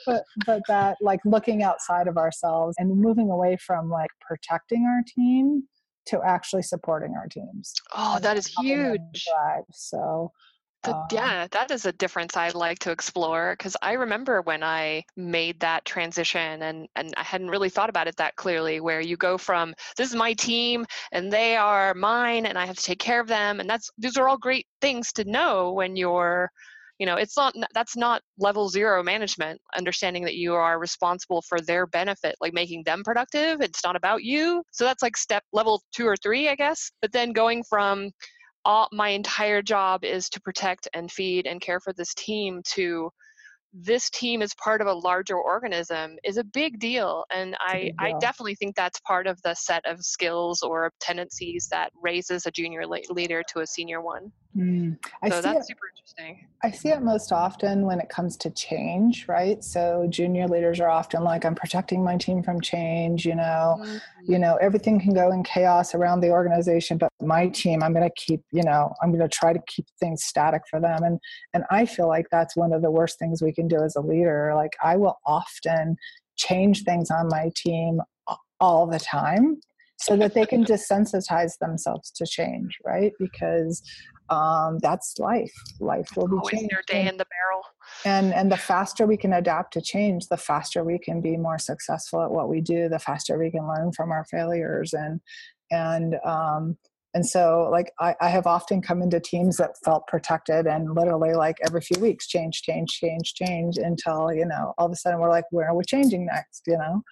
but 0.07 0.25
but 0.47 0.63
that 0.69 0.97
like 1.01 1.21
looking 1.25 1.63
outside 1.63 2.07
of 2.09 2.17
ourselves 2.17 2.75
and 2.79 2.91
moving 3.01 3.31
away 3.31 3.57
from 3.65 3.91
like 3.91 4.11
protecting 4.21 4.85
our 4.87 5.03
team 5.17 5.65
to 6.07 6.21
actually 6.25 6.63
supporting 6.63 7.15
our 7.17 7.27
teams. 7.29 7.73
Oh 7.95 8.19
that 8.21 8.37
is 8.37 8.47
huge. 8.47 9.27
so 9.73 10.33
the, 10.85 10.95
um, 10.95 11.07
yeah, 11.12 11.47
that 11.51 11.71
is 11.71 11.87
a 11.87 11.92
difference 11.92 12.37
I'd 12.37 12.55
like 12.55 12.79
to 12.81 12.90
explore 12.90 13.55
because 13.57 13.77
I 13.83 13.92
remember 13.92 14.42
when 14.42 14.62
I 14.62 15.05
made 15.16 15.61
that 15.61 15.85
transition 15.85 16.62
and, 16.62 16.88
and 16.97 17.14
I 17.16 17.23
hadn't 17.23 17.51
really 17.51 17.68
thought 17.68 17.90
about 17.90 18.09
it 18.09 18.16
that 18.16 18.37
clearly, 18.37 18.81
where 18.81 19.01
you 19.01 19.16
go 19.16 19.38
from 19.38 19.75
this 19.97 20.11
is 20.11 20.14
my 20.14 20.33
team 20.33 20.85
and 21.12 21.33
they 21.33 21.57
are 21.57 21.95
mine 21.95 22.47
and 22.47 22.59
I 22.59 22.66
have 22.66 22.77
to 22.77 22.83
take 22.83 22.99
care 22.99 23.21
of 23.21 23.29
them. 23.29 23.61
And 23.61 23.68
that's 23.68 23.90
these 23.99 24.16
are 24.16 24.29
all 24.29 24.38
great 24.38 24.66
things 24.81 25.12
to 25.14 25.25
know 25.25 25.73
when 25.73 25.97
you're, 25.97 26.51
you 26.99 27.07
know, 27.07 27.16
it's 27.16 27.37
not 27.37 27.55
that's 27.75 27.97
not 27.97 28.23
level 28.38 28.68
zero 28.68 29.03
management, 29.03 29.61
understanding 29.77 30.25
that 30.25 30.35
you 30.35 30.55
are 30.55 30.79
responsible 30.79 31.42
for 31.42 31.61
their 31.61 31.87
benefit, 31.87 32.37
like 32.40 32.53
making 32.55 32.83
them 32.85 33.03
productive. 33.05 33.61
It's 33.61 33.85
not 33.85 33.97
about 33.97 34.25
you. 34.25 34.62
So 34.73 34.85
that's 34.85 35.03
like 35.03 35.16
step 35.16 35.45
level 35.53 35.83
two 35.92 36.07
or 36.07 36.16
three, 36.16 36.49
I 36.49 36.55
guess. 36.55 36.90
But 37.01 37.12
then 37.12 37.33
going 37.33 37.62
from 37.68 38.11
all 38.64 38.88
my 38.92 39.09
entire 39.11 39.62
job 39.62 40.05
is 40.05 40.29
to 40.31 40.40
protect 40.40 40.88
and 40.94 41.11
feed 41.11 41.46
and 41.46 41.61
care 41.61 41.81
for 41.81 41.92
this 41.92 42.14
team 42.14 42.62
to 42.64 43.11
this 43.75 44.11
team 44.11 44.42
is 44.42 44.55
part 44.55 44.83
of 44.83 44.87
a 44.87 44.92
larger 44.92 45.37
organism 45.37 46.16
is 46.25 46.37
a 46.37 46.44
big 46.44 46.79
deal 46.79 47.25
and 47.35 47.57
I, 47.59 47.85
deal. 47.85 47.90
I 47.98 48.12
definitely 48.20 48.55
think 48.55 48.77
that's 48.77 49.01
part 49.01 49.27
of 49.27 49.40
the 49.42 49.55
set 49.55 49.85
of 49.87 50.03
skills 50.03 50.62
or 50.62 50.92
tendencies 51.01 51.68
that 51.70 51.90
raises 52.03 52.44
a 52.44 52.51
junior 52.51 52.83
leader 52.87 53.42
to 53.48 53.61
a 53.61 53.66
senior 53.66 54.03
one 54.03 54.31
mm. 54.55 54.97
so 55.31 55.41
that's 55.41 55.47
it, 55.47 55.67
super 55.67 55.88
interesting 55.88 56.47
i 56.62 56.71
see 56.71 56.91
it 56.91 57.01
most 57.01 57.33
often 57.33 57.87
when 57.87 57.99
it 57.99 58.11
comes 58.11 58.37
to 58.37 58.51
change 58.51 59.27
right 59.27 59.65
so 59.65 60.07
junior 60.11 60.47
leaders 60.47 60.79
are 60.79 60.91
often 60.91 61.25
like 61.25 61.47
i'm 61.47 61.55
protecting 61.55 62.05
my 62.05 62.19
team 62.19 62.43
from 62.43 62.61
change 62.61 63.25
you 63.25 63.35
know 63.35 63.79
mm-hmm. 63.81 63.97
you 64.31 64.38
know 64.38 64.57
everything 64.57 65.01
can 65.01 65.15
go 65.15 65.33
in 65.33 65.43
chaos 65.43 65.95
around 65.95 66.21
the 66.21 66.29
organization 66.29 66.99
but 66.99 67.09
my 67.23 67.49
team 67.49 67.83
i'm 67.83 67.95
going 67.95 68.07
to 68.07 68.15
keep 68.15 68.43
you 68.53 68.62
know 68.62 68.93
i'm 69.03 69.11
going 69.11 69.23
to 69.23 69.29
try 69.29 69.55
to 69.55 69.61
keep 69.67 69.87
things 69.99 70.23
static 70.23 70.61
for 70.69 70.79
them 70.79 71.03
and 71.03 71.19
and 71.55 71.65
i 71.71 71.87
feel 71.87 72.07
like 72.07 72.27
that's 72.31 72.55
one 72.55 72.75
of 72.75 72.83
the 72.83 72.91
worst 72.91 73.19
things 73.19 73.41
we 73.41 73.51
can 73.51 73.62
can 73.62 73.69
do 73.69 73.83
as 73.85 73.97
a 73.97 74.01
leader. 74.01 74.53
Like 74.55 74.77
I 74.83 74.97
will 74.97 75.19
often 75.27 75.97
change 76.37 76.85
things 76.85 77.11
on 77.11 77.29
my 77.29 77.51
team 77.55 78.01
all 78.61 78.87
the 78.87 78.99
time 78.99 79.61
so 79.99 80.17
that 80.17 80.35
they 80.35 80.47
can 80.47 80.65
desensitize 80.73 81.59
themselves 81.59 82.11
to 82.12 82.27
change, 82.27 82.79
right? 82.85 83.12
Because 83.19 83.83
um, 84.31 84.79
that's 84.79 85.19
life. 85.19 85.53
Life 85.81 86.09
will 86.17 86.29
be 86.29 86.37
Always 86.37 86.63
your 86.71 86.83
day 86.87 87.07
in 87.07 87.17
the 87.17 87.27
barrel. 87.27 87.63
And 88.05 88.33
and 88.33 88.51
the 88.51 88.57
faster 88.57 89.07
we 89.07 89.17
can 89.17 89.33
adapt 89.33 89.73
to 89.75 89.83
change, 89.83 90.29
the 90.29 90.37
faster 90.37 90.85
we 90.85 90.99
can 90.99 91.21
be 91.21 91.37
more 91.37 91.59
successful 91.59 92.23
at 92.23 92.31
what 92.31 92.49
we 92.49 92.61
do. 92.61 92.89
The 92.89 92.99
faster 92.99 93.39
we 93.39 93.51
can 93.51 93.67
learn 93.69 93.93
from 93.93 94.11
our 94.11 94.25
failures 94.31 94.93
and 94.93 95.21
and 95.71 96.17
um, 96.25 96.77
and 97.15 97.27
so 97.27 97.69
like 97.71 97.93
I, 98.01 98.15
I, 98.21 98.29
have 98.29 98.47
often 98.47 98.81
come 98.81 99.03
into 99.03 99.21
teams 99.21 99.57
that 99.59 99.73
felt 99.85 100.07
protected 100.07 100.67
and 100.67 100.95
literally 100.95 101.35
like 101.35 101.57
every 101.67 101.81
few 101.81 102.01
weeks 102.01 102.27
change 102.27 102.63
change 102.63 102.91
change 102.91 103.35
change 103.35 103.77
until 103.77 104.33
you 104.33 104.47
know 104.47 104.73
all 104.79 104.87
of 104.87 104.93
a 104.93 104.97
sudden 104.97 105.21
we're 105.21 105.29
like 105.29 105.45
where 105.51 105.69
are 105.69 105.77
we 105.77 105.85
changing 105.87 106.27
next 106.27 106.63
you 106.67 106.79
know 106.79 107.03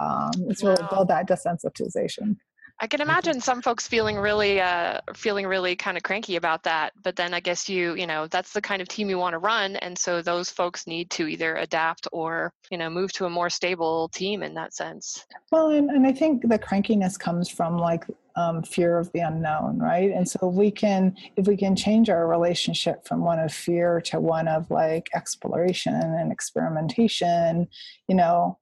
um, 0.00 0.30
it's 0.48 0.62
really 0.62 0.82
build 0.90 1.08
that 1.08 1.28
desensitization 1.28 2.36
I 2.82 2.88
can 2.88 3.00
imagine 3.00 3.40
some 3.40 3.62
folks 3.62 3.86
feeling 3.86 4.16
really, 4.16 4.60
uh, 4.60 4.98
feeling 5.14 5.46
really 5.46 5.76
kind 5.76 5.96
of 5.96 6.02
cranky 6.02 6.34
about 6.34 6.64
that. 6.64 6.92
But 7.00 7.14
then 7.14 7.32
I 7.32 7.38
guess 7.38 7.68
you, 7.68 7.94
you 7.94 8.08
know, 8.08 8.26
that's 8.26 8.52
the 8.52 8.60
kind 8.60 8.82
of 8.82 8.88
team 8.88 9.08
you 9.08 9.18
want 9.18 9.34
to 9.34 9.38
run, 9.38 9.76
and 9.76 9.96
so 9.96 10.20
those 10.20 10.50
folks 10.50 10.84
need 10.88 11.08
to 11.10 11.28
either 11.28 11.54
adapt 11.58 12.08
or, 12.10 12.52
you 12.72 12.78
know, 12.78 12.90
move 12.90 13.12
to 13.12 13.26
a 13.26 13.30
more 13.30 13.48
stable 13.48 14.08
team 14.08 14.42
in 14.42 14.52
that 14.54 14.74
sense. 14.74 15.24
Well, 15.52 15.68
and, 15.68 15.90
and 15.90 16.04
I 16.04 16.12
think 16.12 16.42
the 16.42 16.58
crankiness 16.58 17.16
comes 17.16 17.48
from 17.48 17.78
like 17.78 18.04
um, 18.34 18.64
fear 18.64 18.98
of 18.98 19.12
the 19.12 19.20
unknown, 19.20 19.78
right? 19.78 20.10
And 20.10 20.28
so 20.28 20.48
we 20.48 20.72
can, 20.72 21.14
if 21.36 21.46
we 21.46 21.56
can 21.56 21.76
change 21.76 22.10
our 22.10 22.26
relationship 22.26 23.06
from 23.06 23.22
one 23.22 23.38
of 23.38 23.54
fear 23.54 24.00
to 24.06 24.18
one 24.18 24.48
of 24.48 24.68
like 24.72 25.08
exploration 25.14 25.94
and 25.94 26.32
experimentation, 26.32 27.68
you 28.08 28.16
know, 28.16 28.58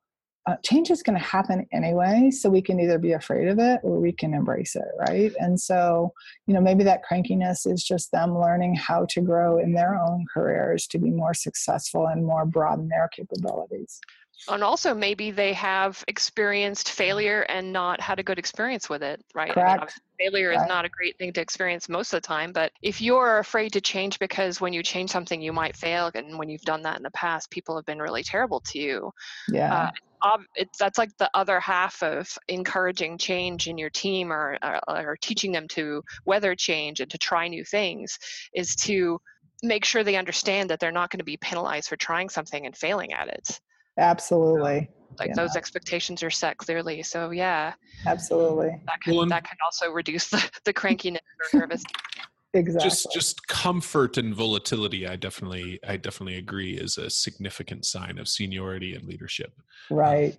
uh, 0.47 0.57
change 0.65 0.91
is 0.91 1.03
going 1.03 1.19
to 1.19 1.25
happen 1.25 1.67
anyway 1.73 2.31
so 2.31 2.49
we 2.49 2.63
can 2.63 2.81
either 2.81 2.99
be 2.99 3.13
afraid 3.13 3.49
of 3.49 3.59
it 3.59 3.81
or 3.83 4.01
we 4.01 4.13
can 4.13 4.33
embrace 4.35 4.75
it 4.75 4.89
right? 4.99 5.33
And 5.39 5.61
so 5.61 6.13
you 6.47 6.55
know 6.55 6.61
maybe 6.61 6.85
that 6.85 7.03
crankiness 7.11 7.67
is 7.67 7.85
just 7.85 8.11
them 8.11 8.39
learning 8.39 8.75
how 8.75 9.07
to 9.11 9.21
grow 9.21 9.59
in 9.59 9.73
their 9.73 9.95
own 9.95 10.25
careers 10.33 10.87
to 10.89 10.99
be 10.99 11.11
more 11.11 11.35
successful 11.35 12.07
and 12.07 12.25
more 12.25 12.47
broaden 12.47 12.89
their 12.89 13.09
capabilities 13.09 14.01
and 14.49 14.65
also 14.65 14.95
maybe 14.95 15.31
they 15.31 15.53
have 15.53 16.03
experienced 16.09 16.91
failure 16.91 17.43
and 17.43 17.73
not 17.73 18.01
had 18.01 18.19
a 18.19 18.23
good 18.23 18.39
experience 18.39 18.89
with 18.89 19.03
it 19.03 19.23
right. 19.35 19.57
I 19.57 19.77
mean, 19.77 19.87
failure 20.19 20.53
is 20.53 20.63
not 20.67 20.85
a 20.85 20.89
great 20.89 21.17
thing 21.19 21.33
to 21.33 21.41
experience 21.41 21.89
most 21.89 22.13
of 22.13 22.23
the 22.23 22.27
time 22.27 22.53
but 22.53 22.73
if 22.83 23.01
you're 23.01 23.39
afraid 23.39 23.73
to 23.73 23.81
change 23.81 24.19
because 24.19 24.61
when 24.61 24.73
you 24.73 24.83
change 24.83 25.11
something 25.11 25.41
you 25.41 25.53
might 25.53 25.77
fail 25.77 26.11
and 26.15 26.39
when 26.39 26.49
you've 26.49 26.63
done 26.63 26.83
that 26.83 26.97
in 26.97 27.03
the 27.03 27.11
past 27.11 27.51
people 27.51 27.77
have 27.77 27.87
been 27.87 27.99
really 27.99 28.23
terrible 28.23 28.61
to 28.61 28.79
you. 28.79 29.13
Yeah. 29.49 29.91
uh, 30.23 30.39
it's 30.55 30.79
that's 30.79 30.99
like 30.99 31.17
the 31.19 31.31
other 31.35 31.61
half 31.61 32.03
of 32.03 32.29
encouraging 32.49 33.19
change 33.19 33.67
in 33.67 33.79
your 33.79 33.91
team 33.91 34.33
or, 34.33 34.59
or, 34.63 34.81
or 34.89 35.17
teaching 35.21 35.53
them 35.53 35.69
to 35.69 36.03
weather 36.25 36.55
change 36.55 37.01
and 37.01 37.11
to 37.11 37.19
try 37.19 37.49
new 37.49 37.65
things 37.65 38.19
is 38.55 38.77
to 38.77 39.21
make 39.63 39.85
sure 39.85 40.05
they 40.05 40.17
understand 40.17 40.71
that 40.71 40.81
they're 40.81 40.93
not 40.93 41.11
going 41.11 41.19
to 41.19 41.25
be 41.25 41.37
penalized 41.37 41.89
for 41.89 41.97
trying 41.97 42.29
something 42.29 42.67
and 42.67 42.77
failing 42.77 43.13
at 43.13 43.29
it 43.29 43.61
absolutely 43.99 44.89
like 45.19 45.35
those 45.35 45.57
expectations 45.57 46.23
are 46.23 46.31
set 46.31 46.57
clearly 46.57 47.03
so 47.03 47.31
yeah 47.31 47.75
absolutely 48.07 48.71
that 48.87 49.01
can, 49.03 49.15
well, 49.15 49.27
that 49.27 49.45
can 49.45 49.57
also 49.65 49.91
reduce 49.91 50.29
the, 50.29 50.51
the 50.65 50.73
crankiness 50.73 51.19
or 51.55 51.61
nervous 51.61 51.83
exactly. 52.55 52.91
Just 52.91 53.13
just 53.13 53.47
comfort 53.49 54.17
and 54.17 54.35
volatility. 54.35 55.07
I 55.07 55.17
definitely 55.17 55.79
I 55.87 55.97
definitely 55.97 56.37
agree 56.37 56.75
is 56.75 56.99
a 56.99 57.11
significant 57.11 57.85
sign 57.85 58.19
of 58.19 58.29
seniority 58.29 58.95
and 58.95 59.05
leadership. 59.05 59.53
Um, 59.91 59.97
right. 59.97 60.39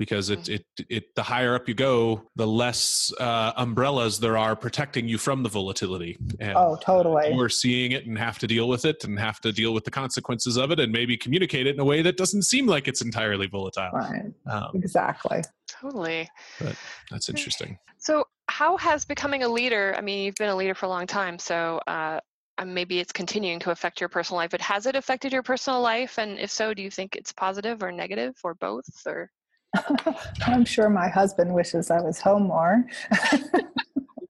Because 0.00 0.30
it, 0.30 0.48
it 0.48 0.64
it 0.88 1.14
the 1.14 1.22
higher 1.22 1.54
up 1.54 1.68
you 1.68 1.74
go, 1.74 2.22
the 2.34 2.46
less 2.46 3.12
uh, 3.20 3.52
umbrellas 3.58 4.18
there 4.18 4.38
are 4.38 4.56
protecting 4.56 5.06
you 5.06 5.18
from 5.18 5.42
the 5.42 5.48
volatility. 5.50 6.16
And 6.40 6.56
Oh, 6.56 6.78
totally. 6.80 7.34
we're 7.34 7.50
seeing 7.50 7.92
it 7.92 8.06
and 8.06 8.18
have 8.18 8.38
to 8.38 8.46
deal 8.46 8.66
with 8.66 8.86
it 8.86 9.04
and 9.04 9.18
have 9.20 9.40
to 9.42 9.52
deal 9.52 9.74
with 9.74 9.84
the 9.84 9.90
consequences 9.90 10.56
of 10.56 10.70
it 10.70 10.80
and 10.80 10.90
maybe 10.90 11.18
communicate 11.18 11.66
it 11.66 11.74
in 11.74 11.80
a 11.80 11.84
way 11.84 12.00
that 12.00 12.16
doesn't 12.16 12.44
seem 12.44 12.66
like 12.66 12.88
it's 12.88 13.02
entirely 13.02 13.46
volatile. 13.46 13.90
Right. 13.92 14.32
Um, 14.46 14.70
Exactly. 14.74 15.42
Totally. 15.68 16.26
that's 17.10 17.28
interesting. 17.28 17.76
So, 17.98 18.24
how 18.48 18.78
has 18.78 19.04
becoming 19.04 19.42
a 19.42 19.48
leader? 19.48 19.94
I 19.98 20.00
mean, 20.00 20.24
you've 20.24 20.34
been 20.36 20.48
a 20.48 20.56
leader 20.56 20.74
for 20.74 20.86
a 20.86 20.88
long 20.88 21.06
time, 21.06 21.38
so 21.38 21.78
uh, 21.86 22.20
uh, 22.56 22.64
maybe 22.64 23.00
it's 23.00 23.12
continuing 23.12 23.60
to 23.60 23.70
affect 23.70 24.00
your 24.00 24.08
personal 24.08 24.38
life. 24.38 24.50
But 24.50 24.62
has 24.62 24.86
it 24.86 24.96
affected 24.96 25.30
your 25.30 25.42
personal 25.42 25.82
life? 25.82 26.18
And 26.18 26.38
if 26.38 26.50
so, 26.50 26.72
do 26.72 26.82
you 26.82 26.90
think 26.90 27.16
it's 27.16 27.32
positive 27.32 27.82
or 27.82 27.92
negative 27.92 28.34
or 28.42 28.54
both? 28.54 28.86
Or 29.06 29.30
I'm 30.46 30.64
sure 30.64 30.88
my 30.88 31.08
husband 31.08 31.54
wishes 31.54 31.90
I 31.90 32.00
was 32.00 32.20
home 32.20 32.44
more. 32.44 32.84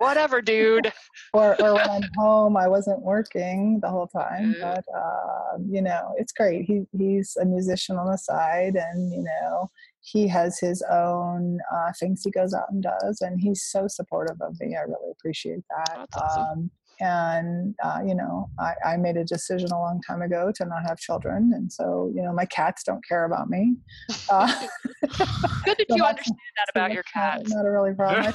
whatever, 0.01 0.41
dude. 0.41 0.91
or, 1.35 1.61
or 1.63 1.75
when 1.75 1.89
I'm 1.89 2.09
home, 2.17 2.57
I 2.57 2.67
wasn't 2.67 3.03
working 3.03 3.79
the 3.81 3.89
whole 3.89 4.09
time. 4.09 4.55
Mm. 4.55 4.61
But 4.61 4.85
uh, 4.97 5.59
you 5.69 5.83
know, 5.83 6.15
it's 6.17 6.33
great. 6.33 6.65
He 6.65 6.83
he's 6.97 7.37
a 7.41 7.45
musician 7.45 7.97
on 7.97 8.11
the 8.11 8.17
side, 8.17 8.77
and 8.77 9.13
you 9.13 9.23
know, 9.23 9.71
he 10.01 10.27
has 10.29 10.59
his 10.59 10.83
own 10.91 11.61
uh, 11.73 11.93
things 11.99 12.23
he 12.25 12.31
goes 12.31 12.55
out 12.55 12.71
and 12.71 12.83
does, 12.83 13.21
and 13.21 13.41
he's 13.41 13.63
so 13.63 13.87
supportive 13.87 14.41
of 14.41 14.59
me. 14.61 14.75
I 14.75 14.81
really 14.81 15.13
appreciate 15.13 15.63
that. 15.77 16.09
Awesome. 16.15 16.43
Um, 16.43 16.71
and 17.01 17.75
uh, 17.83 17.99
you 18.07 18.15
know, 18.15 18.49
I, 18.59 18.75
I 18.85 18.97
made 18.97 19.17
a 19.17 19.25
decision 19.25 19.71
a 19.73 19.79
long 19.79 20.01
time 20.07 20.23
ago 20.23 20.53
to 20.57 20.65
not 20.65 20.83
have 20.87 20.99
children, 20.99 21.53
and 21.55 21.73
so 21.73 22.11
you 22.15 22.23
know, 22.23 22.33
my 22.33 22.45
cats 22.47 22.83
don't 22.85 23.05
care 23.07 23.25
about 23.25 23.49
me. 23.49 23.77
Uh, 24.31 24.47
Good 25.65 25.77
that 25.79 25.87
so 25.91 25.97
you 25.97 26.05
understand 26.05 26.39
that 26.57 26.69
about 26.75 26.93
your 26.93 27.03
cats. 27.13 27.51
Not, 27.51 27.65
not 27.65 27.67
a 27.67 27.71
really 27.71 27.95
problem. 27.95 28.33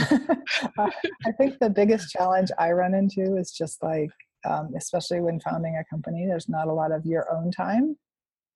Uh, 0.00 0.90
I 1.26 1.32
think 1.32 1.58
the 1.58 1.70
biggest 1.70 2.10
challenge 2.10 2.50
I 2.58 2.72
run 2.72 2.94
into 2.94 3.36
is 3.36 3.50
just 3.50 3.82
like, 3.82 4.10
um, 4.48 4.70
especially 4.76 5.20
when 5.20 5.40
founding 5.40 5.76
a 5.76 5.84
company, 5.84 6.26
there's 6.26 6.48
not 6.48 6.68
a 6.68 6.72
lot 6.72 6.92
of 6.92 7.04
your 7.04 7.30
own 7.34 7.50
time. 7.50 7.96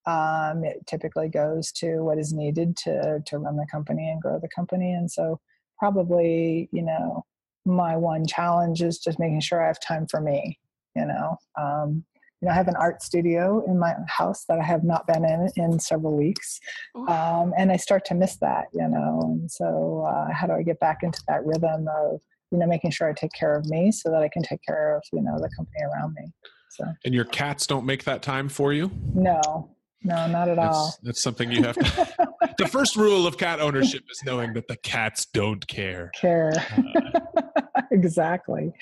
Um, 0.06 0.64
it 0.64 0.78
typically 0.86 1.28
goes 1.28 1.70
to 1.72 1.98
what 1.98 2.18
is 2.18 2.32
needed 2.32 2.76
to 2.84 3.20
to 3.26 3.38
run 3.38 3.56
the 3.56 3.66
company 3.70 4.08
and 4.08 4.22
grow 4.22 4.38
the 4.40 4.48
company, 4.48 4.92
and 4.92 5.10
so 5.10 5.40
probably 5.78 6.68
you 6.72 6.82
know 6.82 7.24
my 7.68 7.96
one 7.96 8.26
challenge 8.26 8.82
is 8.82 8.98
just 8.98 9.18
making 9.18 9.40
sure 9.40 9.62
I 9.62 9.66
have 9.66 9.80
time 9.80 10.06
for 10.10 10.20
me. 10.20 10.58
You 10.96 11.06
know, 11.06 11.36
um, 11.60 12.04
you 12.40 12.46
know, 12.46 12.52
I 12.52 12.54
have 12.54 12.68
an 12.68 12.76
art 12.76 13.02
studio 13.02 13.64
in 13.66 13.78
my 13.78 13.94
house 14.08 14.44
that 14.48 14.58
I 14.58 14.64
have 14.64 14.84
not 14.84 15.06
been 15.06 15.24
in 15.24 15.48
in 15.56 15.78
several 15.78 16.16
weeks 16.16 16.60
um, 17.08 17.52
and 17.56 17.70
I 17.72 17.76
start 17.76 18.04
to 18.06 18.14
miss 18.14 18.36
that, 18.36 18.66
you 18.72 18.88
know. 18.88 19.20
And 19.22 19.50
so, 19.50 20.06
uh, 20.08 20.32
how 20.32 20.46
do 20.46 20.52
I 20.54 20.62
get 20.62 20.78
back 20.80 20.98
into 21.02 21.20
that 21.28 21.44
rhythm 21.44 21.88
of, 21.88 22.20
you 22.50 22.58
know, 22.58 22.66
making 22.66 22.90
sure 22.90 23.08
I 23.08 23.12
take 23.12 23.32
care 23.32 23.56
of 23.56 23.66
me 23.66 23.92
so 23.92 24.10
that 24.10 24.22
I 24.22 24.28
can 24.28 24.42
take 24.42 24.60
care 24.66 24.96
of, 24.96 25.02
you 25.12 25.20
know, 25.20 25.38
the 25.38 25.50
company 25.56 25.84
around 25.84 26.14
me. 26.14 26.32
So, 26.70 26.84
And 27.04 27.14
your 27.14 27.24
cats 27.24 27.66
don't 27.66 27.84
make 27.84 28.04
that 28.04 28.22
time 28.22 28.48
for 28.48 28.72
you? 28.72 28.90
no, 29.14 29.70
no, 30.04 30.26
not 30.28 30.48
at 30.48 30.58
all. 30.58 30.86
That's, 30.86 30.98
that's 31.02 31.22
something 31.22 31.50
you 31.50 31.64
have 31.64 31.76
to. 31.76 32.27
the 32.58 32.66
first 32.66 32.96
rule 32.96 33.26
of 33.26 33.38
cat 33.38 33.60
ownership 33.60 34.02
is 34.10 34.22
knowing 34.24 34.52
that 34.54 34.68
the 34.68 34.76
cats 34.76 35.26
don't 35.32 35.66
care. 35.68 36.10
care. 36.20 36.52
Uh, 36.76 37.62
exactly. 37.92 38.72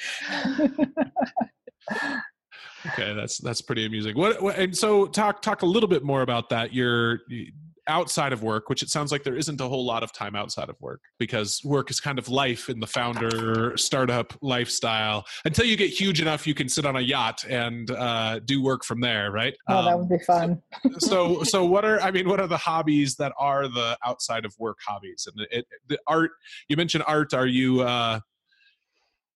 Okay, 2.89 3.14
that's 3.14 3.39
that's 3.39 3.61
pretty 3.61 3.85
amusing. 3.85 4.16
What, 4.16 4.43
what 4.43 4.57
and 4.57 4.77
so 4.77 5.07
talk 5.07 5.43
talk 5.43 5.62
a 5.62 5.66
little 5.66 5.89
bit 5.89 6.03
more 6.03 6.22
about 6.22 6.49
that. 6.51 6.72
You're 6.72 7.20
outside 7.89 8.32
of 8.32 8.43
work, 8.43 8.68
which 8.68 8.82
it 8.82 8.89
sounds 8.89 9.12
like 9.12 9.22
there 9.22 9.37
isn't 9.37 9.61
a 9.61 9.68
whole 9.68 9.84
lot 9.84 10.03
of 10.03 10.12
time 10.12 10.34
outside 10.37 10.68
of 10.68 10.76
work 10.80 11.01
because 11.18 11.61
work 11.64 11.91
is 11.91 12.01
kind 12.01 12.18
of 12.18 12.28
life 12.28 12.68
in 12.68 12.80
the 12.80 12.87
founder 12.87 13.76
startup 13.76 14.32
lifestyle. 14.43 15.24
Until 15.45 15.64
you 15.66 15.76
get 15.76 15.91
huge 15.91 16.20
enough, 16.20 16.47
you 16.47 16.55
can 16.55 16.68
sit 16.68 16.84
on 16.84 16.97
a 16.97 17.01
yacht 17.01 17.45
and 17.45 17.91
uh, 17.91 18.41
do 18.45 18.62
work 18.62 18.84
from 18.84 19.01
there, 19.01 19.30
right? 19.30 19.55
oh, 19.68 19.84
that 19.84 19.95
Um, 19.95 20.01
would 20.01 20.09
be 20.09 20.24
fun. 20.24 20.62
so 20.99 21.43
so 21.43 21.64
what 21.64 21.84
are 21.84 22.01
I 22.01 22.11
mean, 22.11 22.28
what 22.28 22.41
are 22.41 22.49
the 22.49 22.57
hobbies 22.57 23.16
that 23.16 23.32
are 23.39 23.68
the 23.68 23.97
outside 24.05 24.45
of 24.45 24.55
work 24.59 24.78
hobbies? 24.87 25.26
And 25.30 25.47
it, 25.51 25.66
the 25.89 25.99
art 26.07 26.30
you 26.68 26.76
mentioned 26.76 27.05
art. 27.07 27.34
Are 27.34 27.47
you 27.47 27.82
uh, 27.82 28.20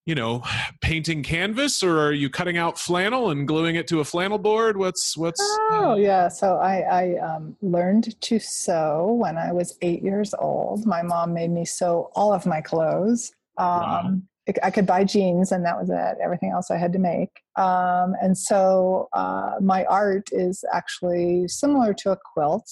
you 0.07 0.15
know 0.15 0.43
painting 0.81 1.23
canvas 1.23 1.83
or 1.83 1.99
are 2.01 2.13
you 2.13 2.31
cutting 2.31 2.57
out 2.59 2.79
flannel 2.79 3.31
and 3.31 3.47
gluing 3.47 3.77
it 3.77 3.87
to 3.89 4.01
a 4.01 4.05
flannel 4.05 4.39
board? 4.39 4.77
What's 4.77 5.17
what's 5.17 5.41
Oh 5.73 5.97
yeah, 5.99 6.29
so 6.29 6.57
I, 6.57 6.81
I 6.81 7.19
um, 7.19 7.57
learned 7.63 8.21
to 8.21 8.39
sew 8.39 9.13
when 9.19 9.39
I 9.39 9.53
was 9.53 9.77
eight 9.83 10.03
years 10.03 10.35
old. 10.39 10.87
My 10.87 11.03
mom 11.03 11.33
made 11.33 11.51
me 11.51 11.65
sew 11.65 12.11
all 12.15 12.33
of 12.33 12.47
my 12.47 12.61
clothes. 12.61 13.33
Um, 13.59 13.67
Wow. 13.67 14.13
I- 14.13 14.21
I 14.65 14.71
could 14.71 14.87
buy 14.87 15.05
jeans, 15.05 15.53
and 15.53 15.65
that 15.65 15.79
was 15.79 15.91
it. 15.91 16.19
Everything 16.21 16.51
else 16.51 16.73
I 16.73 16.77
had 16.77 16.93
to 16.95 16.99
make. 16.99 17.31
Um, 17.55 18.17
and 18.21 18.37
so 18.37 19.09
uh, 19.13 19.53
my 19.61 19.85
art 19.85 20.29
is 20.33 20.65
actually 20.73 21.47
similar 21.47 21.95
to 21.95 22.11
a 22.13 22.19
quilt. 22.33 22.69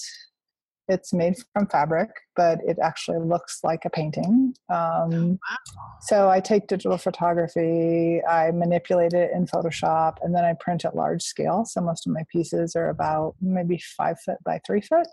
It's 0.89 1.13
made 1.13 1.37
from 1.53 1.67
fabric, 1.67 2.11
but 2.35 2.61
it 2.67 2.79
actually 2.83 3.19
looks 3.19 3.61
like 3.63 3.85
a 3.85 3.91
painting. 3.91 4.55
Um, 4.73 5.39
so 6.01 6.31
I 6.31 6.41
take 6.41 6.67
digital 6.67 6.99
photography, 6.99 8.23
I 8.25 8.51
manipulate 8.53 9.13
it 9.13 9.31
in 9.35 9.47
Photoshop, 9.47 10.17
and 10.23 10.35
then 10.35 10.45
I 10.45 10.55
print 10.59 10.85
at 10.85 10.97
large 10.97 11.23
scale. 11.23 11.65
So 11.67 11.81
most 11.81 12.07
of 12.07 12.13
my 12.13 12.23
pieces 12.33 12.75
are 12.75 12.89
about 12.89 13.35
maybe 13.41 13.79
five 13.97 14.17
foot 14.25 14.39
by 14.45 14.61
three 14.67 14.81
foot. 14.81 15.09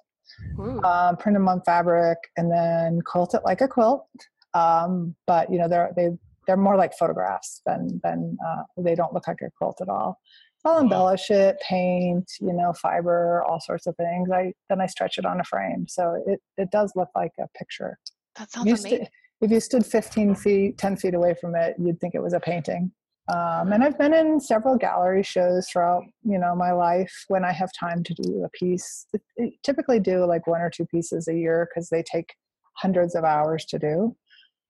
Um, 0.84 1.18
print 1.18 1.36
them 1.36 1.48
on 1.48 1.62
fabric, 1.66 2.18
and 2.38 2.52
then 2.52 3.02
quilt 3.06 3.34
it 3.34 3.42
like 3.46 3.62
a 3.62 3.68
quilt. 3.68 4.08
Um, 4.54 5.16
but 5.28 5.52
you 5.52 5.60
know 5.60 5.68
they're 5.68 5.92
they 5.96 6.10
they're 6.48 6.58
more 6.58 6.78
like 6.78 6.94
photographs 6.98 7.62
than 7.66 8.00
than 8.04 8.38
uh, 8.46 8.64
they 8.78 8.96
don't 8.96 9.14
look 9.14 9.28
like 9.28 9.42
a 9.42 9.52
quilt 9.58 9.80
at 9.82 9.90
all. 9.90 10.20
I'll 10.66 10.80
embellish 10.80 11.30
it, 11.30 11.57
paint, 11.68 12.32
you 12.41 12.51
know, 12.51 12.74
fiber, 12.74 13.43
all 13.43 13.59
sorts 13.59 13.86
of 13.86 13.95
things. 13.95 14.30
I 14.32 14.53
then 14.70 14.82
I 14.82 14.88
stretch 14.88 15.18
it 15.18 15.26
on 15.26 15.39
a 15.39 15.43
frame, 15.43 15.86
so 15.88 16.22
it 16.26 16.41
it 16.57 16.72
does 16.72 16.91
look 16.95 17.09
like 17.16 17.34
a 17.39 17.47
picture. 17.57 17.99
that 18.38 18.51
sounds 18.51 18.68
you, 18.68 18.74
amazing. 18.74 18.89
st- 18.89 19.09
if 19.41 19.51
you 19.51 19.59
stood 19.59 19.86
15 19.86 20.34
feet, 20.36 20.78
10 20.78 20.95
feet 20.97 21.13
away 21.13 21.36
from 21.39 21.55
it, 21.55 21.76
you'd 21.78 21.99
think 21.99 22.16
it 22.16 22.24
was 22.24 22.34
a 22.34 22.39
painting. 22.39 22.91
Um, 23.28 23.74
and 23.74 23.84
I've 23.84 23.97
been 23.97 24.13
in 24.13 24.39
several 24.39 24.78
gallery 24.78 25.24
shows 25.24 25.68
throughout, 25.68 26.03
you 26.24 26.38
know, 26.38 26.55
my 26.55 26.72
life 26.72 27.26
when 27.28 27.43
I 27.43 27.51
have 27.51 27.70
time 27.78 28.03
to 28.03 28.13
do 28.13 28.43
a 28.43 28.49
piece. 28.49 29.07
I 29.39 29.51
typically 29.63 29.99
do 29.99 30.26
like 30.26 30.45
one 30.47 30.61
or 30.61 30.70
two 30.70 30.86
pieces 30.86 31.28
a 31.28 31.34
year 31.34 31.68
because 31.70 31.89
they 31.89 32.03
take 32.03 32.34
hundreds 32.78 33.16
of 33.16 33.24
hours 33.24 33.66
to 33.66 33.80
do. 33.80 34.16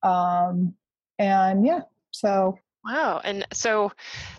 Um, 0.04 0.74
and 1.20 1.66
yeah, 1.66 1.82
so 2.12 2.58
Wow. 2.86 3.20
And 3.24 3.48
so 3.52 3.92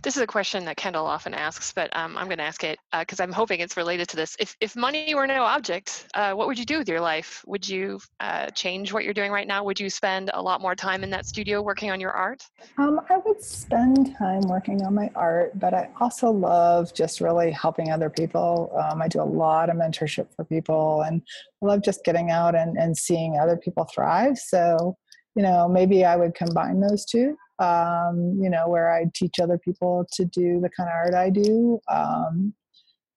this 0.02 0.16
is 0.16 0.22
a 0.22 0.26
question 0.26 0.64
that 0.66 0.76
Kendall 0.76 1.04
often 1.04 1.34
asks, 1.34 1.72
but 1.72 1.94
um, 1.96 2.16
I'm 2.16 2.26
going 2.26 2.38
to 2.38 2.44
ask 2.44 2.62
it 2.62 2.78
because 2.96 3.18
I'm 3.18 3.32
hoping 3.32 3.58
it's 3.58 3.76
related 3.76 4.08
to 4.10 4.16
this. 4.16 4.36
If, 4.38 4.56
if 4.60 4.76
money 4.76 5.16
were 5.16 5.26
no 5.26 5.42
object, 5.42 6.06
uh, 6.14 6.32
what 6.32 6.46
would 6.46 6.56
you 6.56 6.64
do 6.64 6.78
with 6.78 6.88
your 6.88 7.00
life? 7.00 7.42
Would 7.48 7.68
you 7.68 7.98
uh, 8.20 8.46
change 8.50 8.92
what 8.92 9.02
you're 9.02 9.14
doing 9.14 9.32
right 9.32 9.48
now? 9.48 9.64
Would 9.64 9.80
you 9.80 9.90
spend 9.90 10.30
a 10.32 10.40
lot 10.40 10.60
more 10.60 10.76
time 10.76 11.02
in 11.02 11.10
that 11.10 11.26
studio 11.26 11.60
working 11.60 11.90
on 11.90 11.98
your 11.98 12.12
art? 12.12 12.44
Um, 12.78 13.00
I 13.10 13.16
would 13.16 13.42
spend 13.42 14.14
time 14.16 14.42
working 14.42 14.80
on 14.82 14.94
my 14.94 15.10
art, 15.16 15.58
but 15.58 15.74
I 15.74 15.90
also 16.00 16.30
love 16.30 16.94
just 16.94 17.20
really 17.20 17.50
helping 17.50 17.90
other 17.90 18.10
people. 18.10 18.70
Um, 18.80 19.02
I 19.02 19.08
do 19.08 19.20
a 19.20 19.24
lot 19.24 19.70
of 19.70 19.76
mentorship 19.76 20.28
for 20.36 20.44
people, 20.44 21.02
and 21.02 21.20
I 21.62 21.66
love 21.66 21.82
just 21.82 22.04
getting 22.04 22.30
out 22.30 22.54
and, 22.54 22.76
and 22.78 22.96
seeing 22.96 23.38
other 23.38 23.56
people 23.56 23.88
thrive. 23.92 24.38
So, 24.38 24.96
you 25.34 25.42
know, 25.42 25.68
maybe 25.68 26.04
I 26.04 26.14
would 26.14 26.36
combine 26.36 26.78
those 26.80 27.04
two. 27.04 27.36
Um, 27.58 28.38
you 28.40 28.50
know, 28.50 28.68
where 28.68 28.92
I 28.92 29.06
teach 29.14 29.38
other 29.40 29.58
people 29.58 30.06
to 30.12 30.24
do 30.24 30.60
the 30.60 30.68
kind 30.68 30.90
of 30.90 30.94
art 30.94 31.14
I 31.14 31.30
do. 31.30 31.80
Um, 31.88 32.52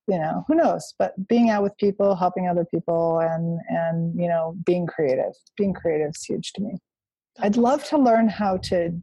you 0.08 0.18
know, 0.18 0.44
who 0.48 0.56
knows? 0.56 0.94
But 0.98 1.28
being 1.28 1.50
out 1.50 1.62
with 1.62 1.78
people, 1.78 2.16
helping 2.16 2.48
other 2.48 2.66
people, 2.66 3.20
and 3.20 3.60
and 3.70 4.20
you 4.20 4.28
know, 4.28 4.56
being 4.66 4.88
creative. 4.88 5.34
Being 5.58 5.74
creative 5.74 6.12
is 6.16 6.24
huge 6.24 6.52
to 6.54 6.62
me. 6.62 6.78
I'd 7.40 7.58
love 7.58 7.84
to 7.86 7.98
learn 7.98 8.28
how 8.28 8.58
to 8.70 9.00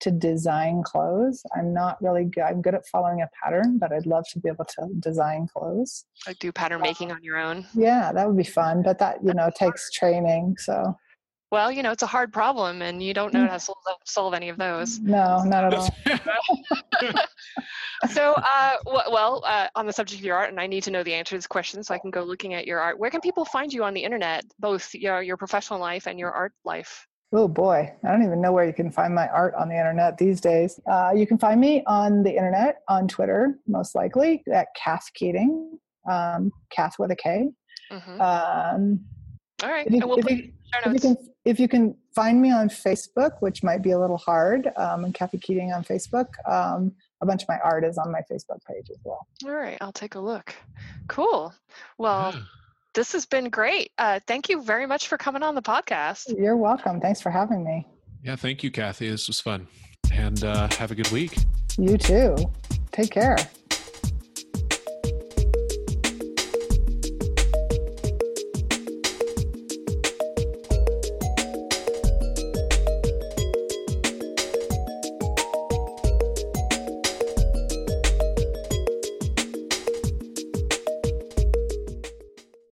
to 0.00 0.10
design 0.10 0.82
clothes. 0.82 1.42
I'm 1.54 1.72
not 1.72 2.02
really 2.02 2.24
good. 2.24 2.42
I'm 2.42 2.62
good 2.62 2.74
at 2.74 2.86
following 2.86 3.20
a 3.20 3.28
pattern, 3.42 3.78
but 3.78 3.92
I'd 3.92 4.06
love 4.06 4.24
to 4.32 4.40
be 4.40 4.48
able 4.48 4.64
to 4.64 4.88
design 4.98 5.46
clothes. 5.54 6.06
Like 6.26 6.38
do 6.38 6.50
pattern 6.50 6.80
making 6.80 7.12
on 7.12 7.22
your 7.22 7.36
own? 7.36 7.66
Yeah, 7.74 8.12
that 8.12 8.26
would 8.26 8.36
be 8.36 8.44
fun, 8.44 8.82
but 8.82 8.98
that 8.98 9.18
you 9.24 9.34
know 9.34 9.50
takes 9.54 9.90
training. 9.92 10.56
So 10.58 10.96
Well, 11.50 11.72
you 11.72 11.82
know, 11.82 11.90
it's 11.90 12.02
a 12.04 12.06
hard 12.06 12.32
problem 12.32 12.80
and 12.80 13.02
you 13.02 13.12
don't 13.12 13.32
know 13.34 13.46
how 13.46 13.54
to 13.54 13.60
solve, 13.68 13.78
solve 14.04 14.34
any 14.34 14.48
of 14.50 14.56
those. 14.56 15.00
no, 15.00 15.42
not 15.44 15.64
at 15.64 15.74
all. 15.74 15.88
So, 18.12 18.32
uh, 18.32 18.72
w- 18.86 19.12
well, 19.12 19.42
uh, 19.46 19.68
on 19.74 19.86
the 19.86 19.92
subject 19.92 20.20
of 20.20 20.24
your 20.24 20.34
art, 20.36 20.48
and 20.48 20.58
I 20.58 20.66
need 20.66 20.82
to 20.84 20.90
know 20.90 21.02
the 21.02 21.12
answer 21.12 21.30
to 21.30 21.36
this 21.36 21.46
question 21.46 21.82
so 21.82 21.92
I 21.94 21.98
can 21.98 22.10
go 22.10 22.22
looking 22.22 22.54
at 22.54 22.66
your 22.66 22.80
art. 22.80 22.98
Where 22.98 23.10
can 23.10 23.20
people 23.20 23.44
find 23.44 23.70
you 23.70 23.84
on 23.84 23.92
the 23.92 24.02
internet, 24.02 24.46
both 24.58 24.94
your, 24.94 25.20
your 25.22 25.36
professional 25.36 25.78
life 25.80 26.06
and 26.06 26.18
your 26.18 26.30
art 26.32 26.52
life? 26.64 27.06
Oh 27.32 27.46
boy, 27.46 27.92
I 28.02 28.10
don't 28.10 28.22
even 28.24 28.40
know 28.40 28.52
where 28.52 28.64
you 28.64 28.72
can 28.72 28.90
find 28.90 29.14
my 29.14 29.28
art 29.28 29.54
on 29.54 29.68
the 29.68 29.76
internet 29.76 30.16
these 30.16 30.40
days. 30.40 30.80
Uh, 30.90 31.12
you 31.14 31.26
can 31.26 31.36
find 31.36 31.60
me 31.60 31.82
on 31.86 32.22
the 32.22 32.30
internet, 32.34 32.78
on 32.88 33.06
Twitter, 33.06 33.58
most 33.68 33.94
likely, 33.94 34.42
at 34.50 34.68
Kath 34.74 35.10
Keating, 35.12 35.78
um, 36.10 36.50
Kath 36.70 36.94
with 36.98 37.10
a 37.10 37.16
K. 37.16 37.50
Mhm. 37.92 38.18
Um, 38.20 39.00
All 39.62 39.68
right. 39.68 39.86
if, 39.86 39.92
you, 39.92 40.00
and 40.00 40.08
we'll 40.08 40.18
if 40.18 40.24
put 40.24 40.32
you- 40.32 40.38
it 40.38 40.86
in 40.86 40.94
if 40.94 41.04
you 41.04 41.14
can, 41.14 41.29
if 41.44 41.58
you 41.60 41.68
can 41.68 41.96
find 42.14 42.40
me 42.42 42.50
on 42.52 42.68
Facebook, 42.68 43.40
which 43.40 43.62
might 43.62 43.82
be 43.82 43.92
a 43.92 43.98
little 43.98 44.18
hard, 44.18 44.70
um, 44.76 45.04
and 45.04 45.14
Kathy 45.14 45.38
Keating 45.38 45.72
on 45.72 45.82
Facebook, 45.84 46.26
um, 46.48 46.92
a 47.22 47.26
bunch 47.26 47.42
of 47.42 47.48
my 47.48 47.58
art 47.64 47.84
is 47.84 47.98
on 47.98 48.10
my 48.12 48.20
Facebook 48.30 48.64
page 48.66 48.88
as 48.90 48.98
well. 49.04 49.26
All 49.44 49.52
right. 49.52 49.78
I'll 49.80 49.92
take 49.92 50.14
a 50.14 50.20
look. 50.20 50.54
Cool. 51.08 51.52
Well, 51.98 52.32
Yeah. 52.34 52.40
this 52.94 53.12
has 53.12 53.26
been 53.26 53.48
great. 53.50 53.92
Uh, 53.98 54.20
thank 54.26 54.48
you 54.48 54.62
very 54.62 54.86
much 54.86 55.08
for 55.08 55.16
coming 55.18 55.42
on 55.42 55.54
the 55.54 55.62
podcast. 55.62 56.36
You're 56.38 56.56
welcome. 56.56 57.00
Thanks 57.00 57.20
for 57.20 57.30
having 57.30 57.64
me. 57.64 57.86
Yeah, 58.22 58.36
thank 58.36 58.62
you, 58.62 58.70
Kathy. 58.70 59.08
This 59.08 59.26
was 59.28 59.40
fun. 59.40 59.66
And 60.12 60.42
uh, 60.44 60.68
have 60.78 60.90
a 60.90 60.94
good 60.94 61.10
week. 61.10 61.36
You 61.78 61.96
too. 61.96 62.36
Take 62.92 63.10
care. 63.12 63.36